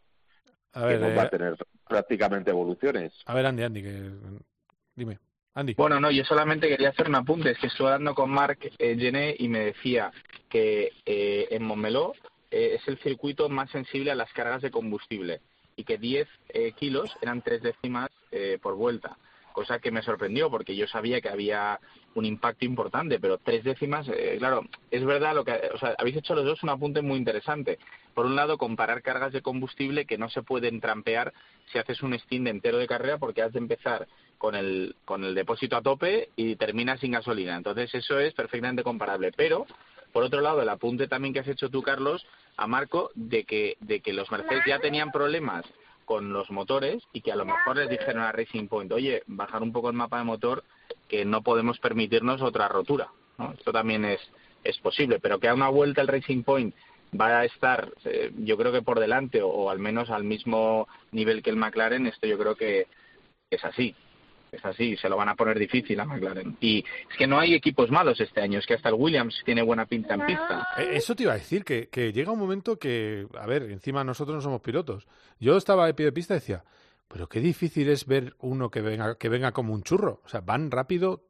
A 0.73 0.85
ver, 0.85 0.99
que 0.99 1.07
no 1.07 1.15
va 1.15 1.23
a 1.23 1.25
eh, 1.25 1.29
tener 1.29 1.55
prácticamente 1.87 2.51
evoluciones. 2.51 3.11
A 3.25 3.33
ver, 3.33 3.47
Andy, 3.47 3.63
Andy, 3.63 3.81
que... 3.81 4.11
dime. 4.95 5.17
Andy. 5.55 5.73
Bueno, 5.73 5.99
no, 5.99 6.11
yo 6.11 6.23
solamente 6.23 6.69
quería 6.69 6.89
hacer 6.89 7.09
un 7.09 7.15
apunte. 7.15 7.49
Es 7.49 7.57
que 7.57 7.67
estuve 7.67 7.87
hablando 7.87 8.13
con 8.13 8.29
Marc 8.29 8.71
eh, 8.77 9.35
y 9.37 9.47
me 9.49 9.59
decía 9.59 10.11
que 10.47 10.91
eh, 11.05 11.47
en 11.49 11.63
Montmeló 11.63 12.13
eh, 12.51 12.75
es 12.75 12.87
el 12.87 12.99
circuito 12.99 13.49
más 13.49 13.69
sensible 13.71 14.11
a 14.11 14.15
las 14.15 14.31
cargas 14.31 14.61
de 14.61 14.71
combustible 14.71 15.41
y 15.81 15.83
que 15.83 15.97
10 15.97 16.27
eh, 16.49 16.73
kilos 16.73 17.09
eran 17.21 17.41
tres 17.41 17.63
décimas 17.63 18.09
eh, 18.31 18.59
por 18.61 18.75
vuelta. 18.75 19.17
cosa 19.51 19.79
que 19.79 19.91
me 19.91 20.01
sorprendió 20.01 20.49
porque 20.49 20.75
yo 20.75 20.87
sabía 20.87 21.19
que 21.19 21.27
había 21.27 21.79
un 22.13 22.23
impacto 22.23 22.65
importante, 22.65 23.19
pero 23.19 23.37
tres 23.37 23.63
décimas, 23.63 24.07
eh, 24.07 24.35
claro, 24.37 24.63
es 24.91 25.03
verdad 25.03 25.33
lo 25.35 25.43
que, 25.43 25.59
o 25.73 25.77
sea, 25.77 25.95
habéis 25.97 26.17
hecho 26.17 26.35
los 26.35 26.45
dos 26.45 26.63
un 26.63 26.69
apunte 26.69 27.01
muy 27.01 27.17
interesante. 27.17 27.79
Por 28.13 28.27
un 28.27 28.35
lado, 28.35 28.57
comparar 28.57 29.01
cargas 29.01 29.33
de 29.33 29.41
combustible 29.41 30.05
que 30.05 30.17
no 30.17 30.29
se 30.29 30.43
pueden 30.43 30.79
trampear 30.79 31.33
si 31.71 31.79
haces 31.79 32.01
un 32.03 32.13
stint 32.13 32.47
entero 32.47 32.77
de 32.77 32.87
carrera 32.87 33.17
porque 33.17 33.41
has 33.41 33.51
de 33.51 33.59
empezar 33.59 34.07
con 34.37 34.55
el, 34.55 34.95
con 35.03 35.23
el 35.23 35.33
depósito 35.33 35.75
a 35.75 35.81
tope 35.81 36.29
y 36.35 36.55
terminas 36.57 36.99
sin 36.99 37.11
gasolina. 37.11 37.57
Entonces, 37.57 37.93
eso 37.95 38.19
es 38.19 38.33
perfectamente 38.33 38.83
comparable. 38.83 39.31
Pero, 39.35 39.65
por 40.13 40.23
otro 40.23 40.41
lado, 40.41 40.61
el 40.61 40.69
apunte 40.69 41.07
también 41.07 41.33
que 41.33 41.39
has 41.39 41.47
hecho 41.47 41.69
tú, 41.69 41.81
Carlos, 41.81 42.25
a 42.57 42.67
Marco, 42.67 43.11
de 43.15 43.43
que, 43.43 43.77
de 43.79 44.01
que 44.01 44.13
los 44.13 44.31
Mercedes 44.31 44.63
ya 44.67 44.79
tenían 44.79 45.11
problemas 45.11 45.65
con 46.05 46.33
los 46.33 46.51
motores 46.51 47.03
y 47.13 47.21
que 47.21 47.31
a 47.31 47.35
lo 47.35 47.45
mejor 47.45 47.77
les 47.77 47.89
dijeron 47.89 48.23
a 48.23 48.31
Racing 48.31 48.67
Point, 48.67 48.91
oye, 48.91 49.23
bajar 49.27 49.63
un 49.63 49.71
poco 49.71 49.89
el 49.89 49.95
mapa 49.95 50.17
de 50.17 50.25
motor, 50.25 50.63
que 51.07 51.25
no 51.25 51.41
podemos 51.41 51.79
permitirnos 51.79 52.41
otra 52.41 52.67
rotura. 52.67 53.09
¿no? 53.37 53.53
Esto 53.53 53.71
también 53.71 54.05
es, 54.05 54.19
es 54.63 54.77
posible, 54.79 55.19
pero 55.19 55.39
que 55.39 55.47
a 55.47 55.53
una 55.53 55.69
vuelta 55.69 56.01
el 56.01 56.07
Racing 56.07 56.43
Point 56.43 56.75
va 57.19 57.39
a 57.39 57.45
estar, 57.45 57.91
eh, 58.05 58.31
yo 58.37 58.57
creo 58.57 58.71
que 58.71 58.81
por 58.81 58.99
delante 58.99 59.41
o, 59.41 59.69
al 59.69 59.79
menos 59.79 60.09
al 60.09 60.23
mismo 60.23 60.87
nivel 61.11 61.41
que 61.41 61.49
el 61.49 61.55
McLaren, 61.55 62.07
esto 62.07 62.27
yo 62.27 62.37
creo 62.37 62.55
que 62.55 62.87
es 63.49 63.63
así. 63.63 63.95
Es 64.51 64.65
así, 64.65 64.97
se 64.97 65.07
lo 65.07 65.15
van 65.15 65.29
a 65.29 65.35
poner 65.35 65.57
difícil 65.57 65.97
a 66.01 66.05
McLaren. 66.05 66.57
Y 66.59 66.79
es 66.79 67.17
que 67.17 67.25
no 67.25 67.39
hay 67.39 67.53
equipos 67.53 67.89
malos 67.89 68.19
este 68.19 68.41
año, 68.41 68.59
es 68.59 68.65
que 68.65 68.73
hasta 68.73 68.89
el 68.89 68.95
Williams 68.95 69.41
tiene 69.45 69.61
buena 69.61 69.85
pinta 69.85 70.15
en 70.15 70.25
pista. 70.25 70.67
Eh, 70.77 70.89
Eso 70.91 71.15
te 71.15 71.23
iba 71.23 71.31
a 71.31 71.37
decir, 71.37 71.63
que, 71.63 72.11
llega 72.11 72.33
un 72.33 72.39
momento 72.39 72.77
que, 72.77 73.27
a 73.39 73.45
ver, 73.45 73.63
encima 73.71 74.03
nosotros 74.03 74.35
no 74.35 74.41
somos 74.41 74.59
pilotos. 74.59 75.07
Yo 75.39 75.55
estaba 75.55 75.85
de 75.85 75.93
pie 75.93 76.07
de 76.07 76.11
pista 76.11 76.33
y 76.33 76.39
decía, 76.39 76.65
pero 77.07 77.29
qué 77.29 77.39
difícil 77.39 77.87
es 77.87 78.05
ver 78.05 78.35
uno 78.39 78.69
que 78.69 78.81
venga, 78.81 79.15
que 79.15 79.29
venga 79.29 79.53
como 79.53 79.73
un 79.73 79.83
churro. 79.83 80.21
O 80.25 80.27
sea, 80.27 80.41
van 80.41 80.69
rápido, 80.69 81.23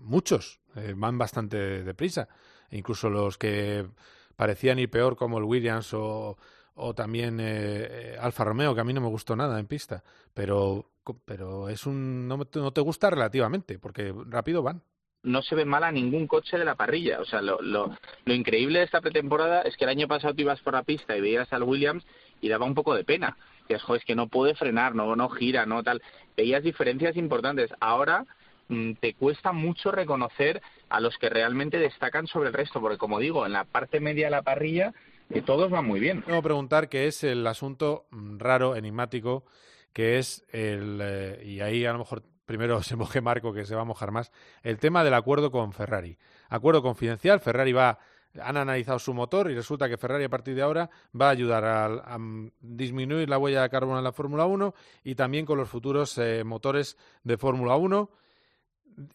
muchos, 0.00 0.60
eh, 0.74 0.94
van 0.96 1.18
bastante 1.18 1.84
deprisa. 1.84 2.28
E 2.70 2.78
incluso 2.78 3.08
los 3.08 3.38
que 3.38 3.86
parecían 4.34 4.80
ir 4.80 4.90
peor 4.90 5.14
como 5.14 5.38
el 5.38 5.44
Williams 5.44 5.94
o, 5.94 6.36
o 6.74 6.94
también 6.94 7.38
eh, 7.40 8.16
Alfa 8.20 8.42
Romeo, 8.42 8.74
que 8.74 8.80
a 8.80 8.84
mí 8.84 8.92
no 8.92 9.00
me 9.00 9.08
gustó 9.08 9.36
nada 9.36 9.60
en 9.60 9.66
pista. 9.66 10.02
Pero, 10.34 10.91
pero 11.24 11.68
es 11.68 11.86
un 11.86 12.28
no, 12.28 12.36
no 12.36 12.72
te 12.72 12.80
gusta 12.80 13.10
relativamente, 13.10 13.78
porque 13.78 14.14
rápido 14.26 14.62
van 14.62 14.82
no 15.22 15.42
se 15.42 15.54
ve 15.54 15.64
mal 15.64 15.84
a 15.84 15.92
ningún 15.92 16.26
coche 16.26 16.58
de 16.58 16.64
la 16.64 16.74
parrilla. 16.74 17.20
O 17.20 17.24
sea, 17.24 17.40
lo, 17.40 17.60
lo, 17.62 17.96
lo, 18.24 18.34
increíble 18.34 18.80
de 18.80 18.84
esta 18.84 19.00
pretemporada 19.00 19.62
es 19.62 19.76
que 19.76 19.84
el 19.84 19.90
año 19.90 20.08
pasado 20.08 20.34
tú 20.34 20.42
ibas 20.42 20.60
por 20.60 20.74
la 20.74 20.82
pista 20.82 21.16
y 21.16 21.20
veías 21.20 21.52
al 21.52 21.62
Williams 21.62 22.04
y 22.40 22.48
daba 22.48 22.66
un 22.66 22.74
poco 22.74 22.94
de 22.94 23.04
pena. 23.04 23.36
Que 23.68 23.74
es, 23.74 23.82
es 23.88 24.04
que 24.04 24.16
no 24.16 24.28
puede 24.28 24.54
frenar, 24.54 24.94
no, 24.94 25.14
no 25.14 25.28
gira, 25.28 25.64
no 25.64 25.82
tal. 25.82 26.02
Veías 26.36 26.62
diferencias 26.64 27.16
importantes. 27.16 27.70
Ahora 27.80 28.26
mmm, 28.68 28.94
te 28.94 29.14
cuesta 29.14 29.52
mucho 29.52 29.92
reconocer 29.92 30.60
a 30.88 31.00
los 31.00 31.16
que 31.18 31.28
realmente 31.28 31.78
destacan 31.78 32.26
sobre 32.26 32.48
el 32.48 32.54
resto, 32.54 32.80
porque 32.80 32.98
como 32.98 33.20
digo, 33.20 33.46
en 33.46 33.52
la 33.52 33.64
parte 33.64 34.00
media 34.00 34.26
de 34.26 34.32
la 34.32 34.42
parrilla 34.42 34.92
que 35.32 35.40
todos 35.40 35.70
van 35.70 35.86
muy 35.86 36.00
bien. 36.00 36.22
Tengo 36.22 36.40
que 36.40 36.44
preguntar 36.44 36.88
qué 36.88 37.06
es 37.06 37.24
el 37.24 37.46
asunto 37.46 38.06
raro, 38.10 38.76
enigmático, 38.76 39.44
que 39.92 40.18
es 40.18 40.44
el, 40.52 41.00
eh, 41.02 41.42
y 41.44 41.60
ahí 41.60 41.84
a 41.84 41.92
lo 41.92 41.98
mejor 41.98 42.22
primero 42.44 42.82
se 42.82 42.96
moje 42.96 43.20
Marco, 43.20 43.52
que 43.52 43.64
se 43.64 43.74
va 43.74 43.82
a 43.82 43.86
mojar 43.86 44.10
más, 44.10 44.32
el 44.62 44.78
tema 44.78 45.04
del 45.04 45.14
acuerdo 45.14 45.50
con 45.50 45.72
Ferrari. 45.72 46.18
Acuerdo 46.48 46.82
confidencial, 46.82 47.40
Ferrari 47.40 47.72
va, 47.72 47.98
han 48.40 48.56
analizado 48.56 48.98
su 48.98 49.14
motor 49.14 49.50
y 49.50 49.54
resulta 49.54 49.88
que 49.88 49.96
Ferrari 49.96 50.24
a 50.24 50.28
partir 50.28 50.54
de 50.54 50.62
ahora 50.62 50.90
va 51.18 51.28
a 51.28 51.30
ayudar 51.30 51.64
a, 51.64 52.18
disminuir 52.60 53.28
la 53.28 53.38
huella 53.38 53.62
de 53.62 53.70
carbono 53.70 53.98
en 53.98 54.04
la 54.04 54.12
Fórmula 54.12 54.46
1 54.46 54.74
y 55.04 55.14
también 55.14 55.46
con 55.46 55.58
los 55.58 55.68
futuros 55.68 56.16
eh, 56.18 56.44
motores 56.44 56.96
de 57.22 57.36
Fórmula 57.36 57.76
1 57.76 58.10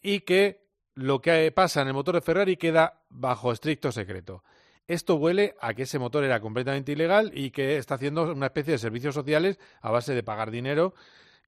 y 0.01 0.21
que 0.21 0.65
lo 0.95 1.21
que 1.21 1.51
pasa 1.51 1.81
en 1.81 1.89
el 1.89 1.93
motor 1.93 2.15
de 2.15 2.21
Ferrari 2.21 2.57
queda 2.57 3.01
bajo 3.09 3.51
estricto 3.51 3.91
secreto. 3.91 4.43
Esto 4.87 5.15
huele 5.15 5.55
a 5.59 5.73
que 5.73 5.83
ese 5.83 5.99
motor 5.99 6.23
era 6.23 6.39
completamente 6.39 6.93
ilegal 6.93 7.31
y 7.33 7.51
que 7.51 7.77
está 7.77 7.95
haciendo 7.95 8.31
una 8.31 8.45
especie 8.45 8.73
de 8.73 8.79
servicios 8.79 9.13
sociales 9.13 9.59
a 9.81 9.91
base 9.91 10.15
de 10.15 10.23
pagar 10.23 10.49
dinero 10.49 10.93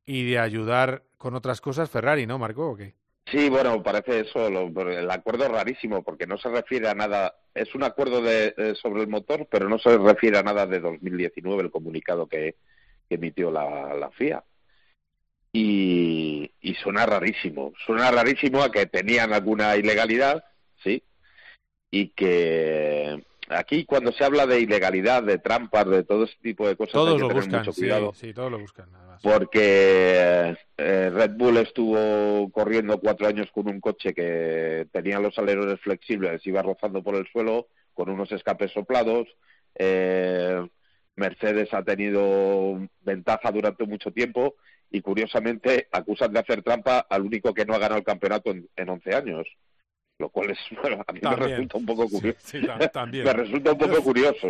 y 0.06 0.30
de 0.30 0.40
ayudar 0.40 1.04
con 1.18 1.36
otras 1.36 1.62
cosas 1.62 1.90
Ferrari, 1.90 2.28
¿no, 2.28 2.38
Marco? 2.38 2.72
¿O 2.72 2.76
qué? 2.76 2.96
Sí, 3.32 3.50
bueno, 3.50 3.82
parece 3.82 4.22
eso. 4.22 4.50
Lo, 4.50 4.68
el 4.90 5.10
acuerdo 5.10 5.46
es 5.46 5.52
rarísimo 5.52 6.04
porque 6.04 6.28
no 6.28 6.38
se 6.38 6.50
refiere 6.50 6.90
a 6.90 6.96
nada. 6.96 7.36
Es 7.54 7.74
un 7.76 7.84
acuerdo 7.84 8.22
de, 8.22 8.54
eh, 8.58 8.74
sobre 8.82 9.02
el 9.02 9.08
motor, 9.08 9.48
pero 9.50 9.70
no 9.70 9.80
se 9.80 9.98
refiere 9.98 10.38
a 10.40 10.44
nada 10.44 10.66
de 10.66 10.80
2019, 10.80 11.64
el 11.64 11.72
comunicado 11.72 12.28
que, 12.28 12.56
emitió 13.10 13.52
la, 13.52 13.94
la 13.96 14.12
FIA. 14.12 14.44
Y, 15.54 16.52
y 16.62 16.76
suena 16.76 17.06
rarísimo. 17.06 17.74
Suena 17.86 18.12
rarísimo 18.12 18.62
a 18.62 18.72
que 18.72 18.86
tenían 18.86 19.34
alguna 19.34 19.76
ilegalidad, 19.78 20.44
sí, 20.84 21.04
y 21.92 22.10
que 22.10 23.24
aquí 23.50 23.86
cuando 23.86 24.12
se 24.12 24.24
habla 24.24 24.46
de 24.46 24.62
ilegalidad, 24.62 25.24
de 25.24 25.38
trampas, 25.38 25.88
de 25.90 26.04
todo 26.04 26.26
ese 26.26 26.36
tipo 26.42 26.68
de 26.68 26.76
cosas, 26.76 26.94
todos 26.94 27.10
hay 27.10 27.16
que 27.16 27.22
lo 27.22 27.28
tener 27.28 27.44
buscan, 27.44 27.60
mucho 27.60 27.72
sí, 27.72 27.82
cuidado. 27.82 28.14
sí, 28.14 28.34
todos 28.34 28.52
lo 28.52 28.60
buscan. 28.60 28.90
Además. 28.94 29.22
Porque 29.22 30.56
eh, 30.78 31.10
Red 31.14 31.32
Bull 31.32 31.58
estuvo 31.58 32.50
corriendo 32.52 33.00
cuatro 33.00 33.28
años 33.28 33.48
con 33.52 33.68
un 33.68 33.82
coche 33.82 34.14
que 34.14 34.88
tenía 34.92 35.20
los 35.20 35.38
alerones 35.38 35.80
flexibles, 35.82 36.46
iba 36.46 36.62
rozando 36.62 37.04
por 37.04 37.16
el 37.16 37.28
suelo, 37.28 37.68
con 37.94 38.10
unos 38.10 38.32
escapes 38.32 38.72
soplados. 38.72 39.28
Eh, 39.76 40.68
Mercedes 41.16 41.74
ha 41.74 41.84
tenido 41.84 42.80
ventaja 43.02 43.52
durante 43.52 43.86
mucho 43.86 44.12
tiempo 44.12 44.56
y 44.90 45.02
curiosamente 45.02 45.88
acusan 45.92 46.32
de 46.32 46.40
hacer 46.40 46.64
trampa 46.64 47.00
al 47.10 47.24
único 47.24 47.54
que 47.54 47.66
no 47.66 47.74
ha 47.74 47.80
ganado 47.80 48.00
el 48.00 48.06
campeonato 48.06 48.52
en, 48.52 48.70
en 48.76 48.90
11 48.90 49.16
años 49.16 49.48
lo 50.20 50.30
cual 50.30 50.52
es 50.52 50.58
bueno, 50.82 51.04
a 51.08 51.12
mí 51.14 51.20
También. 51.22 51.40
me 51.42 51.48
resulta 51.56 51.78
un 51.78 51.86
poco 51.86 52.10
curioso. 52.10 52.38
Sí, 52.44 52.60
sí, 52.60 52.66
tam- 52.68 52.92
también. 52.92 53.24
me 53.24 53.34
resulta 53.34 53.72
un 53.72 53.78
poco 53.78 54.04
curioso. 54.04 54.48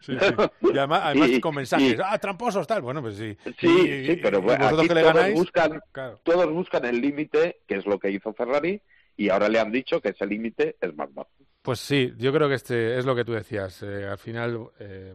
Sí, 0.00 0.16
sí. 0.18 0.34
Y 0.72 0.78
además, 0.78 1.00
además 1.04 1.28
Y- 1.30 1.40
con 1.40 1.54
mensajes, 1.54 1.94
y- 1.94 2.02
ah, 2.04 2.18
tramposos, 2.18 2.66
tal. 2.66 2.82
Bueno, 2.82 3.00
pues 3.00 3.16
sí. 3.16 3.36
Sí, 3.58 3.66
Y- 3.68 4.06
sí, 4.06 4.16
pero 4.22 4.42
bueno, 4.42 4.66
aquí 4.66 4.88
que 4.88 4.94
le 4.94 5.00
todos 5.02 5.14
ganáis, 5.14 5.34
buscan, 5.34 5.80
claro. 5.92 6.20
todos 6.24 6.50
buscan 6.52 6.84
el 6.84 7.00
límite, 7.00 7.60
que 7.66 7.76
es 7.76 7.86
lo 7.86 7.98
que 7.98 8.10
hizo 8.10 8.34
Ferrari, 8.34 8.82
y 9.16 9.28
ahora 9.28 9.48
le 9.48 9.60
han 9.60 9.70
dicho 9.72 10.00
que 10.00 10.10
ese 10.10 10.26
límite 10.26 10.76
es 10.80 10.94
más 10.96 11.12
bajo. 11.14 11.30
Pues 11.62 11.78
sí, 11.78 12.12
yo 12.16 12.32
creo 12.32 12.48
que 12.48 12.56
este 12.56 12.98
es 12.98 13.04
lo 13.06 13.14
que 13.14 13.24
tú 13.24 13.32
decías. 13.32 13.82
Eh, 13.84 14.06
al 14.10 14.18
final, 14.18 14.66
eh, 14.80 15.14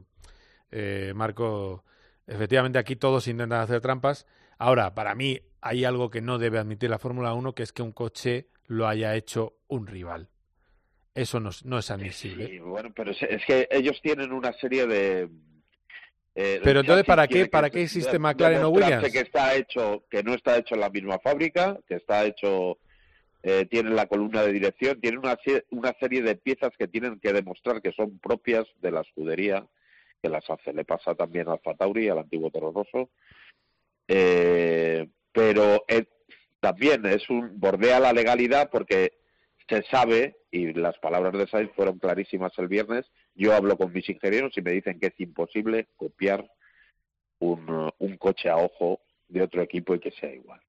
eh, 0.71 1.11
Marco, 1.13 1.83
efectivamente 2.25 2.79
aquí 2.79 2.95
todos 2.95 3.27
intentan 3.27 3.59
hacer 3.59 3.81
trampas. 3.81 4.25
Ahora, 4.57 4.95
para 4.95 5.13
mí 5.15 5.41
hay 5.59 5.83
algo 5.83 6.09
que 6.09 6.21
no 6.21 6.37
debe 6.37 6.57
admitir 6.59 6.89
la 6.89 6.99
Fórmula 6.99 7.33
1, 7.33 7.53
que 7.53 7.63
es 7.63 7.73
que 7.73 7.81
un 7.81 7.91
coche 7.91 8.47
lo 8.67 8.87
haya 8.87 9.15
hecho 9.15 9.55
un 9.67 9.87
rival. 9.87 10.29
Eso 11.15 11.39
no, 11.39 11.49
es- 11.49 11.65
no 11.65 11.79
es 11.79 11.89
admisible. 11.89 12.47
Sí, 12.47 12.59
bueno, 12.59 12.93
pero 12.95 13.11
es, 13.11 13.21
es 13.23 13.43
que 13.45 13.67
ellos 13.71 13.99
tienen 14.03 14.31
una 14.31 14.53
serie 14.53 14.85
de... 14.85 15.29
eh, 16.35 16.61
Pero 16.63 16.81
entonces, 16.81 17.05
¿para 17.05 17.27
qué- 17.27 17.47
para 17.47 17.69
qué 17.71 17.79
de- 17.79 17.83
existe 17.85 18.19
McLaren 18.19 18.63
o 18.63 18.69
Williams? 18.69 19.11
que 19.11 19.19
está 19.21 19.55
hecho, 19.55 20.03
que 20.11 20.21
no 20.21 20.33
está 20.35 20.57
hecho 20.57 20.75
en 20.75 20.81
la 20.81 20.89
misma 20.89 21.17
fábrica, 21.19 21.79
que 21.87 21.95
está 21.95 22.23
hecho, 22.25 22.77
eh, 23.41 23.65
tiene 23.69 23.89
la 23.91 24.05
columna 24.05 24.43
de 24.43 24.51
dirección, 24.53 25.01
tiene 25.01 25.17
una, 25.17 25.37
se- 25.43 25.65
una 25.71 25.93
serie 25.99 26.21
de 26.21 26.35
piezas 26.35 26.71
que 26.77 26.87
tienen 26.87 27.19
que 27.19 27.33
demostrar 27.33 27.81
que 27.81 27.93
son 27.93 28.19
propias 28.19 28.65
de 28.81 28.91
la 28.91 29.01
escudería 29.01 29.65
que 30.21 30.29
las 30.29 30.47
hace. 30.49 30.71
Le 30.73 30.85
pasa 30.85 31.15
también 31.15 31.47
a 31.47 31.53
Alfa 31.53 31.73
Tauri, 31.75 32.09
al 32.09 32.19
antiguo 32.19 32.51
Toro 32.51 32.71
Rosso. 32.71 33.09
Eh, 34.07 35.07
pero 35.31 35.83
eh, 35.87 36.05
también 36.59 37.05
es 37.05 37.29
un 37.29 37.59
bordea 37.59 37.99
la 37.99 38.13
legalidad 38.13 38.69
porque 38.71 39.13
se 39.67 39.83
sabe, 39.83 40.37
y 40.51 40.73
las 40.73 40.97
palabras 40.99 41.33
de 41.33 41.47
Sainz 41.47 41.71
fueron 41.75 41.99
clarísimas 41.99 42.53
el 42.57 42.67
viernes, 42.67 43.05
yo 43.35 43.53
hablo 43.53 43.77
con 43.77 43.91
mis 43.91 44.09
ingenieros 44.09 44.57
y 44.57 44.61
me 44.61 44.71
dicen 44.71 44.99
que 44.99 45.07
es 45.07 45.19
imposible 45.19 45.87
copiar 45.97 46.49
un, 47.39 47.69
uh, 47.69 47.89
un 47.99 48.17
coche 48.17 48.49
a 48.49 48.57
ojo 48.57 49.01
de 49.27 49.43
otro 49.43 49.61
equipo 49.61 49.93
y 49.93 49.99
que 49.99 50.11
sea 50.11 50.33
igual. 50.33 50.61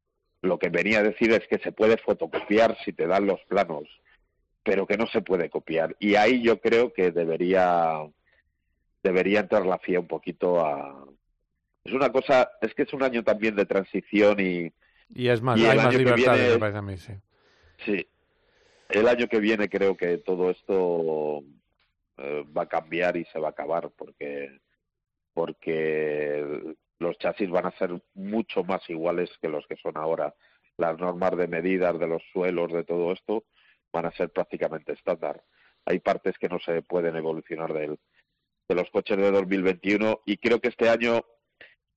Lo 0.43 0.59
que 0.59 0.69
venía 0.69 0.99
a 0.99 1.03
decir 1.03 1.33
es 1.33 1.47
que 1.49 1.59
se 1.59 1.73
puede 1.73 1.97
fotocopiar 1.97 2.77
si 2.85 2.93
te 2.93 3.07
dan 3.07 3.27
los 3.27 3.41
planos, 3.49 3.89
pero 4.63 4.87
que 4.87 4.97
no 4.97 5.07
se 5.07 5.23
puede 5.23 5.49
copiar. 5.49 5.97
Y 5.99 6.15
ahí 6.17 6.43
yo 6.43 6.61
creo 6.61 6.93
que 6.93 7.11
debería 7.11 8.03
debería 9.03 9.41
entrar 9.41 9.65
la 9.65 9.79
FIA 9.79 10.01
un 10.01 10.09
poquito 10.09 10.61
a 10.61 11.07
es 11.85 11.93
una 11.93 12.11
cosa 12.11 12.51
es 12.61 12.75
que 12.75 12.83
es 12.83 12.93
un 12.93 13.03
año 13.03 13.23
también 13.23 13.57
de 13.57 13.65
transición 13.65 14.41
y 14.41 14.73
Y 15.15 15.29
es 15.29 15.41
más, 15.43 15.59
y 15.59 15.65
hay 15.67 15.77
más 15.77 15.95
libertades, 15.95 16.39
viene- 16.41 16.55
me 16.55 16.59
parece 16.59 16.79
a 16.79 16.83
mí, 16.83 16.97
sí. 16.97 17.13
Sí. 17.85 18.07
El 18.89 19.07
año 19.09 19.29
que 19.29 19.39
viene 19.41 19.69
creo 19.69 19.97
que 19.97 20.19
todo 20.19 20.51
esto 20.51 21.43
eh, 22.19 22.45
va 22.57 22.63
a 22.63 22.69
cambiar 22.69 23.17
y 23.17 23.25
se 23.27 23.39
va 23.39 23.49
a 23.49 23.51
acabar 23.51 23.91
porque 23.97 24.61
porque 25.35 26.75
los 26.99 27.17
chasis 27.19 27.49
van 27.51 27.67
a 27.67 27.79
ser 27.79 27.91
mucho 28.15 28.65
más 28.65 28.83
iguales 28.91 29.31
que 29.41 29.49
los 29.49 29.67
que 29.67 29.77
son 29.77 29.97
ahora. 29.97 30.35
Las 30.77 30.99
normas 30.99 31.37
de 31.37 31.47
medidas 31.49 31.99
de 31.99 32.07
los 32.09 32.23
suelos, 32.33 32.73
de 32.73 32.85
todo 32.85 33.13
esto, 33.13 33.45
van 33.93 34.07
a 34.07 34.13
ser 34.13 34.31
prácticamente 34.31 34.93
estándar. 34.93 35.43
Hay 35.85 36.01
partes 36.01 36.37
que 36.39 36.49
no 36.49 36.59
se 36.59 36.83
pueden 36.83 37.17
evolucionar 37.17 37.73
de, 37.73 37.85
él, 37.85 37.99
de 38.69 38.75
los 38.75 38.91
coches 38.91 39.17
de 39.17 39.31
2021 39.31 40.21
y 40.27 40.37
creo 40.39 40.61
que 40.61 40.69
este 40.69 40.89
año 40.89 41.25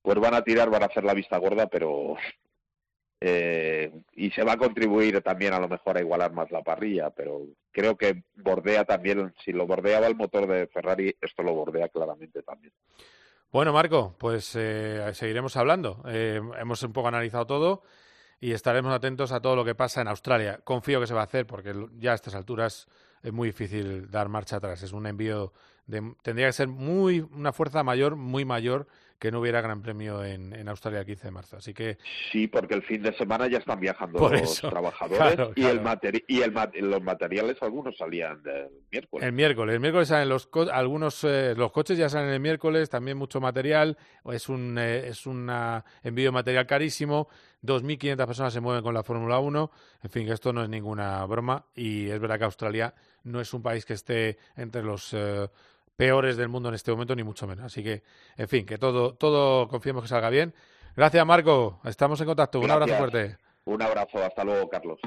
pues 0.02 0.18
van 0.18 0.34
a 0.34 0.42
tirar, 0.42 0.70
van 0.70 0.82
a 0.82 0.86
hacer 0.86 1.04
la 1.04 1.14
vista 1.14 1.36
gorda, 1.38 1.66
pero 1.66 2.16
eh, 3.24 3.92
y 4.14 4.32
se 4.32 4.42
va 4.42 4.54
a 4.54 4.56
contribuir 4.56 5.20
también 5.20 5.52
a 5.52 5.60
lo 5.60 5.68
mejor 5.68 5.96
a 5.96 6.00
igualar 6.00 6.32
más 6.32 6.50
la 6.50 6.62
parrilla, 6.62 7.10
pero 7.10 7.42
creo 7.70 7.96
que 7.96 8.24
bordea 8.34 8.84
también, 8.84 9.32
si 9.44 9.52
lo 9.52 9.64
bordeaba 9.64 10.08
el 10.08 10.16
motor 10.16 10.48
de 10.48 10.66
Ferrari, 10.66 11.14
esto 11.20 11.44
lo 11.44 11.54
bordea 11.54 11.88
claramente 11.88 12.42
también. 12.42 12.72
Bueno, 13.52 13.72
Marco, 13.72 14.16
pues 14.18 14.56
eh, 14.56 15.08
seguiremos 15.14 15.56
hablando. 15.56 16.02
Eh, 16.08 16.40
hemos 16.58 16.82
un 16.82 16.92
poco 16.92 17.06
analizado 17.06 17.46
todo 17.46 17.82
y 18.40 18.50
estaremos 18.50 18.92
atentos 18.92 19.30
a 19.30 19.40
todo 19.40 19.54
lo 19.54 19.64
que 19.64 19.76
pasa 19.76 20.00
en 20.00 20.08
Australia. 20.08 20.58
Confío 20.64 20.98
que 20.98 21.06
se 21.06 21.14
va 21.14 21.20
a 21.20 21.24
hacer 21.24 21.46
porque 21.46 21.74
ya 21.98 22.10
a 22.10 22.14
estas 22.16 22.34
alturas 22.34 22.88
es 23.22 23.32
muy 23.32 23.50
difícil 23.50 24.10
dar 24.10 24.28
marcha 24.28 24.56
atrás. 24.56 24.82
Es 24.82 24.92
un 24.92 25.06
envío 25.06 25.52
de, 25.86 26.14
tendría 26.22 26.48
que 26.48 26.54
ser 26.54 26.66
muy 26.66 27.20
una 27.20 27.52
fuerza 27.52 27.84
mayor, 27.84 28.16
muy 28.16 28.44
mayor 28.44 28.88
que 29.22 29.30
no 29.30 29.38
hubiera 29.38 29.60
Gran 29.60 29.82
Premio 29.82 30.24
en, 30.24 30.52
en, 30.52 30.68
Australia 30.68 30.98
el 30.98 31.06
15 31.06 31.28
de 31.28 31.30
marzo. 31.30 31.56
Así 31.56 31.72
que 31.72 31.96
sí, 32.32 32.48
porque 32.48 32.74
el 32.74 32.82
fin 32.82 33.02
de 33.02 33.16
semana 33.16 33.46
ya 33.46 33.58
están 33.58 33.78
viajando 33.78 34.18
los 34.28 34.60
trabajadores 34.60 35.50
y, 35.54 35.64
El 35.64 35.80
y 36.26 36.42
el 36.42 36.52
los 36.90 37.02
materiales 37.04 37.56
algunos 37.62 37.96
salían 37.96 38.42
el 38.44 38.82
miércoles. 38.90 39.24
El 39.24 39.32
miércoles, 39.32 39.74
el 39.74 39.80
miércoles 39.80 40.08
salen 40.08 40.28
los 40.28 40.48
algunos 40.72 41.22
eh, 41.22 41.54
los 41.56 41.70
coches 41.70 41.96
ya 41.96 42.08
salen 42.08 42.30
el 42.30 42.40
miércoles, 42.40 42.90
también 42.90 43.16
mucho 43.16 43.40
material. 43.40 43.96
Es 44.24 44.48
un 44.48 44.76
eh, 44.76 45.06
es 45.06 45.24
un 45.24 45.48
envío 46.02 46.24
de 46.24 46.32
material 46.32 46.66
carísimo. 46.66 47.28
2.500 47.62 48.26
personas 48.26 48.52
se 48.52 48.60
mueven 48.60 48.82
con 48.82 48.92
la 48.92 49.04
Fórmula 49.04 49.38
1. 49.38 49.70
En 50.02 50.10
fin, 50.10 50.26
que 50.26 50.32
esto 50.32 50.52
no 50.52 50.64
es 50.64 50.68
ninguna 50.68 51.24
broma 51.26 51.64
y 51.76 52.08
es 52.10 52.18
verdad 52.18 52.38
que 52.38 52.44
Australia 52.44 52.92
no 53.22 53.40
es 53.40 53.54
un 53.54 53.62
país 53.62 53.84
que 53.84 53.92
esté 53.92 54.38
entre 54.56 54.82
los 54.82 55.14
eh, 55.14 55.48
peores 55.96 56.36
del 56.36 56.48
mundo 56.48 56.68
en 56.68 56.74
este 56.74 56.90
momento, 56.90 57.14
ni 57.14 57.22
mucho 57.22 57.46
menos. 57.46 57.64
Así 57.64 57.82
que, 57.82 58.02
en 58.36 58.48
fin, 58.48 58.66
que 58.66 58.78
todo, 58.78 59.14
todo 59.14 59.68
confiemos 59.68 60.02
que 60.02 60.08
salga 60.08 60.30
bien. 60.30 60.54
Gracias, 60.96 61.24
Marco. 61.26 61.80
Estamos 61.84 62.20
en 62.20 62.26
contacto. 62.26 62.60
Un 62.60 62.70
abrazo 62.70 62.94
fuerte. 62.94 63.36
Un 63.64 63.82
abrazo. 63.82 64.22
Hasta 64.22 64.44
luego, 64.44 64.68
Carlos. 64.68 65.00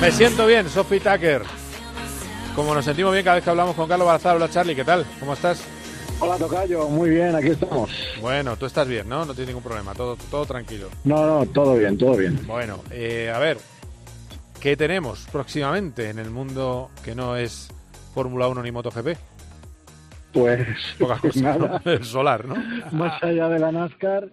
Me 0.00 0.12
siento 0.12 0.46
bien, 0.46 0.70
Sophie 0.70 1.00
Tucker. 1.00 1.42
Como 2.54 2.74
nos 2.74 2.84
sentimos 2.84 3.12
bien 3.12 3.24
cada 3.24 3.34
vez 3.34 3.44
que 3.44 3.50
hablamos 3.50 3.74
con 3.76 3.88
Carlos 3.88 4.06
Balazar. 4.06 4.36
Hola 4.36 4.48
Charlie, 4.48 4.74
¿qué 4.74 4.84
tal? 4.84 5.04
¿Cómo 5.20 5.34
estás? 5.34 5.67
Tocayo, 6.38 6.88
muy 6.88 7.10
bien, 7.10 7.34
aquí 7.34 7.48
estamos. 7.48 7.90
Bueno, 8.20 8.56
tú 8.56 8.66
estás 8.66 8.86
bien, 8.86 9.08
¿no? 9.08 9.24
No 9.24 9.32
tienes 9.34 9.48
ningún 9.48 9.62
problema, 9.62 9.92
todo, 9.94 10.16
todo 10.30 10.46
tranquilo. 10.46 10.88
No, 11.04 11.26
no, 11.26 11.46
todo 11.46 11.74
bien, 11.76 11.98
todo 11.98 12.16
bien. 12.16 12.38
Bueno, 12.46 12.78
eh, 12.92 13.32
a 13.34 13.38
ver, 13.40 13.58
¿qué 14.60 14.76
tenemos 14.76 15.26
próximamente 15.32 16.10
en 16.10 16.20
el 16.20 16.30
mundo 16.30 16.90
que 17.04 17.14
no 17.16 17.36
es 17.36 17.68
Fórmula 18.14 18.46
1 18.46 18.62
ni 18.62 18.70
MotoGP? 18.70 19.16
Pues, 20.32 20.66
Pocas 20.98 21.20
cosas, 21.22 21.42
nada. 21.42 21.82
El 21.84 22.04
solar, 22.04 22.44
¿no? 22.44 22.54
Más 22.92 23.20
allá 23.22 23.48
de 23.48 23.58
la 23.58 23.72
NASCAR. 23.72 24.28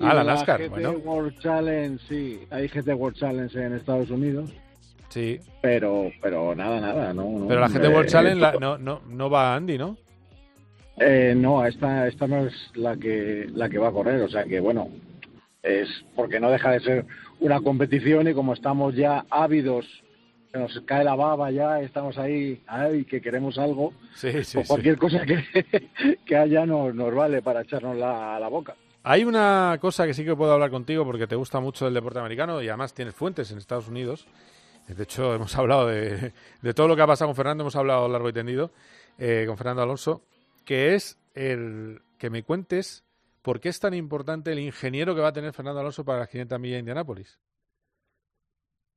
Ah, 0.00 0.14
la 0.14 0.22
NASCAR, 0.22 0.60
GT 0.60 0.68
bueno. 0.70 0.90
World 0.92 1.40
Challenge, 1.40 2.00
sí, 2.08 2.40
hay 2.50 2.68
GT 2.68 2.94
World 2.94 3.16
Challenge 3.16 3.58
en 3.66 3.74
Estados 3.74 4.10
Unidos. 4.10 4.50
Sí. 5.08 5.40
Pero, 5.60 6.12
pero 6.22 6.54
nada, 6.54 6.80
nada, 6.80 7.12
no. 7.12 7.46
Pero 7.48 7.58
la 7.60 7.66
eh, 7.66 7.88
World 7.88 8.08
Challenge 8.08 8.40
la- 8.40 8.52
no, 8.60 8.78
no, 8.78 9.00
no 9.08 9.28
va 9.28 9.52
a 9.54 9.56
Andy, 9.56 9.76
¿no? 9.76 9.96
Eh, 11.00 11.34
no, 11.36 11.64
esta, 11.64 12.08
esta 12.08 12.26
no 12.26 12.46
es 12.46 12.54
la 12.74 12.96
que, 12.96 13.46
la 13.54 13.68
que 13.68 13.78
va 13.78 13.88
a 13.88 13.92
correr, 13.92 14.20
o 14.22 14.28
sea 14.28 14.44
que 14.44 14.58
bueno, 14.60 14.88
es 15.62 15.88
porque 16.16 16.40
no 16.40 16.50
deja 16.50 16.72
de 16.72 16.80
ser 16.80 17.06
una 17.40 17.60
competición 17.60 18.26
y 18.28 18.34
como 18.34 18.52
estamos 18.54 18.94
ya 18.94 19.24
ávidos, 19.30 19.86
se 20.50 20.58
nos 20.58 20.80
cae 20.86 21.04
la 21.04 21.14
baba 21.14 21.50
ya, 21.50 21.80
estamos 21.80 22.18
ahí, 22.18 22.60
ay, 22.66 23.04
que 23.04 23.20
queremos 23.20 23.58
algo, 23.58 23.92
Sí, 24.14 24.28
sí, 24.28 24.32
pues 24.32 24.48
sí. 24.48 24.62
cualquier 24.66 24.96
cosa 24.98 25.24
que, 25.24 25.44
que 26.26 26.36
haya 26.36 26.66
nos, 26.66 26.94
nos 26.94 27.14
vale 27.14 27.42
para 27.42 27.62
echarnos 27.62 27.96
la, 27.96 28.40
la 28.40 28.48
boca. 28.48 28.74
Hay 29.04 29.24
una 29.24 29.78
cosa 29.80 30.04
que 30.06 30.14
sí 30.14 30.24
que 30.24 30.34
puedo 30.34 30.52
hablar 30.52 30.70
contigo 30.70 31.04
porque 31.04 31.26
te 31.26 31.36
gusta 31.36 31.60
mucho 31.60 31.86
el 31.86 31.94
deporte 31.94 32.18
americano 32.18 32.60
y 32.60 32.68
además 32.68 32.92
tienes 32.92 33.14
fuentes 33.14 33.50
en 33.52 33.58
Estados 33.58 33.88
Unidos. 33.88 34.26
De 34.88 35.02
hecho, 35.02 35.34
hemos 35.36 35.54
hablado 35.56 35.86
de, 35.86 36.32
de 36.60 36.74
todo 36.74 36.88
lo 36.88 36.96
que 36.96 37.02
ha 37.02 37.06
pasado 37.06 37.28
con 37.28 37.36
Fernando, 37.36 37.62
hemos 37.62 37.76
hablado 37.76 38.08
largo 38.08 38.28
y 38.28 38.32
tendido 38.32 38.70
eh, 39.18 39.44
con 39.46 39.56
Fernando 39.56 39.82
Alonso, 39.82 40.22
que 40.68 40.94
es 40.94 41.18
el 41.34 42.02
que 42.18 42.28
me 42.28 42.42
cuentes 42.42 43.02
por 43.40 43.58
qué 43.58 43.70
es 43.70 43.80
tan 43.80 43.94
importante 43.94 44.52
el 44.52 44.58
ingeniero 44.58 45.14
que 45.14 45.22
va 45.22 45.28
a 45.28 45.32
tener 45.32 45.54
Fernando 45.54 45.80
Alonso 45.80 46.04
para 46.04 46.18
las 46.18 46.28
500 46.28 46.60
millas 46.60 46.74
de 46.74 46.80
Indianápolis. 46.80 47.38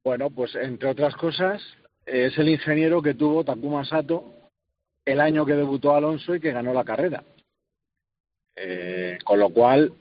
Bueno, 0.04 0.30
pues 0.30 0.54
entre 0.56 0.90
otras 0.90 1.16
cosas, 1.16 1.64
es 2.06 2.38
el 2.38 2.50
ingeniero 2.50 3.02
que 3.02 3.14
tuvo 3.14 3.46
Takuma 3.46 3.86
Sato 3.86 4.34
el 5.06 5.22
año 5.22 5.46
que 5.46 5.54
debutó 5.54 5.96
Alonso 5.96 6.36
y 6.36 6.42
que 6.42 6.52
ganó 6.52 6.74
la 6.74 6.84
carrera. 6.84 7.24
Eh, 8.58 9.18
con 9.24 9.40
lo 9.40 9.50
cual, 9.52 9.94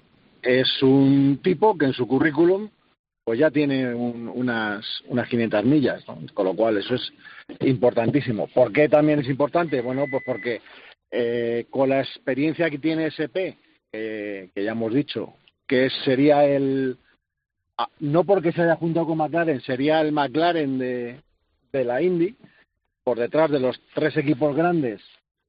es 0.42 0.82
un 0.82 1.38
tipo 1.40 1.78
que 1.78 1.84
en 1.84 1.92
su 1.92 2.08
currículum 2.08 2.68
pues 3.22 3.38
ya 3.38 3.50
tiene 3.52 3.94
un- 3.94 4.26
unas, 4.26 4.84
unas 5.06 5.28
500 5.28 5.64
millas, 5.64 6.02
con 6.34 6.46
lo 6.46 6.54
cual 6.56 6.78
eso 6.78 6.96
es 6.96 7.12
importantísimo. 7.60 8.48
¿Por 8.48 8.72
qué 8.72 8.88
también 8.88 9.20
es 9.20 9.28
importante? 9.28 9.80
Bueno, 9.82 10.06
pues 10.10 10.24
porque 10.26 10.60
eh, 11.10 11.66
con 11.70 11.88
la 11.88 12.00
experiencia 12.00 12.70
que 12.70 12.78
tiene 12.78 13.06
SP, 13.10 13.56
eh, 13.92 14.50
que 14.54 14.64
ya 14.64 14.72
hemos 14.72 14.92
dicho, 14.94 15.34
que 15.66 15.90
sería 16.04 16.44
el, 16.44 16.96
ah, 17.78 17.88
no 18.00 18.24
porque 18.24 18.52
se 18.52 18.62
haya 18.62 18.76
juntado 18.76 19.06
con 19.06 19.18
McLaren, 19.18 19.60
sería 19.60 20.00
el 20.00 20.12
McLaren 20.12 20.78
de, 20.78 21.20
de 21.72 21.84
la 21.84 22.00
Indy, 22.02 22.34
por 23.02 23.18
detrás 23.18 23.50
de 23.50 23.60
los 23.60 23.80
tres 23.94 24.16
equipos 24.16 24.54
grandes, 24.54 25.00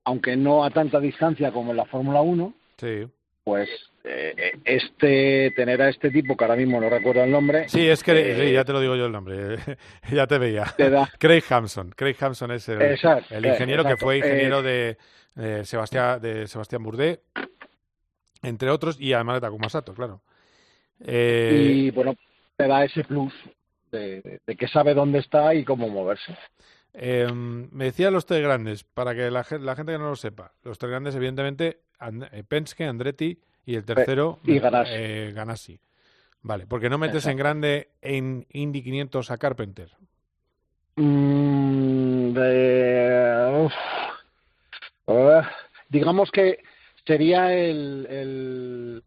aunque 0.04 0.36
no 0.36 0.64
a 0.64 0.72
tanta 0.72 1.00
distancia 1.00 1.52
como 1.52 1.72
en 1.72 1.78
la 1.78 1.86
Fórmula 1.86 2.22
1, 2.22 2.54
Sí. 2.78 3.08
pues 3.44 3.70
este 4.04 5.52
tener 5.56 5.82
a 5.82 5.90
este 5.90 6.10
tipo, 6.12 6.36
que 6.36 6.44
ahora 6.44 6.56
mismo 6.56 6.80
no 6.80 6.90
recuerdo 6.90 7.24
el 7.24 7.32
nombre, 7.32 7.68
Sí, 7.70 7.88
es 7.88 8.04
que 8.04 8.12
eh, 8.14 8.48
sí, 8.48 8.54
ya 8.54 8.64
te 8.66 8.74
lo 8.74 8.80
digo 8.80 8.96
yo 8.96 9.06
el 9.06 9.12
nombre, 9.12 9.58
ya 10.12 10.28
te 10.28 10.38
veía. 10.38 10.66
Te 10.78 10.90
da. 10.90 11.10
Craig 11.20 11.44
Hampson. 11.50 11.92
Craig 11.96 12.16
Hampson 12.20 12.52
es 12.52 12.68
el, 12.70 12.82
Exacto, 12.82 13.36
el 13.36 13.46
eh, 13.46 13.50
ingeniero 13.50 13.84
que 13.84 13.98
fue 13.98 14.18
ingeniero 14.18 14.60
Eh, 14.60 14.98
de, 15.36 15.60
eh, 15.60 15.66
Sebastián, 15.66 16.22
de 16.22 16.48
Sebastián 16.48 16.84
Bourdais, 16.84 17.20
entre 18.44 18.70
otros, 18.70 19.00
y 19.00 19.14
además 19.14 19.36
de 19.38 19.42
Takuma 19.42 19.70
Sato, 19.70 19.94
claro. 19.94 20.22
Eh, 21.04 21.72
y 21.74 21.92
bueno, 21.92 22.16
te 22.56 22.68
da 22.68 22.84
ese 22.86 23.04
plus 23.04 23.34
de, 23.92 24.22
de- 24.22 24.40
de 24.46 24.56
que 24.56 24.68
sabe 24.68 24.94
dónde 24.94 25.20
está 25.20 25.54
y 25.54 25.64
cómo 25.64 25.90
moverse. 25.90 26.36
eh, 26.94 27.28
me 27.34 27.86
decía 27.86 28.12
los 28.12 28.26
tres 28.26 28.42
grandes, 28.42 28.84
para 28.84 29.16
que 29.16 29.30
la, 29.32 29.46
la 29.60 29.76
gente 29.76 29.92
que 29.94 29.98
no 29.98 30.10
lo 30.10 30.16
sepa. 30.16 30.54
Los 30.64 30.78
tres 30.78 30.90
grandes, 30.92 31.16
evidentemente, 31.16 31.82
And- 32.00 32.28
eh, 32.32 32.44
Penske, 32.48 32.86
Andretti 32.86 33.40
y 33.66 33.76
el 33.76 33.84
tercero, 33.86 34.40
y 34.44 34.60
Ganassi. 34.60 34.92
eh, 34.94 35.32
Ganassi. 35.34 35.80
Vale, 36.44 36.66
porque 36.66 36.90
no 36.90 36.98
metes 36.98 37.26
en 37.28 37.38
grande 37.38 37.90
en 38.02 38.48
Indy 38.52 38.82
500 38.82 39.30
a 39.32 39.38
Carpenter. 39.38 39.92
Mm, 40.96 42.34
de- 42.34 43.70
uf. 45.06 45.46
Digamos 45.90 46.32
que 46.32 46.60
sería 47.06 47.54
el, 47.54 48.08
el, 48.10 49.04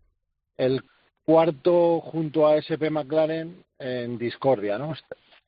el 0.58 0.82
cuarto 1.24 2.00
junto 2.00 2.46
a 2.46 2.56
SP 2.60 2.90
McLaren 2.90 3.64
en 3.78 4.18
discordia, 4.18 4.78
¿no? 4.78 4.94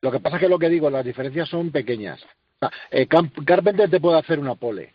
Lo 0.01 0.11
que 0.11 0.21
pasa 0.21 0.37
es 0.37 0.43
que 0.43 0.49
lo 0.49 0.59
que 0.59 0.69
digo, 0.69 0.89
las 0.91 1.05
diferencias 1.05 1.49
son 1.49 1.71
pequeñas. 1.71 2.23
O 2.23 2.59
sea, 2.61 2.71
eh, 2.91 3.07
Carpenter 3.07 3.91
te 3.91 4.01
puede 4.01 4.19
hacer 4.19 4.39
una 4.39 4.55
pole, 4.55 4.93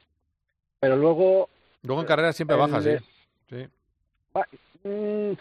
pero 0.80 0.96
luego 0.96 1.50
Luego 1.84 2.02
en 2.02 2.08
carrera 2.08 2.34
siempre 2.34 2.56
el 2.56 2.62
bajas, 2.62 2.86
¿eh? 2.86 3.02
Sí. 3.50 3.68
Mm, 4.84 5.34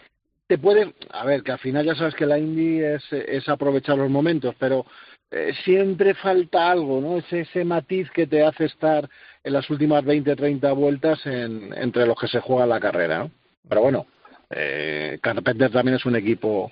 te 0.47 0.57
puede, 0.57 0.93
a 1.09 1.25
ver, 1.25 1.43
que 1.43 1.51
al 1.53 1.59
final 1.59 1.85
ya 1.85 1.95
sabes 1.95 2.15
que 2.15 2.25
la 2.25 2.37
Indy 2.37 2.81
es, 2.81 3.03
es 3.11 3.47
aprovechar 3.49 3.97
los 3.97 4.09
momentos, 4.09 4.53
pero 4.59 4.85
eh, 5.31 5.53
siempre 5.63 6.13
falta 6.13 6.69
algo, 6.69 6.99
¿no? 6.99 7.17
Ese, 7.17 7.41
ese 7.41 7.63
matiz 7.63 8.09
que 8.11 8.27
te 8.27 8.43
hace 8.43 8.65
estar 8.65 9.09
en 9.43 9.53
las 9.53 9.69
últimas 9.69 10.03
20, 10.03 10.35
30 10.35 10.71
vueltas 10.73 11.25
en, 11.25 11.73
entre 11.77 12.05
los 12.05 12.19
que 12.19 12.27
se 12.27 12.41
juega 12.41 12.65
la 12.65 12.79
carrera. 12.79 13.29
Pero 13.67 13.81
bueno, 13.81 14.05
Eh, 14.53 15.17
Carpenter 15.21 15.71
también 15.71 15.95
es 15.95 16.05
un 16.05 16.15
equipo, 16.15 16.69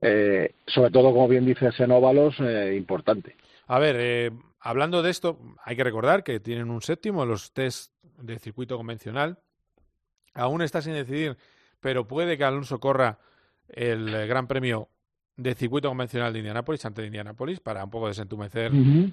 eh, 0.00 0.54
sobre 0.66 0.90
todo, 0.90 1.12
como 1.12 1.28
bien 1.28 1.44
dices, 1.44 1.78
en 1.78 1.90
eh, 1.90 2.74
importante. 2.76 3.36
A 3.66 3.78
ver, 3.78 3.96
eh, 3.98 4.30
hablando 4.60 5.02
de 5.02 5.10
esto, 5.10 5.38
hay 5.62 5.76
que 5.76 5.84
recordar 5.84 6.24
que 6.24 6.40
tienen 6.40 6.70
un 6.70 6.80
séptimo 6.80 7.26
los 7.26 7.52
test 7.52 7.92
de 8.16 8.38
circuito 8.38 8.78
convencional. 8.78 9.36
Aún 10.34 10.62
está 10.62 10.82
sin 10.82 10.94
decidir, 10.94 11.36
pero 11.80 12.06
puede 12.06 12.38
que 12.38 12.44
Alonso 12.44 12.78
corra 12.78 13.18
el 13.68 14.26
Gran 14.26 14.46
Premio 14.46 14.88
de 15.36 15.54
circuito 15.54 15.88
convencional 15.88 16.32
de 16.32 16.40
Indianápolis, 16.40 16.84
ante 16.84 17.00
de 17.00 17.06
Indianápolis, 17.08 17.60
para 17.60 17.82
un 17.82 17.90
poco 17.90 18.08
desentumecer 18.08 18.72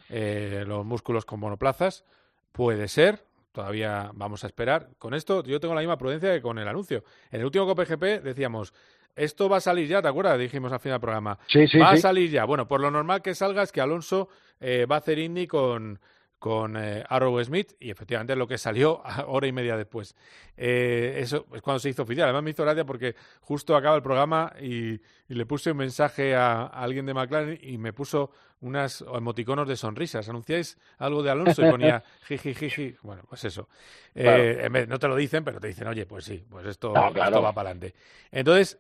eh, 0.10 0.64
los 0.68 0.86
músculos 0.86 1.26
con 1.26 1.40
monoplazas. 1.40 2.04
Puede 2.52 2.88
ser, 2.88 3.24
todavía 3.52 4.12
vamos 4.14 4.44
a 4.44 4.48
esperar. 4.48 4.90
Con 4.98 5.14
esto 5.14 5.44
yo 5.44 5.60
tengo 5.60 5.74
la 5.74 5.82
misma 5.82 5.98
prudencia 5.98 6.34
que 6.34 6.42
con 6.42 6.60
el 6.60 6.68
anuncio. 6.68 7.04
En 7.32 7.40
el 7.40 7.46
último 7.46 7.66
COPGP 7.66 8.24
decíamos, 8.24 8.74
esto 9.16 9.48
va 9.48 9.58
a 9.58 9.62
salir 9.62 9.88
ya, 9.88 10.02
¿te 10.02 10.08
acuerdas? 10.10 10.38
Dijimos 10.38 10.72
al 10.72 10.80
final 10.80 10.96
del 10.96 11.02
programa. 11.02 11.40
Sí, 11.48 11.68
sí, 11.68 11.80
va 11.80 11.92
a 11.92 11.98
salir 11.98 12.30
ya. 12.30 12.44
Bueno, 12.46 12.68
por 12.68 12.82
lo 12.82 12.92
normal 12.92 13.22
que 13.22 13.34
salga 13.34 13.64
es 13.64 13.72
que 13.72 13.82
Alonso 13.82 14.28
eh, 14.60 14.86
va 14.86 14.96
a 14.96 15.00
hacer 15.00 15.20
Indy 15.20 15.48
con, 15.48 16.00
con 16.40 16.78
eh, 16.78 17.04
Arrow 17.10 17.44
Smith 17.44 17.74
y 17.80 17.90
efectivamente 17.90 18.34
es 18.34 18.40
lo 18.40 18.48
que 18.48 18.58
salió 18.58 19.02
hora 19.28 19.48
y 19.48 19.52
media 19.52 19.76
después. 19.76 20.16
Eh, 20.56 21.18
eso 21.20 21.46
es 21.54 21.62
cuando 21.62 21.80
se 21.80 21.90
hizo 21.90 22.04
oficial. 22.04 22.26
Además 22.26 22.44
me 22.44 22.52
hizo 22.52 22.64
gracia 22.64 22.86
porque 22.86 23.16
justo 23.42 23.76
acaba 23.76 23.96
el 23.96 24.04
programa 24.04 24.54
y, 24.62 24.94
y 24.94 25.00
le 25.34 25.46
puse 25.46 25.72
un 25.72 25.78
mensaje 25.78 26.36
a, 26.36 26.62
a 26.64 26.84
alguien 26.84 27.06
de 27.06 27.14
McLaren 27.14 27.60
y 27.62 27.78
me 27.78 27.94
puso 27.94 28.32
unas 28.60 29.02
emoticonos 29.02 29.68
de 29.68 29.76
sonrisas. 29.76 30.28
Anunciáis 30.30 30.78
algo 30.98 31.22
de 31.24 31.30
Alonso 31.32 31.66
y 31.66 31.70
ponía 31.72 32.04
jiji, 32.28 32.54
jiji. 32.56 32.96
Bueno, 33.04 33.24
pues 33.28 33.44
eso. 33.46 33.68
Eh, 34.16 34.68
Claro. 34.70 34.88
no 34.88 35.00
te 35.00 35.08
lo 35.08 35.16
dicen, 35.16 35.44
pero 35.44 35.60
te 35.60 35.68
dicen, 35.68 35.88
oye, 35.88 36.06
pues 36.06 36.26
sí, 36.26 36.44
pues 36.50 36.66
esto, 36.66 36.94
No, 36.94 37.12
claro. 37.14 37.30
esto 37.30 37.42
va 37.44 37.54
para 37.54 37.70
adelante. 37.70 37.96
Entonces, 38.32 38.80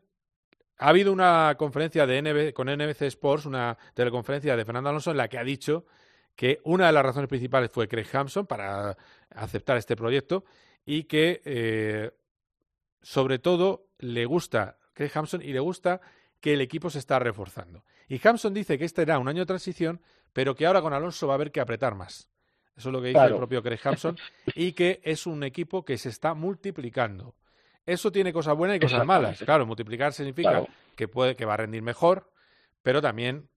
ha 0.79 0.89
habido 0.89 1.11
una 1.11 1.55
conferencia 1.57 2.05
de 2.05 2.21
NB 2.21 2.53
con 2.53 2.67
NBC 2.69 3.03
Sports, 3.03 3.45
una 3.47 3.77
teleconferencia 3.95 4.55
de 4.55 4.63
Fernando 4.65 4.89
Alonso 4.89 5.11
en 5.11 5.17
la 5.17 5.27
que 5.27 5.37
ha 5.39 5.43
dicho 5.43 5.85
que 6.37 6.61
una 6.63 6.85
de 6.87 6.93
las 6.93 7.03
razones 7.03 7.27
principales 7.27 7.69
fue 7.69 7.89
Craig 7.89 8.07
Hampson 8.13 8.45
para 8.47 8.95
aceptar 9.31 9.75
este 9.75 9.97
proyecto 9.97 10.45
y 10.85 11.03
que 11.03 11.41
eh, 11.43 12.11
sobre 13.01 13.39
todo 13.39 13.87
le 13.97 14.25
gusta 14.25 14.77
Craig 14.93 15.11
Hampson 15.13 15.41
y 15.41 15.51
le 15.51 15.59
gusta 15.59 15.99
que 16.39 16.53
el 16.53 16.61
equipo 16.61 16.89
se 16.89 16.99
está 16.99 17.19
reforzando. 17.19 17.83
Y 18.07 18.25
Hampson 18.25 18.53
dice 18.53 18.77
que 18.77 18.85
este 18.85 19.01
era 19.01 19.17
un 19.19 19.27
año 19.27 19.41
de 19.41 19.45
transición, 19.47 19.99
pero 20.31 20.55
que 20.55 20.65
ahora 20.67 20.81
con 20.81 20.93
Alonso 20.93 21.27
va 21.27 21.33
a 21.33 21.35
haber 21.35 21.51
que 21.51 21.59
apretar 21.59 21.95
más. 21.95 22.29
Eso 22.75 22.89
es 22.89 22.93
lo 22.93 23.01
que 23.01 23.07
dice 23.07 23.17
Claro. 23.19 23.33
el 23.35 23.37
propio 23.39 23.63
Craig 23.63 23.79
Hampson 23.83 24.15
y 24.53 24.73
que 24.73 25.01
es 25.03 25.25
un 25.25 25.43
equipo 25.43 25.83
que 25.83 25.97
se 25.97 26.09
está 26.09 26.35
multiplicando. 26.35 27.35
Eso 27.85 28.11
tiene 28.11 28.31
cosas 28.31 28.55
buenas 28.55 28.77
y 28.77 28.79
cosas 28.79 29.03
malas. 29.05 29.39
Claro, 29.39 29.65
multiplicar 29.65 30.13
significa 30.13 30.49
Claro. 30.51 30.67
que 30.95 31.07
puede 31.07 31.35
que 31.35 31.45
va 31.45 31.55
a 31.55 31.57
rendir 31.57 31.81
mejor, 31.81 32.31
pero 32.83 33.01
también 33.01 33.49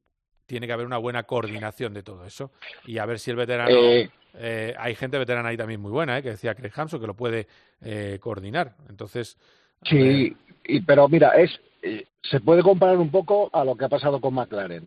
tiene 0.51 0.67
que 0.67 0.73
haber 0.73 0.85
una 0.87 0.99
buena 0.99 1.23
coordinación 1.23 1.95
de 1.95 2.03
todo 2.03 2.27
eso 2.27 2.51
y 2.85 2.99
a 2.99 3.07
ver 3.07 3.21
si 3.21 3.31
el 3.31 3.37
veterano 3.37 3.71
Eh, 3.71 4.11
eh, 4.35 4.75
hay 4.77 4.97
gente 4.97 5.17
veterana 5.17 5.49
ahí 5.49 5.57
también 5.57 5.81
muy 5.81 5.93
buena, 5.93 6.19
¿eh? 6.19 6.23
que 6.25 6.31
decía 6.31 6.57
Craig 6.57 6.73
Hampson 6.75 7.01
que 7.01 7.07
lo 7.07 7.15
puede 7.15 7.47
eh, 7.81 8.19
coordinar. 8.21 8.75
Entonces, 8.89 9.39
Sí, 9.85 10.37
y, 10.65 10.81
pero 10.81 11.09
mira, 11.09 11.31
es 11.37 11.51
eh, 11.83 12.05
se 12.21 12.41
puede 12.41 12.63
comparar 12.63 12.99
un 12.99 13.13
poco 13.13 13.49
a 13.53 13.65
lo 13.65 13.77
que 13.77 13.85
ha 13.85 13.89
pasado 13.89 14.21
con 14.21 14.35
McLaren. 14.35 14.87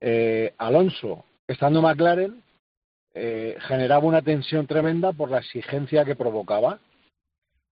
Eh, 0.00 0.54
Alonso, 0.58 1.24
estando 1.48 1.80
en 1.80 1.86
McLaren, 1.86 2.42
eh, 3.12 3.56
generaba 3.66 4.06
una 4.06 4.22
tensión 4.22 4.68
tremenda 4.68 5.12
por 5.12 5.28
la 5.28 5.38
exigencia 5.38 6.04
que 6.04 6.14
provocaba. 6.14 6.78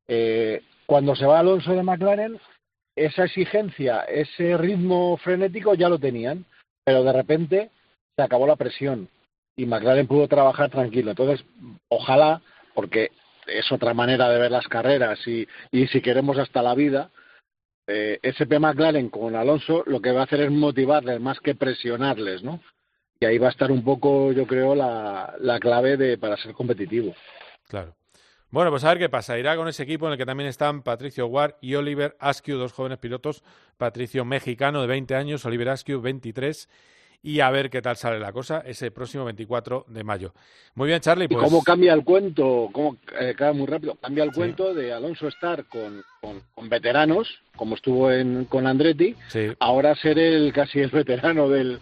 Eh, 0.09 0.61
cuando 0.87 1.15
se 1.15 1.25
va 1.25 1.39
Alonso 1.39 1.73
de 1.73 1.85
McLaren, 1.85 2.41
esa 2.97 3.25
exigencia, 3.27 4.01
ese 4.03 4.57
ritmo 4.57 5.17
frenético 5.19 5.75
ya 5.75 5.89
lo 5.89 6.01
tenían, 6.01 6.45
pero 6.89 7.05
de 7.05 7.13
repente 7.13 7.71
se 8.17 8.23
acabó 8.23 8.47
la 8.47 8.57
presión 8.57 9.11
y 9.57 9.67
McLaren 9.67 10.07
pudo 10.07 10.27
trabajar 10.27 10.71
tranquilo. 10.71 11.11
Entonces, 11.11 11.45
ojalá, 11.89 12.41
porque 12.75 13.11
es 13.47 13.71
otra 13.71 13.93
manera 13.93 14.31
de 14.31 14.39
ver 14.39 14.51
las 14.51 14.67
carreras 14.69 15.19
y, 15.29 15.47
y 15.71 15.87
si 15.89 16.01
queremos 16.01 16.39
hasta 16.39 16.63
la 16.63 16.75
vida, 16.75 17.11
eh, 17.87 18.19
SP 18.25 18.59
McLaren 18.59 19.11
con 19.11 19.37
Alonso 19.37 19.83
lo 19.85 20.01
que 20.01 20.13
va 20.13 20.23
a 20.23 20.25
hacer 20.25 20.41
es 20.41 20.51
motivarles 20.51 21.21
más 21.21 21.39
que 21.41 21.55
presionarles, 21.55 22.43
¿no? 22.43 22.63
Y 23.21 23.27
ahí 23.27 23.37
va 23.37 23.49
a 23.49 23.51
estar 23.51 23.71
un 23.71 23.85
poco, 23.85 24.33
yo 24.33 24.47
creo, 24.47 24.75
la, 24.75 25.35
la 25.41 25.61
clave 25.61 25.99
de 25.99 26.17
para 26.17 26.39
ser 26.39 26.55
competitivo. 26.55 27.15
claro. 27.69 27.98
Bueno, 28.51 28.71
pues 28.71 28.83
a 28.85 28.89
ver 28.89 28.99
qué 28.99 29.09
pasa. 29.11 29.39
Irá 29.39 29.57
con 29.57 29.69
ese 29.69 29.83
equipo 29.83 30.07
en 30.07 30.13
el 30.13 30.19
que 30.19 30.25
también 30.25 30.49
están 30.49 30.83
Patricio 30.83 31.27
Ward 31.27 31.57
y 31.61 31.75
Oliver 31.75 32.17
Askew, 32.19 32.57
dos 32.57 32.73
jóvenes 32.73 32.99
pilotos. 32.99 33.43
Patricio 33.77 34.25
mexicano 34.25 34.81
de 34.81 34.87
20 34.87 35.15
años, 35.15 35.45
Oliver 35.45 35.69
Askew 35.69 36.01
23. 36.01 36.69
Y 37.21 37.41
a 37.41 37.51
ver 37.51 37.69
qué 37.69 37.83
tal 37.83 37.97
sale 37.97 38.19
la 38.19 38.33
cosa 38.33 38.63
ese 38.65 38.91
próximo 38.91 39.25
24 39.25 39.85
de 39.89 40.05
mayo. 40.05 40.33
Muy 40.77 40.89
bien, 40.89 41.01
Charlie. 41.01 41.25
Y 41.25 41.29
Pues, 41.29 41.45
cómo 41.45 41.63
cambia 41.63 41.93
el 41.93 42.05
cuento, 42.05 42.71
cómo 42.73 42.97
eh, 43.21 43.35
muy 43.53 43.67
rápido, 43.67 43.97
cambia 43.97 44.25
el 44.25 44.33
cuento 44.33 44.73
de 44.73 44.93
Alonso 44.93 45.27
estar 45.27 45.65
con, 45.67 46.03
con, 46.21 46.41
con 46.55 46.69
veteranos, 46.69 47.29
como 47.57 47.75
estuvo 47.75 48.11
en, 48.13 48.45
con 48.45 48.67
Andretti, 48.69 49.17
sí. 49.29 49.49
ahora 49.59 49.97
ser 49.97 50.19
el 50.19 50.53
casi 50.53 50.79
el 50.79 50.91
veterano 50.91 51.49
del, 51.49 51.81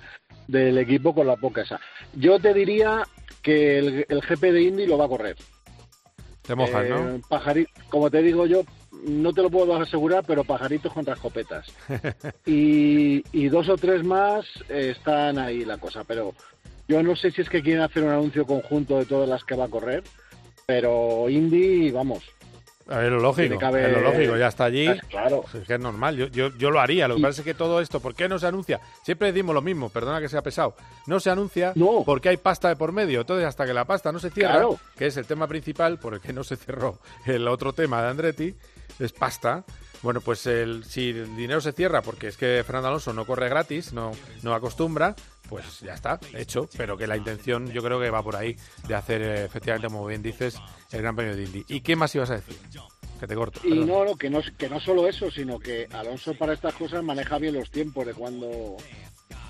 del 0.49 0.79
equipo 0.79 1.14
con 1.14 1.27
la 1.27 1.37
poca 1.37 1.62
esa. 1.62 1.79
Yo 2.14 2.41
te 2.41 2.55
diría 2.55 3.03
que 3.43 3.79
el, 3.79 4.07
el 4.09 4.21
GP 4.23 4.41
de 4.41 4.62
Indy 4.62 4.87
lo 4.87 4.97
va 4.97 5.05
a 5.05 5.09
correr. 5.09 5.37
Te 6.47 6.55
mojas, 6.55 6.84
Eh, 6.84 6.88
¿no? 6.88 7.18
pajari- 7.28 7.68
como 7.90 8.11
te 8.11 8.22
digo 8.22 8.47
yo, 8.47 8.62
no 9.07 9.32
te 9.32 9.42
lo 9.42 9.51
puedo 9.51 9.74
asegurar, 9.76 10.24
pero 10.26 10.44
pajaritos 10.44 10.92
contra 10.92 11.14
escopetas. 11.14 11.66
Y, 12.47 13.24
y 13.32 13.49
dos 13.49 13.68
o 13.68 13.76
tres 13.76 14.05
más 14.05 14.47
eh, 14.68 14.94
están 14.97 15.38
ahí 15.38 15.64
la 15.64 15.78
cosa, 15.78 16.05
pero 16.05 16.32
yo 16.88 17.03
no 17.03 17.16
sé 17.16 17.30
si 17.32 17.42
es 17.42 17.49
que 17.49 17.62
quieren 17.62 17.82
hacer 17.82 18.05
un 18.05 18.11
anuncio 18.11 18.47
conjunto 18.47 18.99
de 18.99 19.07
todas 19.07 19.28
las 19.28 19.42
que 19.44 19.57
va 19.57 19.64
a 19.64 19.68
correr, 19.68 20.05
pero 20.64 21.28
Indy, 21.28 21.90
vamos. 21.90 22.22
Ver, 22.87 23.11
lo 23.11 23.18
lógico, 23.18 23.55
es 23.76 23.93
lo 23.93 24.01
lógico, 24.01 24.37
ya 24.37 24.47
está 24.47 24.64
allí. 24.66 24.87
Es 24.87 25.03
claro. 25.05 25.45
Es 25.53 25.66
que 25.66 25.74
es 25.74 25.80
normal, 25.80 26.16
yo, 26.16 26.26
yo, 26.28 26.57
yo 26.57 26.70
lo 26.70 26.80
haría. 26.80 27.09
Lo 27.09 27.16
que 27.16 27.22
pasa 27.22 27.41
es 27.41 27.45
que 27.45 27.55
todo 27.55 27.80
esto, 27.80 27.99
¿por 27.99 28.14
qué 28.14 28.28
no 28.28 28.39
se 28.39 28.47
anuncia? 28.47 28.80
Siempre 29.03 29.32
decimos 29.32 29.55
lo 29.55 29.61
mismo, 29.62 29.89
perdona 29.89 30.20
que 30.20 30.28
sea 30.28 30.41
pesado. 30.43 30.76
No 31.07 31.18
se 31.18 31.30
anuncia 31.30 31.72
porque 32.05 32.28
hay 32.28 32.37
pasta 32.37 32.68
de 32.68 32.76
por 32.76 32.93
medio. 32.93 33.22
Entonces, 33.22 33.45
hasta 33.47 33.66
que 33.66 33.74
la 33.74 33.84
pasta 33.87 34.12
no 34.12 34.20
se 34.20 34.30
cierra, 34.30 34.53
Claro. 34.55 34.78
que 34.97 35.07
es 35.07 35.16
el 35.16 35.26
tema 35.26 35.49
principal 35.49 35.99
por 35.99 36.14
el 36.14 36.20
que 36.20 36.32
no 36.32 36.45
se 36.45 36.55
cerró 36.57 36.99
el 37.26 37.49
otro 37.49 37.72
tema 37.72 38.03
de 38.03 38.09
Andretti, 38.09 38.55
es 39.01 39.12
pasta. 39.12 39.64
Bueno, 40.03 40.20
pues 40.20 40.47
el, 40.47 40.84
si 40.84 41.11
el 41.11 41.36
dinero 41.36 41.61
se 41.61 41.72
cierra 41.72 42.03
porque 42.03 42.28
es 42.28 42.36
que 42.36 42.62
Fernando 42.64 42.88
Alonso 42.88 43.12
no 43.12 43.26
corre 43.26 43.49
gratis, 43.49 43.92
no, 43.92 44.12
no 44.42 44.55
acostumbra, 44.55 45.14
pues 45.49 45.80
ya 45.80 45.94
está, 45.94 46.20
hecho. 46.34 46.68
Pero 46.76 46.97
que 46.97 47.07
la 47.07 47.16
intención 47.16 47.70
yo 47.72 47.82
creo 47.82 48.01
que 48.01 48.11
va 48.11 48.22
por 48.22 48.36
ahí 48.36 48.57
de 48.86 48.94
hacer 48.94 49.22
efectivamente, 49.22 49.88
como 49.88 50.07
bien 50.07 50.22
dices, 50.22 50.59
el 50.92 51.03
Gran 51.03 51.16
Premio 51.16 51.36
de 51.36 51.44
Indy. 51.44 51.64
¿Y 51.68 51.80
qué 51.80 51.97
más 51.97 52.14
ibas 52.14 52.30
a 52.30 52.36
decir? 52.36 52.57
Que 53.18 53.26
te 53.26 53.34
corto. 53.34 53.61
Y 53.64 53.70
no, 53.70 54.05
no, 54.05 54.16
que 54.16 54.28
no, 54.28 54.40
que 54.59 54.68
no 54.68 54.78
solo 54.78 55.09
eso, 55.09 55.30
sino 55.30 55.59
que 55.59 55.88
Alonso 55.92 56.34
para 56.34 56.53
estas 56.53 56.74
cosas 56.74 57.03
maneja 57.03 57.38
bien 57.38 57.55
los 57.55 57.70
tiempos 57.70 58.07
de 58.07 58.12
cuando 58.14 58.76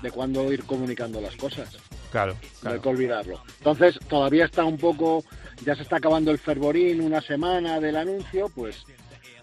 de 0.01 0.11
cuándo 0.11 0.51
ir 0.51 0.63
comunicando 0.63 1.19
las 1.19 1.35
cosas. 1.35 1.77
Claro, 2.11 2.33
No 2.33 2.39
hay 2.39 2.49
claro. 2.61 2.81
que 2.81 2.89
olvidarlo. 2.89 3.43
Entonces, 3.57 3.99
todavía 4.07 4.45
está 4.45 4.63
un 4.63 4.77
poco, 4.77 5.23
ya 5.65 5.75
se 5.75 5.81
está 5.81 5.97
acabando 5.97 6.31
el 6.31 6.37
fervorín, 6.37 7.01
una 7.01 7.21
semana 7.21 7.79
del 7.79 7.97
anuncio, 7.97 8.49
pues 8.49 8.85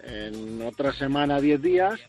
en 0.06 0.62
otra 0.62 0.92
semana, 0.92 1.40
10 1.40 1.62
días, 1.62 2.00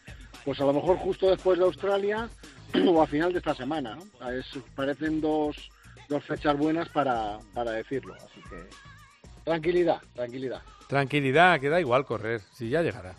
pues 0.44 0.60
a 0.62 0.66
lo 0.66 0.74
mejor 0.74 0.98
justo 0.98 1.30
después 1.30 1.58
de 1.58 1.66
Australia 1.66 2.30
o 2.88 3.02
a 3.02 3.08
final 3.08 3.32
de 3.32 3.40
esta 3.40 3.56
semana. 3.56 3.96
¿no? 3.96 4.30
Es- 4.32 4.58
parecen 4.76 5.22
dos, 5.22 5.56
dos 6.10 6.24
fechas 6.24 6.58
buenas 6.58 6.90
para, 6.90 7.40
para 7.54 7.72
decirlo. 7.72 8.14
Así 8.16 8.42
que 8.50 8.64
tranquilidad, 9.44 10.02
tranquilidad. 10.14 10.62
Tranquilidad, 10.88 11.60
que 11.60 11.70
da 11.70 11.80
igual 11.80 12.06
correr, 12.06 12.42
si 12.54 12.70
ya 12.70 12.82
llegará. 12.82 13.16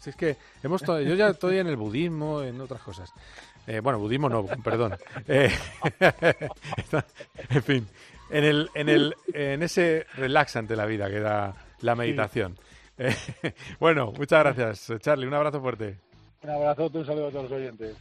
Si 0.00 0.10
es 0.10 0.16
que 0.16 0.36
hemos 0.62 0.82
yo 0.82 1.14
ya 1.14 1.28
estoy 1.28 1.58
en 1.58 1.66
el 1.66 1.76
budismo, 1.76 2.42
en 2.42 2.60
otras 2.60 2.82
cosas. 2.82 3.10
Eh, 3.66 3.80
bueno, 3.80 3.98
budismo 3.98 4.28
no, 4.28 4.44
perdón. 4.62 4.94
Eh, 5.26 5.50
en 7.50 7.62
fin, 7.62 7.88
en 8.30 8.44
el, 8.44 8.70
en 8.74 8.88
el, 8.88 9.14
en 9.32 9.62
ese 9.62 10.06
relax 10.16 10.56
ante 10.56 10.76
la 10.76 10.86
vida 10.86 11.08
que 11.08 11.20
da 11.20 11.54
la 11.80 11.94
meditación. 11.94 12.56
Eh, 12.98 13.14
bueno, 13.80 14.12
muchas 14.12 14.40
gracias, 14.40 14.92
Charlie. 15.00 15.26
Un 15.26 15.34
abrazo 15.34 15.60
fuerte. 15.60 15.98
Un 16.42 16.50
abrazo, 16.50 16.90
un 16.92 17.06
saludo 17.06 17.28
a 17.28 17.30
todos 17.30 17.50
los 17.50 17.52
oyentes. 17.52 17.96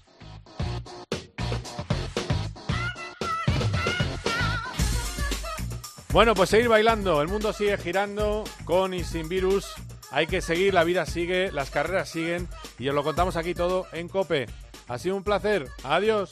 Bueno, 6.11 6.33
pues 6.33 6.49
seguir 6.49 6.67
bailando. 6.67 7.21
El 7.21 7.27
mundo 7.27 7.53
sigue 7.53 7.77
girando 7.77 8.43
con 8.65 8.93
y 8.93 9.03
sin 9.03 9.29
virus. 9.29 9.73
Hay 10.09 10.25
que 10.25 10.41
seguir, 10.41 10.73
la 10.73 10.83
vida 10.83 11.05
sigue, 11.05 11.51
las 11.51 11.69
carreras 11.69 12.09
siguen 12.09 12.47
y 12.79 12.87
os 12.87 12.95
lo 12.95 13.03
contamos 13.03 13.35
aquí 13.35 13.53
todo 13.53 13.85
en 13.91 14.07
Cope. 14.07 14.47
Ha 14.87 14.97
sido 14.97 15.15
un 15.15 15.23
placer. 15.23 15.67
Adiós. 15.83 16.31